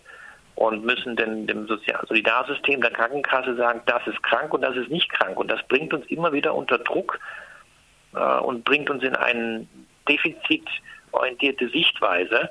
und 0.55 0.85
müssen 0.85 1.16
dem, 1.16 1.47
dem 1.47 1.66
Sozial 1.66 2.05
Solidarsystem 2.07 2.81
der 2.81 2.93
Krankenkasse 2.93 3.57
sagen, 3.57 3.81
das 3.87 4.07
ist 4.07 4.22
krank 4.22 4.55
und 4.55 4.62
das 4.62 4.77
ist 4.77 4.91
nicht 4.91 5.11
krank. 5.11 5.37
Und 5.39 5.51
das 5.51 5.61
bringt 5.66 5.93
uns 5.93 6.07
immer 6.07 6.33
wieder 6.33 6.55
unter 6.55 6.79
Druck 6.79 7.18
äh, 8.14 8.39
und 8.39 8.64
bringt 8.64 8.91
uns 8.91 9.03
in 9.03 9.16
eine 9.16 9.66
defizitorientierte 11.15 11.69
Sichtweise 11.69 12.51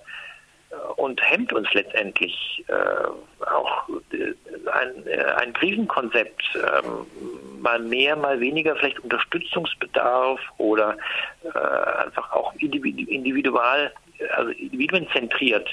äh, 0.70 0.76
und 0.96 1.22
hemmt 1.22 1.54
uns 1.54 1.72
letztendlich 1.74 2.64
äh, 2.68 3.46
auch 3.46 3.90
äh, 4.12 4.34
ein, 4.72 5.08
äh, 5.08 5.24
ein 5.38 5.54
Krisenkonzept, 5.54 6.42
ähm, 6.56 7.62
mal 7.62 7.80
mehr, 7.80 8.16
mal 8.16 8.40
weniger, 8.40 8.76
vielleicht 8.76 9.00
Unterstützungsbedarf 9.00 10.40
oder 10.58 10.98
äh, 11.44 12.04
einfach 12.04 12.32
auch 12.32 12.54
individual, 12.56 13.92
also 14.36 14.52
individuenzentriert 14.52 15.70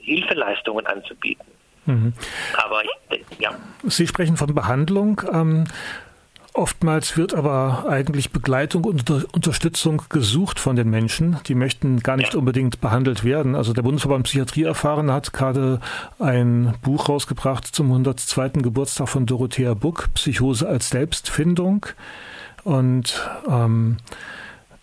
Hilfeleistungen 0.00 0.84
anzubieten. 0.86 1.46
Mhm. 1.86 2.12
Aber 2.56 2.82
ja. 3.38 3.54
Sie 3.84 4.08
sprechen 4.08 4.36
von 4.36 4.52
Behandlung. 4.52 5.20
Ähm, 5.32 5.66
Oftmals 6.60 7.16
wird 7.16 7.32
aber 7.32 7.86
eigentlich 7.88 8.32
Begleitung 8.32 8.84
und 8.84 9.08
Unterstützung 9.32 10.02
gesucht 10.10 10.60
von 10.60 10.76
den 10.76 10.90
Menschen. 10.90 11.38
Die 11.46 11.54
möchten 11.54 12.00
gar 12.00 12.18
nicht 12.18 12.34
ja. 12.34 12.38
unbedingt 12.38 12.82
behandelt 12.82 13.24
werden. 13.24 13.54
Also 13.54 13.72
der 13.72 13.80
Bundesverband 13.80 14.24
Psychiatrie 14.24 14.64
erfahren 14.64 15.10
hat 15.10 15.32
gerade 15.32 15.80
ein 16.18 16.74
Buch 16.82 17.08
rausgebracht 17.08 17.66
zum 17.66 17.86
102. 17.86 18.60
Geburtstag 18.60 19.08
von 19.08 19.24
Dorothea 19.24 19.72
Buck, 19.72 20.10
Psychose 20.12 20.68
als 20.68 20.90
Selbstfindung. 20.90 21.86
Und 22.62 23.26
ähm, 23.48 23.96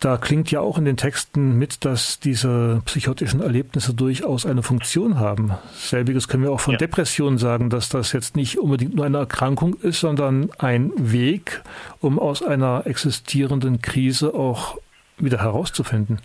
da 0.00 0.16
klingt 0.16 0.50
ja 0.50 0.60
auch 0.60 0.78
in 0.78 0.84
den 0.84 0.96
Texten 0.96 1.58
mit, 1.58 1.84
dass 1.84 2.20
diese 2.20 2.82
psychotischen 2.84 3.40
Erlebnisse 3.40 3.94
durchaus 3.94 4.46
eine 4.46 4.62
Funktion 4.62 5.18
haben. 5.18 5.52
Selbiges 5.72 6.28
können 6.28 6.44
wir 6.44 6.52
auch 6.52 6.60
von 6.60 6.74
ja. 6.74 6.78
Depressionen 6.78 7.38
sagen, 7.38 7.68
dass 7.68 7.88
das 7.88 8.12
jetzt 8.12 8.36
nicht 8.36 8.58
unbedingt 8.58 8.94
nur 8.94 9.04
eine 9.04 9.18
Erkrankung 9.18 9.74
ist, 9.74 10.00
sondern 10.00 10.50
ein 10.58 10.92
Weg, 10.96 11.62
um 12.00 12.18
aus 12.18 12.42
einer 12.42 12.86
existierenden 12.86 13.82
Krise 13.82 14.34
auch 14.34 14.78
wieder 15.18 15.42
herauszufinden. 15.42 16.20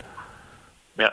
Ja, 0.96 1.12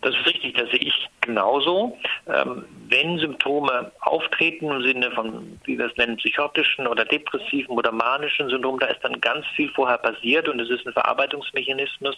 das 0.00 0.14
ist 0.14 0.26
richtig, 0.26 0.54
das 0.54 0.70
sehe 0.70 0.78
ich 0.78 1.08
genauso. 1.24 1.96
Ähm, 2.26 2.64
wenn 2.88 3.18
Symptome 3.18 3.90
auftreten 4.00 4.70
im 4.70 4.82
Sinne 4.82 5.10
von, 5.10 5.58
wie 5.64 5.78
wir 5.78 5.86
es 5.86 5.96
nennen, 5.96 6.16
psychotischen 6.16 6.86
oder 6.86 7.04
depressiven 7.04 7.76
oder 7.76 7.92
manischen 7.92 8.48
Syndrom, 8.48 8.78
da 8.78 8.86
ist 8.86 9.02
dann 9.02 9.20
ganz 9.20 9.46
viel 9.56 9.70
vorher 9.70 9.98
passiert 9.98 10.48
und 10.48 10.60
es 10.60 10.70
ist 10.70 10.86
ein 10.86 10.92
Verarbeitungsmechanismus, 10.92 12.16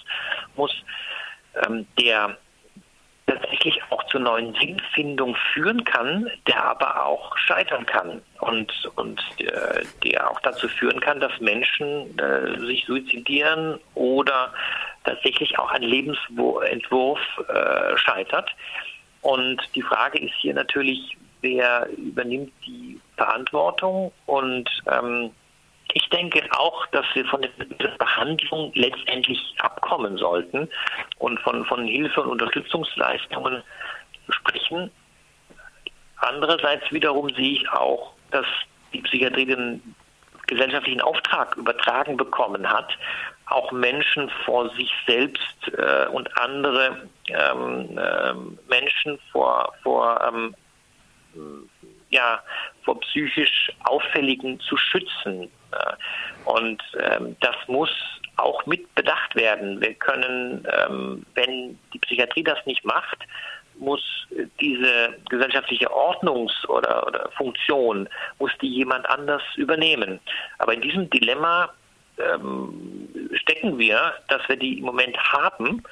muss, 0.57 0.75
ähm, 1.67 1.87
der 1.99 2.37
tatsächlich 3.27 3.81
auch 3.91 4.05
zur 4.05 4.21
neuen 4.21 4.55
Sinnfindung 4.55 5.37
führen 5.53 5.85
kann, 5.85 6.31
der 6.47 6.65
aber 6.65 7.05
auch 7.05 7.37
scheitern 7.37 7.85
kann 7.85 8.23
und, 8.41 8.73
und 8.95 9.21
äh, 9.39 9.85
der 10.05 10.31
auch 10.31 10.41
dazu 10.41 10.69
führen 10.69 11.01
kann, 11.01 11.21
dass 11.21 11.33
Menschen 11.41 12.17
äh, 12.19 12.59
sich 12.61 12.85
suizidieren 12.87 13.81
oder 13.95 14.53
tatsächlich 15.05 15.59
auch 15.59 15.71
ein 15.71 15.83
Lebensentwurf 15.83 17.21
äh, 17.49 17.97
scheitert. 17.97 18.51
Und 19.27 19.61
die 19.75 19.83
Frage 19.83 20.21
ist 20.21 20.35
hier 20.39 20.55
natürlich, 20.55 21.17
wer 21.41 21.89
übernimmt 21.97 22.53
die 22.65 23.01
Verantwortung 23.17 24.13
und 24.27 24.71
ähm, 24.87 25.33
ich 25.95 26.09
denke 26.11 26.43
auch, 26.53 26.87
dass 26.93 27.05
wir 27.15 27.25
von 27.25 27.43
der 27.43 27.89
Behandlung 27.99 28.71
letztendlich 28.77 29.41
abkommen 29.59 30.17
sollten 30.17 30.69
und 31.19 31.41
von, 31.41 31.65
von 31.65 31.87
Hilfe 31.89 32.23
und 32.23 32.29
Unterstützungsleistungen 32.29 33.65
sprechen. 34.29 34.93
Andererseits 36.19 36.93
wiederum 36.93 37.29
sehe 37.31 37.55
ich 37.55 37.69
auch, 37.71 38.13
dass 38.31 38.47
die 38.93 39.03
Psychiatrie 39.03 39.47
den 39.47 39.83
gesellschaftlichen 40.47 41.01
Auftrag 41.01 41.57
übertragen 41.57 42.17
bekommen 42.17 42.71
hat, 42.71 42.97
auch 43.47 43.73
Menschen 43.73 44.31
vor 44.45 44.71
sich 44.77 44.93
selbst 45.05 45.73
äh, 45.77 46.07
und 46.13 46.29
andere 46.39 47.09
Menschen 48.69 49.19
vor, 49.33 49.73
vor, 49.83 50.21
ähm, 50.27 50.55
ja, 52.11 52.41
vor 52.85 53.01
psychisch 53.01 53.71
Auffälligen 53.85 54.61
zu 54.61 54.77
schützen. 54.77 55.51
Und 56.45 56.83
ähm, 56.99 57.37
das 57.41 57.57
muss 57.67 57.91
auch 58.37 58.65
mit 58.67 58.95
bedacht 58.95 59.35
werden. 59.35 59.81
Wir 59.81 59.95
können, 59.95 60.67
ähm, 60.71 61.27
wenn 61.35 61.79
die 61.93 61.99
Psychiatrie 61.99 62.45
das 62.45 62.65
nicht 62.67 62.85
macht, 62.85 63.27
muss 63.79 64.03
diese 64.61 65.17
gesellschaftliche 65.29 65.91
Ordnungs- 65.91 66.67
oder, 66.69 67.07
oder 67.07 67.31
Funktion, 67.37 68.09
muss 68.39 68.51
die 68.61 68.69
jemand 68.69 69.09
anders 69.09 69.43
übernehmen. 69.57 70.21
Aber 70.59 70.75
in 70.75 70.81
diesem 70.81 71.11
Dilemma 71.11 71.71
ähm, 72.19 73.09
stecken 73.35 73.79
wir, 73.79 74.15
dass 74.29 74.49
wir 74.49 74.57
die 74.57 74.79
im 74.79 74.85
Moment 74.85 75.17
haben. 75.19 75.83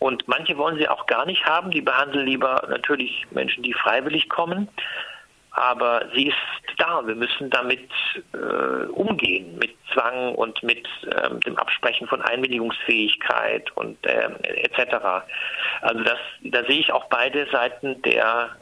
Und 0.00 0.26
manche 0.26 0.56
wollen 0.56 0.78
sie 0.78 0.88
auch 0.88 1.06
gar 1.06 1.26
nicht 1.26 1.44
haben. 1.44 1.70
Die 1.70 1.82
behandeln 1.82 2.26
lieber 2.26 2.66
natürlich 2.68 3.26
Menschen, 3.30 3.62
die 3.62 3.74
freiwillig 3.74 4.28
kommen. 4.28 4.68
Aber 5.52 6.06
sie 6.14 6.28
ist 6.28 6.36
da. 6.78 7.06
Wir 7.06 7.14
müssen 7.14 7.50
damit 7.50 7.90
äh, 8.32 8.86
umgehen, 8.92 9.58
mit 9.58 9.76
Zwang 9.92 10.34
und 10.36 10.62
mit 10.62 10.88
ähm, 11.04 11.40
dem 11.40 11.56
Absprechen 11.58 12.06
von 12.06 12.22
Einwilligungsfähigkeit 12.22 13.70
und 13.76 13.98
äh, 14.06 14.30
etc. 14.42 15.24
Also 15.82 16.02
das, 16.02 16.18
da 16.44 16.64
sehe 16.64 16.80
ich 16.80 16.92
auch 16.92 17.04
beide 17.10 17.46
Seiten 17.50 18.00
der 18.02 18.56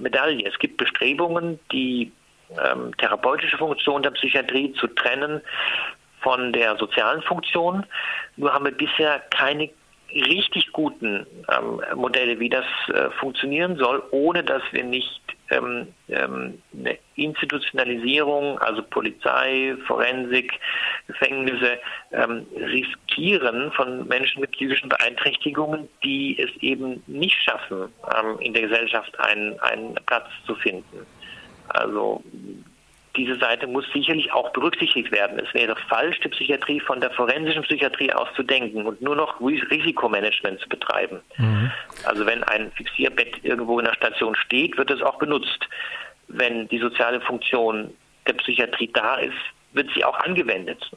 Medaille. 0.00 0.46
Es 0.46 0.58
gibt 0.58 0.76
Bestrebungen, 0.76 1.58
die 1.72 2.12
ähm, 2.50 2.96
therapeutische 2.98 3.58
Funktion 3.58 4.02
der 4.02 4.10
Psychiatrie 4.12 4.72
zu 4.74 4.86
trennen 4.86 5.40
von 6.20 6.52
der 6.52 6.76
sozialen 6.76 7.22
Funktion. 7.22 7.84
Nur 8.36 8.52
haben 8.52 8.66
wir 8.66 8.72
bisher 8.72 9.20
keine 9.30 9.70
richtig 10.14 10.72
guten 10.72 11.26
ähm, 11.48 11.80
Modelle, 11.94 12.38
wie 12.38 12.48
das 12.48 12.64
äh, 12.88 13.10
funktionieren 13.18 13.76
soll, 13.76 14.02
ohne 14.10 14.42
dass 14.42 14.62
wir 14.72 14.84
nicht 14.84 15.20
ähm, 15.50 15.88
ähm, 16.08 16.60
eine 16.76 16.98
Institutionalisierung, 17.14 18.58
also 18.58 18.82
Polizei, 18.82 19.76
Forensik, 19.86 20.52
Gefängnisse, 21.06 21.78
ähm, 22.12 22.46
riskieren 22.56 23.70
von 23.72 24.06
Menschen 24.08 24.40
mit 24.40 24.52
psychischen 24.52 24.88
Beeinträchtigungen, 24.88 25.88
die 26.02 26.38
es 26.38 26.50
eben 26.62 27.02
nicht 27.06 27.40
schaffen, 27.42 27.92
ähm, 28.16 28.38
in 28.40 28.54
der 28.54 28.62
Gesellschaft 28.62 29.18
einen, 29.20 29.58
einen 29.60 29.94
Platz 30.06 30.28
zu 30.46 30.54
finden. 30.56 31.06
Also 31.68 32.22
diese 33.16 33.36
Seite 33.36 33.66
muss 33.66 33.84
sicherlich 33.92 34.32
auch 34.32 34.50
berücksichtigt 34.52 35.10
werden. 35.10 35.38
Es 35.38 35.52
wäre 35.54 35.74
falsch, 35.88 36.20
die 36.20 36.28
Psychiatrie 36.28 36.80
von 36.80 37.00
der 37.00 37.10
forensischen 37.10 37.62
Psychiatrie 37.62 38.12
aus 38.12 38.28
zu 38.34 38.42
denken 38.42 38.86
und 38.86 39.00
nur 39.00 39.16
noch 39.16 39.40
Risikomanagement 39.40 40.60
zu 40.60 40.68
betreiben. 40.68 41.20
Mhm. 41.36 41.70
Also 42.04 42.26
wenn 42.26 42.44
ein 42.44 42.70
Fixierbett 42.72 43.44
irgendwo 43.44 43.78
in 43.78 43.86
der 43.86 43.94
Station 43.94 44.34
steht, 44.34 44.76
wird 44.76 44.90
es 44.90 45.02
auch 45.02 45.18
benutzt. 45.18 45.68
Wenn 46.28 46.68
die 46.68 46.78
soziale 46.78 47.20
Funktion 47.20 47.94
der 48.26 48.34
Psychiatrie 48.34 48.90
da 48.92 49.16
ist, 49.16 49.34
wird 49.72 49.88
sie 49.94 50.04
auch 50.04 50.18
angewendet. 50.20 50.90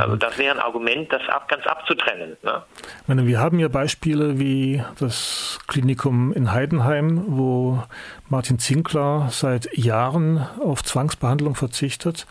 Also 0.00 0.16
das 0.16 0.36
wäre 0.38 0.54
ein 0.54 0.60
Argument, 0.60 1.12
das 1.12 1.22
ab, 1.28 1.48
ganz 1.48 1.66
abzutrennen. 1.66 2.36
Ne? 2.42 2.62
Ich 3.02 3.08
meine, 3.08 3.26
wir 3.26 3.40
haben 3.40 3.58
ja 3.58 3.68
Beispiele 3.68 4.38
wie 4.38 4.82
das 4.98 5.58
Klinikum 5.66 6.32
in 6.32 6.52
Heidenheim, 6.52 7.24
wo 7.26 7.82
Martin 8.28 8.58
Zinkler 8.58 9.28
seit 9.30 9.76
Jahren 9.76 10.46
auf 10.62 10.82
Zwangsbehandlung 10.84 11.54
verzichtet. 11.54 12.26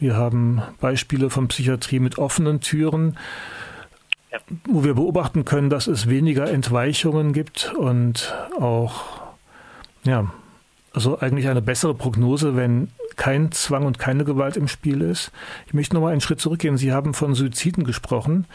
Wir 0.00 0.16
haben 0.16 0.62
Beispiele 0.80 1.30
von 1.30 1.48
Psychiatrie 1.48 2.00
mit 2.00 2.18
offenen 2.18 2.60
Türen, 2.60 3.18
ja. 4.30 4.38
wo 4.64 4.82
wir 4.84 4.94
beobachten 4.94 5.44
können, 5.44 5.70
dass 5.70 5.86
es 5.86 6.08
weniger 6.08 6.50
Entweichungen 6.50 7.32
gibt 7.32 7.72
und 7.74 8.34
auch 8.58 9.22
ja, 10.04 10.26
also 10.92 11.18
eigentlich 11.20 11.48
eine 11.48 11.62
bessere 11.62 11.94
Prognose, 11.94 12.56
wenn 12.56 12.88
kein 13.16 13.52
Zwang 13.52 13.86
und 13.86 13.98
keine 13.98 14.24
Gewalt 14.24 14.56
im 14.56 14.68
Spiel 14.68 15.00
ist. 15.00 15.32
Ich 15.66 15.74
möchte 15.74 15.94
noch 15.94 16.02
mal 16.02 16.12
einen 16.12 16.20
Schritt 16.20 16.40
zurückgehen. 16.40 16.76
Sie 16.76 16.92
haben 16.92 17.14
von 17.14 17.34
Suiziden 17.34 17.84
gesprochen. 17.84 18.46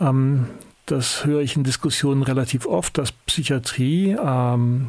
Ähm, 0.00 0.48
das 0.86 1.24
höre 1.24 1.40
ich 1.40 1.56
in 1.56 1.64
Diskussionen 1.64 2.22
relativ 2.22 2.66
oft, 2.66 2.98
dass 2.98 3.12
Psychiatrie 3.12 4.16
ähm, 4.22 4.88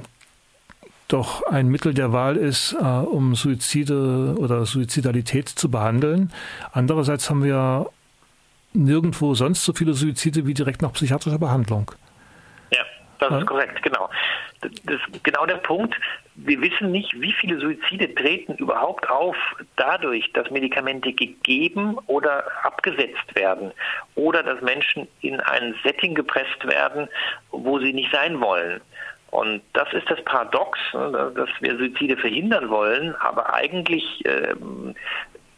doch 1.07 1.43
ein 1.43 1.67
Mittel 1.67 1.93
der 1.93 2.11
Wahl 2.11 2.35
ist, 2.35 2.73
äh, 2.73 2.83
um 2.83 3.35
Suizide 3.35 4.35
oder 4.37 4.65
Suizidalität 4.65 5.47
zu 5.49 5.69
behandeln. 5.69 6.31
Andererseits 6.71 7.29
haben 7.29 7.43
wir 7.43 7.89
nirgendwo 8.73 9.35
sonst 9.35 9.63
so 9.63 9.73
viele 9.73 9.93
Suizide 9.93 10.45
wie 10.45 10.53
direkt 10.53 10.81
nach 10.81 10.91
psychiatrischer 10.93 11.39
Behandlung. 11.39 11.91
Das 13.19 13.41
ist 13.41 13.47
korrekt, 13.47 13.81
genau. 13.81 14.09
Das 14.61 14.71
ist 14.71 15.23
genau 15.23 15.45
der 15.45 15.55
Punkt. 15.57 15.95
Wir 16.37 16.59
wissen 16.61 16.91
nicht, 16.91 17.09
wie 17.19 17.31
viele 17.31 17.59
Suizide 17.59 18.13
treten 18.13 18.55
überhaupt 18.55 19.09
auf 19.09 19.37
dadurch, 19.77 20.31
dass 20.33 20.51
Medikamente 20.51 21.13
gegeben 21.13 21.97
oder 22.07 22.45
abgesetzt 22.63 23.35
werden 23.35 23.71
oder 24.15 24.43
dass 24.43 24.61
Menschen 24.61 25.07
in 25.21 25.39
ein 25.39 25.75
Setting 25.83 26.13
gepresst 26.13 26.67
werden, 26.67 27.07
wo 27.51 27.79
sie 27.79 27.93
nicht 27.93 28.11
sein 28.11 28.41
wollen. 28.41 28.81
Und 29.31 29.61
das 29.73 29.91
ist 29.93 30.09
das 30.09 30.23
Paradox, 30.23 30.79
ne, 30.93 31.31
dass 31.35 31.49
wir 31.59 31.77
Suizide 31.77 32.17
verhindern 32.17 32.69
wollen, 32.69 33.15
aber 33.15 33.53
eigentlich 33.53 34.23
ähm, 34.25 34.95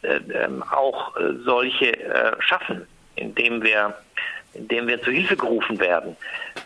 äh, 0.03 0.19
ähm, 0.33 0.63
auch 0.71 1.15
solche 1.43 1.91
äh, 1.99 2.35
schaffen, 2.39 2.87
indem 3.15 3.63
wir, 3.63 3.95
indem 4.53 4.87
wir 4.87 5.01
zu 5.01 5.11
Hilfe 5.11 5.35
gerufen 5.35 5.79
werden. 5.79 6.15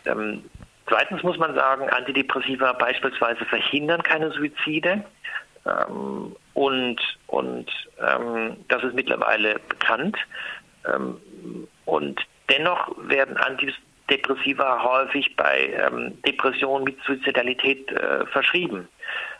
Ähm, 0.06 0.44
Zweitens 0.92 1.24
muss 1.24 1.38
man 1.38 1.56
sagen, 1.56 1.90
Antidepressiva 1.90 2.74
beispielsweise 2.74 3.46
verhindern 3.46 4.04
keine 4.04 4.30
Suizide. 4.32 5.06
Ähm, 5.66 6.36
und 6.54 6.98
und 7.28 7.72
ähm, 7.98 8.58
das 8.68 8.84
ist 8.84 8.94
mittlerweile 8.94 9.58
bekannt. 9.70 10.18
Ähm, 10.86 11.18
und 11.86 12.20
dennoch 12.50 12.94
werden 13.08 13.38
Antidepressiva 13.38 14.84
häufig 14.84 15.34
bei 15.38 15.70
ähm, 15.82 16.22
Depressionen 16.24 16.84
mit 16.84 17.02
Suizidalität 17.06 17.90
äh, 17.94 18.26
verschrieben. 18.26 18.90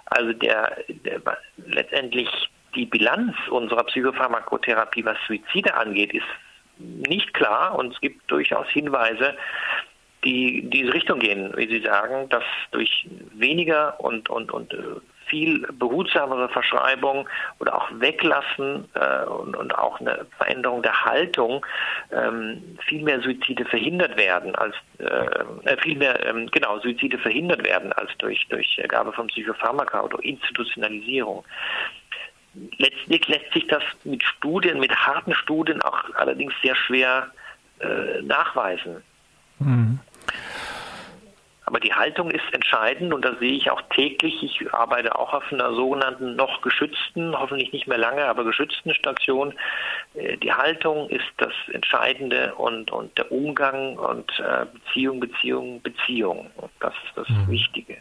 Also 0.06 0.32
der, 0.32 0.78
der, 0.88 1.22
letztendlich 1.66 2.30
die 2.76 2.86
Bilanz 2.86 3.36
unserer 3.50 3.84
Psychopharmakotherapie, 3.84 5.04
was 5.04 5.18
Suizide 5.28 5.74
angeht, 5.74 6.14
ist 6.14 6.24
nicht 6.78 7.34
klar 7.34 7.76
und 7.78 7.94
es 7.94 8.00
gibt 8.00 8.32
durchaus 8.32 8.68
Hinweise, 8.70 9.36
die 10.24 10.70
diese 10.70 10.94
Richtung 10.94 11.20
gehen, 11.20 11.52
wie 11.56 11.68
Sie 11.68 11.82
sagen, 11.82 12.30
dass 12.30 12.44
durch 12.72 13.08
weniger 13.34 14.00
und, 14.00 14.30
und, 14.30 14.52
und 14.52 14.74
äh, 14.74 14.78
viel 15.32 15.66
behutsamere 15.72 16.50
Verschreibung 16.50 17.28
oder 17.60 17.76
auch 17.76 17.90
Weglassen 18.00 18.86
äh, 18.96 19.26
und, 19.26 19.56
und 19.56 19.74
auch 19.74 20.00
eine 20.00 20.26
Veränderung 20.38 20.84
der 20.84 21.06
Haltung 21.06 21.66
ähm, 22.12 22.78
viel 22.86 23.02
mehr 23.02 23.22
Suizide 23.22 23.66
verhindert 23.66 24.18
werden 24.18 24.54
als 24.56 24.76
äh, 25.00 25.06
äh 25.06 25.78
viel 25.82 25.98
mehr 25.98 26.24
ähm, 26.26 26.52
genau 26.52 26.80
Suizide 26.80 27.18
verhindert 27.18 27.64
werden 27.66 27.94
als 27.94 28.12
durch 28.18 28.46
durch 28.50 28.80
Gabe 28.90 29.14
von 29.14 29.28
Psychopharmaka 29.28 30.02
oder 30.02 30.22
Institutionalisierung. 30.24 31.46
Letztlich 32.78 33.26
lässt 33.30 33.54
sich 33.54 33.66
das 33.68 33.84
mit 34.04 34.22
Studien, 34.24 34.80
mit 34.80 34.94
harten 34.94 35.34
Studien 35.34 35.82
auch 35.84 36.14
allerdings 36.16 36.54
sehr 36.62 36.76
schwer 36.76 37.32
äh, 37.80 38.22
nachweisen. 38.22 39.02
Mhm. 39.60 40.00
Aber 41.72 41.80
die 41.80 41.94
Haltung 41.94 42.30
ist 42.32 42.44
entscheidend 42.52 43.14
und 43.14 43.24
das 43.24 43.40
sehe 43.40 43.54
ich 43.54 43.72
auch 43.72 43.82
täglich. 43.96 44.44
Ich 44.44 44.74
arbeite 44.74 45.18
auch 45.18 45.34
auf 45.34 45.54
einer 45.54 45.74
sogenannten 45.74 46.36
noch 46.36 46.62
geschützten, 46.62 47.34
hoffentlich 47.34 47.72
nicht 47.72 47.88
mehr 47.88 47.98
lange, 47.98 48.26
aber 48.26 48.44
geschützten 48.44 48.94
Station. 48.94 49.54
Äh, 50.14 50.36
die 50.36 50.52
Haltung 50.52 51.08
ist 51.08 51.32
das 51.38 51.54
Entscheidende 51.72 52.56
und, 52.56 52.92
und 52.92 53.18
der 53.18 53.32
Umgang 53.32 53.98
und 53.98 54.30
äh, 54.40 54.66
Beziehung, 54.66 55.22
Beziehung, 55.22 55.82
Beziehung. 55.82 56.52
Das 56.82 56.94
ist 57.06 57.16
das 57.16 57.30
mhm. 57.30 57.50
Wichtige. 57.50 57.96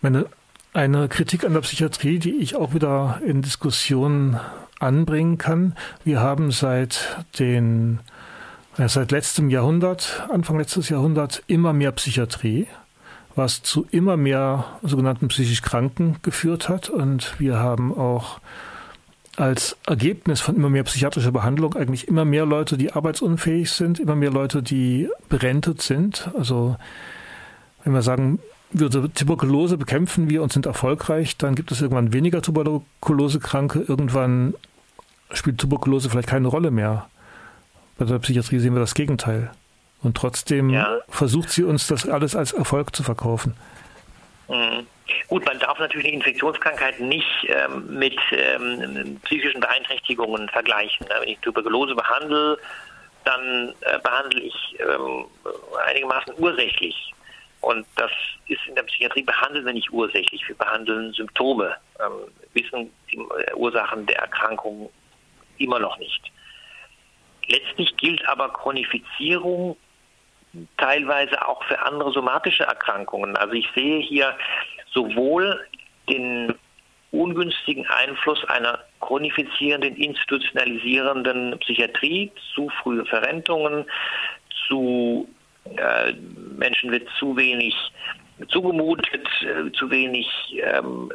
Meine, 0.00 0.26
eine 0.72 1.08
Kritik 1.08 1.44
an 1.44 1.54
der 1.54 1.62
Psychiatrie, 1.62 2.20
die 2.20 2.36
ich 2.36 2.54
auch 2.54 2.72
wieder 2.72 3.20
in 3.26 3.42
Diskussionen 3.42 4.38
anbringen 4.78 5.38
kann. 5.38 5.74
Wir 6.04 6.20
haben 6.20 6.52
seit 6.52 7.18
den 7.40 7.98
seit 8.76 9.10
letztem 9.10 9.50
Jahrhundert, 9.50 10.26
Anfang 10.30 10.58
letztes 10.58 10.88
Jahrhundert, 10.88 11.42
immer 11.46 11.72
mehr 11.72 11.92
Psychiatrie, 11.92 12.66
was 13.34 13.62
zu 13.62 13.86
immer 13.90 14.16
mehr 14.16 14.64
sogenannten 14.82 15.28
psychisch 15.28 15.62
Kranken 15.62 16.16
geführt 16.22 16.68
hat. 16.68 16.88
Und 16.88 17.38
wir 17.38 17.58
haben 17.58 17.96
auch 17.96 18.40
als 19.36 19.76
Ergebnis 19.86 20.40
von 20.40 20.56
immer 20.56 20.70
mehr 20.70 20.84
psychiatrischer 20.84 21.32
Behandlung 21.32 21.74
eigentlich 21.74 22.08
immer 22.08 22.24
mehr 22.24 22.46
Leute, 22.46 22.76
die 22.76 22.92
arbeitsunfähig 22.92 23.70
sind, 23.70 23.98
immer 23.98 24.16
mehr 24.16 24.30
Leute, 24.30 24.62
die 24.62 25.08
berentet 25.28 25.82
sind. 25.82 26.30
Also 26.36 26.76
wenn 27.84 27.94
wir 27.94 28.02
sagen, 28.02 28.40
würde 28.72 29.10
Tuberkulose 29.12 29.76
bekämpfen 29.76 30.30
wir 30.30 30.42
und 30.42 30.52
sind 30.52 30.66
erfolgreich, 30.66 31.36
dann 31.36 31.54
gibt 31.54 31.72
es 31.72 31.80
irgendwann 31.80 32.12
weniger 32.12 32.42
Tuberkulosekranke, 32.42 33.80
irgendwann 33.80 34.54
spielt 35.32 35.58
Tuberkulose 35.58 36.10
vielleicht 36.10 36.28
keine 36.28 36.48
Rolle 36.48 36.70
mehr. 36.70 37.08
Bei 38.00 38.06
der 38.06 38.18
Psychiatrie 38.18 38.58
sehen 38.60 38.72
wir 38.72 38.80
das 38.80 38.94
Gegenteil. 38.94 39.50
Und 40.02 40.16
trotzdem 40.16 40.70
ja. 40.70 41.00
versucht 41.10 41.50
sie 41.50 41.64
uns 41.64 41.86
das 41.86 42.08
alles 42.08 42.34
als 42.34 42.54
Erfolg 42.54 42.96
zu 42.96 43.02
verkaufen. 43.02 43.54
Mhm. 44.48 44.86
Gut, 45.28 45.44
man 45.44 45.58
darf 45.58 45.78
natürlich 45.78 46.06
eine 46.06 46.14
Infektionskrankheit 46.16 46.98
nicht 46.98 47.26
ähm, 47.48 47.98
mit 47.98 48.16
ähm, 48.32 49.20
psychischen 49.24 49.60
Beeinträchtigungen 49.60 50.48
vergleichen. 50.48 51.06
Wenn 51.10 51.28
ich 51.28 51.38
Tuberkulose 51.40 51.94
behandle, 51.94 52.56
dann 53.24 53.74
äh, 53.82 53.98
behandle 53.98 54.40
ich 54.40 54.76
ähm, 54.78 55.26
einigermaßen 55.86 56.32
ursächlich. 56.38 57.12
Und 57.60 57.84
das 57.96 58.10
ist 58.46 58.66
in 58.66 58.76
der 58.76 58.84
Psychiatrie 58.84 59.24
behandeln 59.24 59.66
wir 59.66 59.74
nicht 59.74 59.92
ursächlich. 59.92 60.42
Wir 60.48 60.56
behandeln 60.56 61.12
Symptome, 61.12 61.76
ähm, 62.02 62.32
wissen 62.54 62.90
die 63.12 63.18
äh, 63.18 63.54
Ursachen 63.54 64.06
der 64.06 64.20
Erkrankung 64.20 64.88
immer 65.58 65.78
noch 65.78 65.98
nicht. 65.98 66.32
Letztlich 67.50 67.96
gilt 67.96 68.26
aber 68.28 68.52
Chronifizierung 68.52 69.76
teilweise 70.76 71.46
auch 71.46 71.62
für 71.64 71.80
andere 71.80 72.12
somatische 72.12 72.64
Erkrankungen. 72.64 73.36
Also 73.36 73.54
ich 73.54 73.68
sehe 73.74 74.00
hier 74.00 74.36
sowohl 74.92 75.60
den 76.08 76.54
ungünstigen 77.12 77.86
Einfluss 77.88 78.44
einer 78.46 78.78
chronifizierenden, 79.00 79.96
institutionalisierenden 79.96 81.58
Psychiatrie 81.58 82.30
zu 82.54 82.68
frühe 82.82 83.04
Verrentungen, 83.04 83.84
zu 84.68 85.28
äh, 85.64 86.12
Menschen 86.56 86.92
wird 86.92 87.08
zu 87.18 87.36
wenig 87.36 87.74
zugemutet, 88.48 89.26
äh, 89.42 89.70
zu 89.72 89.90
wenig, 89.90 90.28
ähm, 90.62 91.10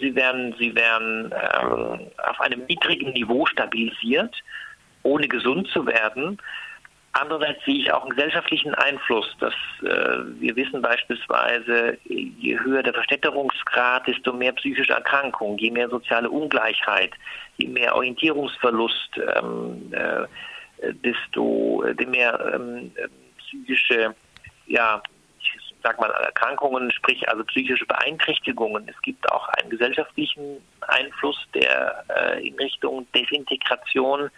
sie 0.00 0.14
werden, 0.14 0.54
sie 0.58 0.74
werden 0.74 1.32
ähm, 1.32 2.00
auf 2.28 2.40
einem 2.40 2.64
niedrigen 2.66 3.12
Niveau 3.12 3.46
stabilisiert 3.46 4.34
ohne 5.02 5.28
gesund 5.28 5.68
zu 5.68 5.86
werden. 5.86 6.38
Andererseits 7.14 7.62
sehe 7.66 7.76
ich 7.76 7.92
auch 7.92 8.02
einen 8.02 8.16
gesellschaftlichen 8.16 8.74
Einfluss, 8.74 9.26
dass 9.38 9.52
äh, 9.82 10.40
wir 10.40 10.56
wissen 10.56 10.80
beispielsweise, 10.80 11.98
je 12.04 12.58
höher 12.58 12.82
der 12.82 12.94
Verstädterungsgrad, 12.94 14.06
desto 14.06 14.32
mehr 14.32 14.52
psychische 14.52 14.94
Erkrankungen, 14.94 15.58
je 15.58 15.70
mehr 15.70 15.90
soziale 15.90 16.30
Ungleichheit, 16.30 17.12
je 17.58 17.68
mehr 17.68 17.94
Orientierungsverlust, 17.94 19.10
ähm, 19.36 19.92
äh, 19.92 20.26
desto 20.94 21.82
äh, 21.82 22.06
mehr 22.06 22.54
ähm, 22.54 22.90
psychische, 23.36 24.14
ja, 24.66 25.02
ich 25.38 25.74
sag 25.82 26.00
mal 26.00 26.10
Erkrankungen, 26.12 26.90
sprich 26.92 27.28
also 27.28 27.44
psychische 27.44 27.84
Beeinträchtigungen. 27.84 28.88
Es 28.88 29.00
gibt 29.02 29.30
auch 29.30 29.48
einen 29.48 29.68
gesellschaftlichen 29.68 30.62
Einfluss, 30.80 31.36
der 31.52 32.04
äh, 32.08 32.48
in 32.48 32.54
Richtung 32.54 33.06
Desintegration 33.14 34.30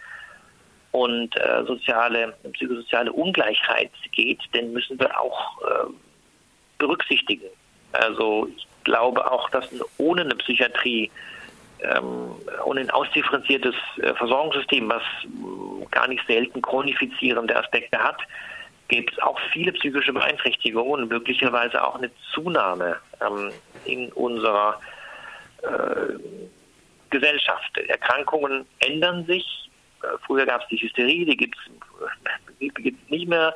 und 0.95 1.35
äh, 1.35 1.65
soziale, 1.67 2.33
psychosoziale 2.53 3.11
Ungleichheit 3.11 3.91
geht, 4.13 4.39
den 4.53 4.71
müssen 4.71 4.97
wir 4.97 5.19
auch 5.19 5.61
äh, 5.61 5.87
berücksichtigen. 6.77 7.49
Also 7.91 8.47
ich 8.55 8.65
glaube 8.85 9.29
auch, 9.29 9.49
dass 9.49 9.67
ohne 9.97 10.21
eine 10.21 10.35
Psychiatrie, 10.35 11.11
ähm, 11.81 12.31
ohne 12.63 12.79
ein 12.79 12.89
ausdifferenziertes 12.91 13.75
äh, 14.01 14.13
Versorgungssystem, 14.13 14.87
was 14.87 15.03
äh, 15.25 15.85
gar 15.91 16.07
nicht 16.07 16.25
selten 16.27 16.61
chronifizierende 16.61 17.57
Aspekte 17.57 18.01
hat, 18.01 18.21
gibt 18.87 19.11
es 19.11 19.19
auch 19.19 19.37
viele 19.51 19.73
psychische 19.73 20.13
Beeinträchtigungen 20.13 21.03
und 21.03 21.09
möglicherweise 21.09 21.85
auch 21.85 21.95
eine 21.95 22.11
Zunahme 22.33 22.95
ähm, 23.19 23.51
in 23.83 24.13
unserer 24.13 24.79
äh, 25.61 26.13
Gesellschaft. 27.09 27.77
Erkrankungen 27.79 28.65
ändern 28.79 29.25
sich, 29.25 29.64
Früher 30.25 30.45
gab 30.45 30.61
es 30.61 30.67
die 30.69 30.77
Hysterie, 30.77 31.25
die 31.25 31.37
gibt 31.37 31.57
es 31.57 33.09
nicht 33.09 33.27
mehr. 33.27 33.53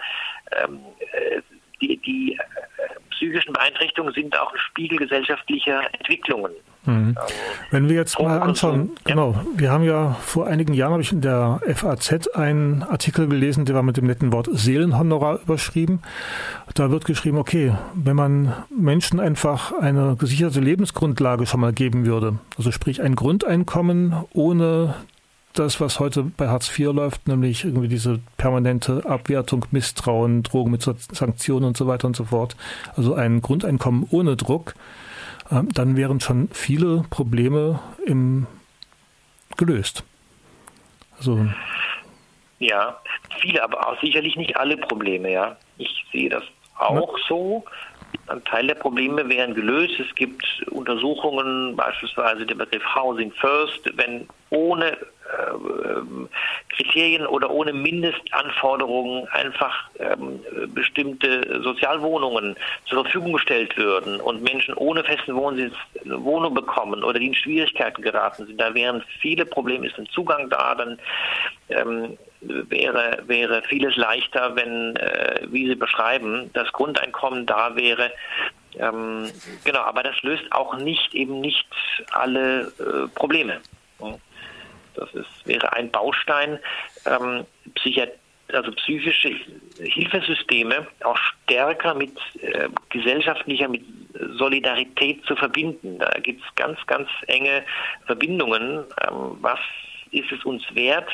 Ähm, 0.51 0.79
äh, 0.99 1.41
die, 1.81 1.97
die 1.97 2.33
äh, 2.33 2.99
psychischen 3.11 3.53
Beeinträchtigungen 3.53 4.13
sind 4.13 4.37
auch 4.37 4.51
ein 4.51 4.59
Spiegel 4.59 4.97
gesellschaftlicher 4.97 5.81
Entwicklungen. 5.93 6.51
Mhm. 6.85 6.91
Ähm, 6.91 7.15
Wenn 7.71 7.89
wir 7.89 7.95
jetzt 7.95 8.19
mal 8.19 8.39
anschauen, 8.39 8.91
genau, 9.03 9.35
wir 9.55 9.71
haben 9.71 9.83
ja 9.83 10.13
vor 10.21 10.47
einigen 10.47 10.73
Jahren, 10.73 10.93
habe 10.93 11.01
ich 11.01 11.11
in 11.11 11.21
der 11.21 11.59
FAZ 11.73 12.29
einen 12.29 12.83
Artikel 12.83 13.27
gelesen, 13.27 13.65
der 13.65 13.75
war 13.75 13.83
mit 13.83 13.97
dem 13.97 14.05
netten 14.05 14.31
Wort 14.31 14.47
Seelenhonorar 14.51 15.41
überschrieben. 15.41 16.01
Da 16.73 16.91
wird 16.91 17.05
geschrieben, 17.05 17.37
okay, 17.37 17.75
wenn 17.93 18.15
man 18.15 18.53
Menschen 18.69 19.19
einfach 19.19 19.73
eine 19.73 20.15
gesicherte 20.17 20.61
Lebensgrundlage 20.61 21.45
schon 21.45 21.59
mal 21.59 21.73
geben 21.73 22.05
würde, 22.05 22.39
also 22.57 22.71
sprich 22.71 23.01
ein 23.01 23.15
Grundeinkommen 23.15 24.15
ohne 24.33 24.95
das, 25.53 25.81
was 25.81 25.99
heute 25.99 26.23
bei 26.23 26.47
Hartz 26.47 26.69
IV 26.77 26.93
läuft, 26.93 27.27
nämlich 27.27 27.65
irgendwie 27.65 27.87
diese 27.87 28.19
permanente 28.37 29.03
Abwertung, 29.05 29.65
Misstrauen, 29.71 30.43
Drogen 30.43 30.71
mit 30.71 30.81
Sanktionen 30.83 31.65
und 31.65 31.77
so 31.77 31.87
weiter 31.87 32.07
und 32.07 32.15
so 32.15 32.25
fort, 32.25 32.55
also 32.95 33.13
ein 33.15 33.41
Grundeinkommen 33.41 34.07
ohne 34.11 34.35
Druck, 34.35 34.75
ähm, 35.51 35.69
dann 35.73 35.97
wären 35.97 36.19
schon 36.19 36.49
viele 36.51 37.03
Probleme 37.09 37.79
im, 38.05 38.47
gelöst. 39.57 40.03
Also 41.17 41.47
ja, 42.59 42.97
viele, 43.41 43.63
aber 43.63 43.87
auch 43.87 43.99
sicherlich 44.01 44.35
nicht 44.35 44.57
alle 44.57 44.77
Probleme, 44.77 45.31
ja. 45.31 45.57
Ich 45.77 46.05
sehe 46.11 46.29
das 46.29 46.43
auch 46.77 47.17
ja. 47.17 47.23
so. 47.27 47.63
Ein 48.27 48.43
Teil 48.45 48.67
der 48.67 48.75
Probleme 48.75 49.27
wären 49.27 49.55
gelöst. 49.55 49.99
Es 49.99 50.13
gibt 50.15 50.45
Untersuchungen, 50.69 51.75
beispielsweise 51.75 52.45
der 52.45 52.55
Begriff 52.55 52.83
Housing 52.95 53.31
First, 53.31 53.89
wenn 53.97 54.27
ohne 54.51 54.91
äh, 54.91 54.95
Kriterien 56.75 57.25
oder 57.27 57.49
ohne 57.51 57.73
Mindestanforderungen 57.73 59.27
einfach 59.29 59.89
ähm, 59.99 60.39
bestimmte 60.73 61.61
Sozialwohnungen 61.61 62.55
zur 62.85 63.03
Verfügung 63.03 63.33
gestellt 63.33 63.75
würden 63.77 64.21
und 64.21 64.43
Menschen 64.43 64.73
ohne 64.75 65.03
festen 65.03 65.35
Wohnsitz 65.35 65.73
eine 66.03 66.23
Wohnung 66.23 66.53
bekommen 66.53 67.03
oder 67.03 67.19
die 67.19 67.27
in 67.27 67.33
Schwierigkeiten 67.35 68.01
geraten 68.01 68.45
sind, 68.47 68.59
da 68.59 68.73
wären 68.73 69.03
viele 69.19 69.45
Probleme, 69.45 69.87
ist 69.87 69.99
ein 69.99 70.07
Zugang 70.07 70.49
da, 70.49 70.75
dann 70.75 70.99
ähm, 71.69 72.17
wäre, 72.41 73.23
wäre 73.27 73.61
vieles 73.63 73.95
leichter, 73.95 74.55
wenn, 74.55 74.95
äh, 74.95 75.41
wie 75.49 75.67
Sie 75.67 75.75
beschreiben, 75.75 76.49
das 76.53 76.71
Grundeinkommen 76.71 77.45
da 77.45 77.75
wäre. 77.75 78.11
Ähm, 78.77 79.29
genau, 79.63 79.79
aber 79.79 80.03
das 80.03 80.21
löst 80.21 80.51
auch 80.51 80.77
nicht 80.77 81.13
eben 81.13 81.41
nicht 81.41 81.67
alle 82.11 82.71
äh, 82.79 83.07
Probleme. 83.15 83.59
Das 84.95 85.13
ist, 85.13 85.45
wäre 85.45 85.73
ein 85.73 85.91
Baustein, 85.91 86.59
ähm, 87.05 87.45
Psychiatrie 87.75 88.17
also 88.53 88.71
psychische 88.71 89.35
Hilfesysteme 89.79 90.87
auch 91.03 91.17
stärker 91.17 91.93
mit 91.93 92.17
äh, 92.41 92.69
gesellschaftlicher, 92.89 93.67
mit 93.67 93.83
Solidarität 94.37 95.23
zu 95.25 95.35
verbinden. 95.35 95.99
Da 95.99 96.09
gibt 96.21 96.43
es 96.43 96.55
ganz, 96.55 96.79
ganz 96.87 97.07
enge 97.27 97.63
Verbindungen. 98.05 98.85
Ähm, 99.07 99.37
was 99.41 99.59
ist 100.11 100.31
es 100.31 100.43
uns 100.43 100.63
wert, 100.73 101.09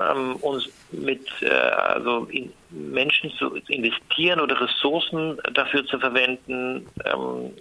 ähm, 0.00 0.36
uns 0.36 0.68
mit 0.90 1.26
äh, 1.42 1.48
also 1.48 2.24
in 2.30 2.52
Menschen 2.70 3.30
zu 3.32 3.56
investieren 3.68 4.40
oder 4.40 4.60
Ressourcen 4.60 5.38
dafür 5.52 5.84
zu 5.86 5.98
verwenden, 5.98 6.88
ähm, 7.04 7.52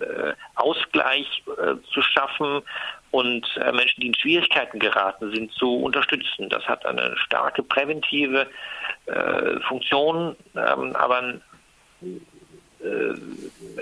äh, 0.00 0.32
Ausgleich 0.54 1.42
äh, 1.58 1.74
zu 1.92 2.02
schaffen 2.02 2.62
und 3.10 3.46
äh, 3.56 3.72
Menschen, 3.72 4.00
die 4.00 4.08
in 4.08 4.14
Schwierigkeiten 4.14 4.78
geraten 4.78 5.32
sind, 5.32 5.52
zu 5.52 5.76
unterstützen. 5.76 6.48
Das 6.48 6.66
hat 6.66 6.84
eine 6.86 7.16
starke 7.16 7.62
präventive 7.62 8.46
äh, 9.06 9.60
Funktion, 9.60 10.36
ähm, 10.54 10.94
aber 10.96 11.34
äh, 12.02 12.14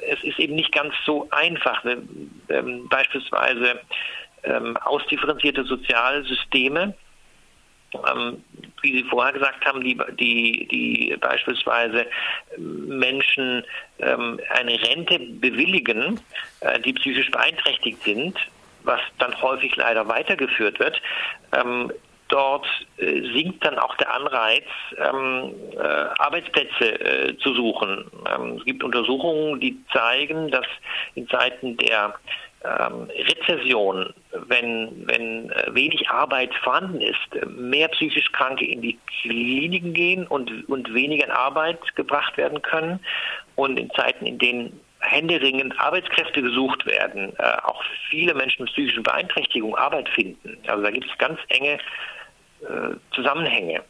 es 0.09 0.23
ist 0.23 0.39
eben 0.39 0.55
nicht 0.55 0.73
ganz 0.73 0.95
so 1.05 1.29
einfach. 1.31 1.85
Ähm, 1.85 2.89
beispielsweise 2.89 3.81
ähm, 4.43 4.77
ausdifferenzierte 4.79 5.65
Sozialsysteme 5.65 6.95
ähm, 7.95 8.43
wie 8.83 8.93
Sie 8.93 9.05
vorher 9.05 9.33
gesagt 9.33 9.65
haben, 9.65 9.83
die, 9.83 9.99
die, 10.19 10.69
die 10.69 11.17
beispielsweise 11.21 12.07
Menschen 12.57 13.65
ähm, 13.99 14.41
eine 14.51 14.81
Rente 14.83 15.19
bewilligen, 15.19 16.21
äh, 16.61 16.81
die 16.81 16.93
psychisch 16.93 17.31
beeinträchtigt 17.31 18.03
sind, 18.03 18.37
was 18.85 19.01
dann 19.19 19.41
häufig 19.43 19.77
leider 19.77 20.07
weitergeführt 20.09 20.79
wird. 20.79 21.01
Ähm, 21.53 21.93
dort 22.29 22.67
äh, 22.99 23.21
sinkt 23.33 23.65
dann 23.65 23.79
auch 23.79 23.97
der 23.97 24.15
Anreiz, 24.15 24.65
ähm, 24.97 25.55
äh, 25.77 25.79
Arbeitsplätze 25.79 27.01
äh, 27.01 27.39
zu 27.39 27.55
suchen. 27.55 28.11
Ähm, 28.33 28.57
es 28.59 28.65
gibt 28.65 28.83
Untersuchungen, 28.83 29.61
die 29.61 29.79
zeigen, 29.93 30.51
dass 30.51 30.67
in 31.15 31.29
Zeiten 31.29 31.77
der 31.77 32.15
ähm, 32.65 33.11
Rezession, 33.11 34.15
wenn, 34.49 35.07
wenn 35.07 35.51
äh, 35.51 35.75
wenig 35.75 36.09
Arbeit 36.11 36.55
vorhanden 36.63 37.01
ist, 37.01 37.47
mehr 37.57 37.89
psychisch 37.89 38.31
Kranke 38.33 38.65
in 38.65 38.83
die 38.83 38.99
Kliniken 39.23 39.93
gehen 39.93 40.27
und, 40.27 40.69
und 40.69 40.93
weniger 40.95 41.25
in 41.25 41.31
Arbeit 41.31 41.79
gebracht 41.97 42.37
werden 42.37 42.63
können. 42.63 43.01
Und 43.57 43.79
in 43.79 43.91
Zeiten, 43.91 44.27
in 44.27 44.39
denen 44.39 44.81
händeringend 45.01 45.79
Arbeitskräfte 45.79 46.43
gesucht 46.43 46.87
werden, 46.87 47.33
äh, 47.39 47.57
auch 47.65 47.83
viele 48.09 48.35
Menschen 48.35 48.65
mit 48.65 48.73
psychischen 48.73 49.03
Beeinträchtigungen 49.03 49.77
Arbeit 49.77 50.09
finden. 50.11 50.57
Also 50.67 50.83
da 50.83 50.91
gibt 50.91 51.07
es 51.11 51.19
ganz 51.19 51.39
enge 51.49 51.79
äh, 52.61 52.97
Zusammenhänge. 53.13 53.83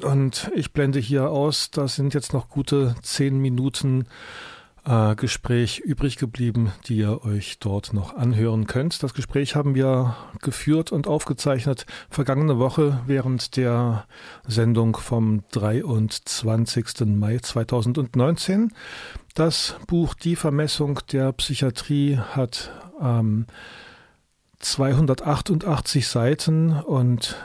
Und 0.03 0.51
ich 0.55 0.71
blende 0.73 0.99
hier 0.99 1.31
aus, 1.31 1.71
das 1.71 1.95
sind 1.95 2.13
jetzt 2.13 2.33
noch 2.33 2.49
gute 2.49 2.93
zehn 3.01 3.39
Minuten 3.39 4.05
äh, 4.85 5.15
Gespräch 5.15 5.79
übrig 5.79 6.17
geblieben, 6.17 6.71
die 6.85 6.97
ihr 6.97 7.23
euch 7.25 7.59
dort 7.59 7.93
noch 7.93 8.15
anhören 8.15 8.67
könnt. 8.67 9.01
Das 9.03 9.13
Gespräch 9.13 9.55
haben 9.55 9.75
wir 9.75 10.15
geführt 10.41 10.91
und 10.91 11.07
aufgezeichnet 11.07 11.85
vergangene 12.09 12.59
Woche 12.59 13.01
während 13.05 13.57
der 13.57 14.05
Sendung 14.47 14.95
vom 14.95 15.43
23. 15.51 17.05
Mai 17.05 17.39
2019. 17.39 18.71
Das 19.33 19.75
Buch 19.87 20.13
Die 20.13 20.35
Vermessung 20.35 20.99
der 21.11 21.33
Psychiatrie 21.33 22.17
hat 22.17 22.71
ähm, 23.01 23.47
288 24.59 26.07
Seiten 26.07 26.71
und 26.71 27.35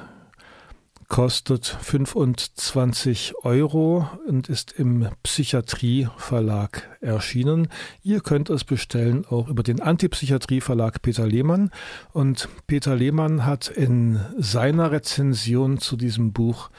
kostet 1.10 1.66
25 1.66 3.34
Euro 3.42 4.08
und 4.28 4.48
ist 4.48 4.72
im 4.72 5.08
Psychiatrie-Verlag 5.24 6.88
erschienen. 7.00 7.68
Ihr 8.02 8.20
könnt 8.20 8.48
es 8.48 8.62
bestellen 8.64 9.26
auch 9.28 9.48
über 9.48 9.64
den 9.64 9.82
Antipsychiatrie-Verlag 9.82 11.02
Peter 11.02 11.26
Lehmann. 11.26 11.70
Und 12.12 12.48
Peter 12.68 12.94
Lehmann 12.94 13.44
hat 13.44 13.68
in 13.68 14.20
seiner 14.38 14.92
Rezension 14.92 15.78
zu 15.78 15.96
diesem 15.96 16.32
Buch 16.32 16.70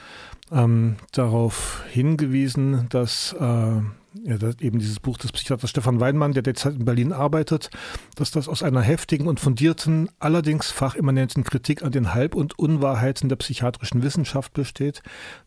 ähm, 0.50 0.96
darauf 1.12 1.84
hingewiesen, 1.90 2.86
dass 2.88 3.34
äh, 3.34 3.80
ja, 4.24 4.36
eben 4.60 4.78
dieses 4.78 5.00
Buch 5.00 5.18
des 5.18 5.32
Psychiaters 5.32 5.70
Stefan 5.70 6.00
Weinmann, 6.00 6.32
der 6.32 6.42
derzeit 6.42 6.74
in 6.74 6.84
Berlin 6.84 7.12
arbeitet, 7.12 7.70
dass 8.16 8.30
das 8.30 8.48
aus 8.48 8.62
einer 8.62 8.82
heftigen 8.82 9.26
und 9.26 9.40
fundierten, 9.40 10.08
allerdings 10.18 10.70
fachimmanenten 10.70 11.44
Kritik 11.44 11.82
an 11.82 11.92
den 11.92 12.14
Halb- 12.14 12.34
und 12.34 12.58
Unwahrheiten 12.58 13.28
der 13.28 13.36
psychiatrischen 13.36 14.02
Wissenschaft 14.02 14.52
besteht, 14.52 15.02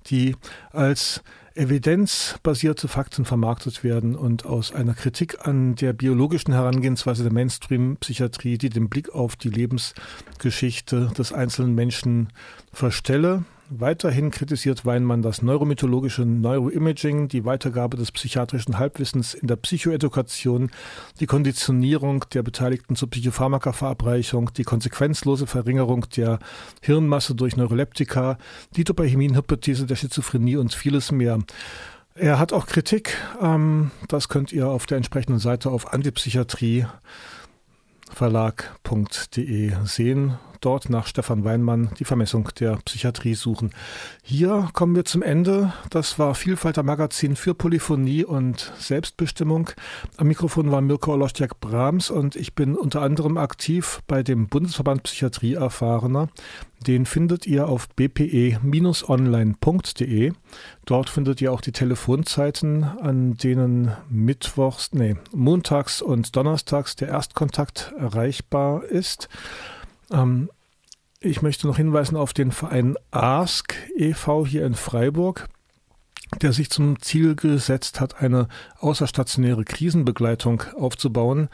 die 0.08 0.36
als 0.72 1.22
evidenzbasierte 1.56 2.88
Fakten 2.88 3.24
vermarktet 3.24 3.84
werden 3.84 4.16
und 4.16 4.46
aus 4.46 4.74
einer 4.74 4.94
Kritik 4.94 5.48
an 5.48 5.76
der 5.76 5.94
biologischen 5.94 6.54
Herangehensweise 6.54 7.24
der 7.24 7.32
Mainstream-Psychiatrie, 7.32 8.58
die 8.58 8.70
den 8.70 8.90
Blick 8.90 9.14
auf 9.16 9.38
die 9.38 9.50
Lebensgeschichte 9.50 11.12
des 11.18 11.32
einzelnen 11.32 11.74
Menschen 11.74 12.34
verstelle, 12.74 13.46
Weiterhin 13.70 14.30
kritisiert 14.30 14.86
Weinmann 14.86 15.24
das 15.24 15.42
neuromythologische 15.42 16.24
Neuroimaging, 16.24 17.30
die 17.30 17.46
Weitergabe 17.46 17.98
des 17.98 18.12
psychiatrischen 18.12 18.78
Halbwissens 18.78 19.34
in 19.34 19.48
der 19.48 19.56
Psychoedukation, 19.56 20.70
die 21.20 21.26
Konditionierung 21.26 22.26
der 22.32 22.44
Beteiligten 22.44 22.96
zur 22.96 23.10
Psychopharmaka-Verabreichung, 23.10 24.54
die 24.54 24.64
konsequenzlose 24.64 25.48
Verringerung 25.48 26.06
der 26.16 26.38
Hirnmasse 26.82 27.34
durch 27.34 27.58
Neuroleptika, 27.58 28.38
die 28.76 28.84
Dopamienhypothese 28.84 29.88
der 29.88 29.96
Schizophrenie 29.96 30.58
und 30.58 30.76
vieles 30.76 31.12
mehr. 31.12 31.40
Er 32.14 32.38
hat 32.38 32.54
auch 32.54 32.68
Kritik, 32.68 33.18
ähm, 33.42 33.90
das 34.08 34.30
könnt 34.30 34.54
ihr 34.54 34.70
auf 34.70 34.86
der 34.86 34.98
entsprechenden 34.98 35.40
Seite 35.40 35.72
auf 35.72 35.92
Antipsychiatrie 35.92 36.86
verlag.de 38.16 39.74
sehen 39.84 40.38
dort 40.62 40.90
nach 40.90 41.06
Stefan 41.06 41.44
Weinmann 41.44 41.90
die 42.00 42.06
Vermessung 42.06 42.50
der 42.60 42.78
Psychiatrie 42.78 43.36
suchen. 43.36 43.72
Hier 44.24 44.70
kommen 44.72 44.96
wir 44.96 45.04
zum 45.04 45.22
Ende. 45.22 45.74
Das 45.90 46.18
war 46.18 46.34
Vielfalter 46.34 46.82
Magazin 46.82 47.36
für 47.36 47.54
Polyphonie 47.54 48.24
und 48.24 48.72
Selbstbestimmung. 48.80 49.70
Am 50.16 50.28
Mikrofon 50.28 50.72
war 50.72 50.80
Mirko 50.80 51.12
Olostiak 51.12 51.60
Brahms 51.60 52.10
und 52.10 52.38
ich 52.38 52.56
bin 52.56 52.76
unter 52.76 53.02
anderem 53.02 53.38
aktiv 53.38 54.00
bei 54.08 54.24
dem 54.24 54.48
Bundesverband 54.48 55.04
Psychiatrie 55.04 55.56
Erfahrener, 55.56 56.30
Den 56.88 57.06
findet 57.06 57.48
ihr 57.48 57.68
auf 57.68 57.90
bpe-online.de. 57.90 58.34
Dort 60.86 61.10
findet 61.10 61.42
ihr 61.42 61.52
auch 61.52 61.62
die 61.62 61.72
Telefonzeiten, 61.72 62.84
an 62.84 63.34
denen 63.38 63.92
mittwochs, 64.10 64.94
nee, 64.94 65.16
montags 65.34 66.02
und 66.04 66.36
donnerstags 66.36 66.96
der 66.96 67.08
Erstkontakt 67.08 67.94
erreichbar 67.98 68.84
ist. 68.84 69.30
Ähm, 70.12 70.50
ich 71.20 71.42
möchte 71.42 71.66
noch 71.66 71.78
hinweisen 71.78 72.18
auf 72.18 72.34
den 72.34 72.52
Verein 72.52 72.98
ASK 73.10 73.76
e.V. 73.98 74.46
hier 74.46 74.64
in 74.66 74.76
Freiburg 74.76 75.48
der 76.42 76.54
sich 76.54 76.70
zum 76.70 77.02
Ziel 77.02 77.36
gesetzt 77.36 78.00
hat, 78.00 78.22
eine 78.22 78.48
außerstationäre 78.80 79.64
Krisenbegleitung 79.64 80.64
aufzubauen. 80.78 81.50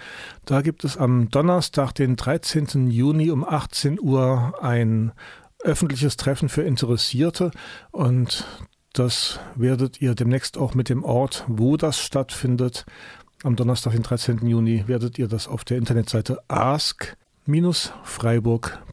Da 0.46 0.62
gibt 0.62 0.84
es 0.84 0.98
am 0.98 1.30
Donnerstag, 1.30 1.94
den 1.94 2.16
13. 2.16 2.90
Juni 2.90 3.32
um 3.32 3.44
18 3.44 4.00
Uhr 4.00 4.56
ein 4.62 5.12
öffentliches 5.64 6.18
Treffen 6.18 6.50
für 6.50 6.64
Interessierte 6.64 7.52
und 7.92 8.46
das 8.94 9.40
werdet 9.56 10.02
ihr 10.02 10.16
demnächst 10.16 10.58
auch 10.58 10.74
mit 10.74 10.90
dem 10.90 11.04
Ort, 11.04 11.46
wo 11.48 11.78
das 11.78 12.00
stattfindet, 12.00 12.86
am 13.44 13.56
Donnerstag, 13.56 13.94
den 13.94 14.04
13. 14.04 14.46
Juni, 14.46 14.84
werdet 14.88 15.18
ihr 15.18 15.28
das 15.28 15.48
auf 15.48 15.64
der 15.64 15.78
Internetseite 15.78 16.40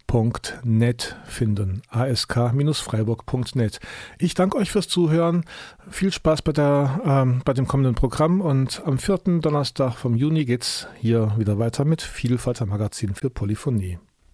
ask-freiburg.net 0.09 1.17
finden. 1.27 1.83
ask-freiburg.net. 1.91 3.81
Ich 4.19 4.35
danke 4.35 4.57
euch 4.57 4.71
fürs 4.71 4.89
Zuhören. 4.89 5.45
Viel 5.91 6.13
Spaß 6.13 6.43
bei, 6.43 6.53
der, 6.53 7.01
ähm, 7.05 7.43
bei 7.45 7.53
dem 7.53 7.69
kommenden 7.69 7.95
Programm 7.95 8.41
und 8.41 8.83
am 8.87 8.99
vierten 8.99 9.41
Donnerstag 9.41 9.95
vom 9.97 10.15
Juni 10.15 10.45
geht's 10.45 10.89
hier 10.99 11.35
wieder 11.37 11.59
weiter 11.59 11.85
mit 11.85 12.01
Vielfalt 12.03 12.67
Magazin 12.67 13.15
für 13.15 13.31
Polyphonie. 13.31 13.99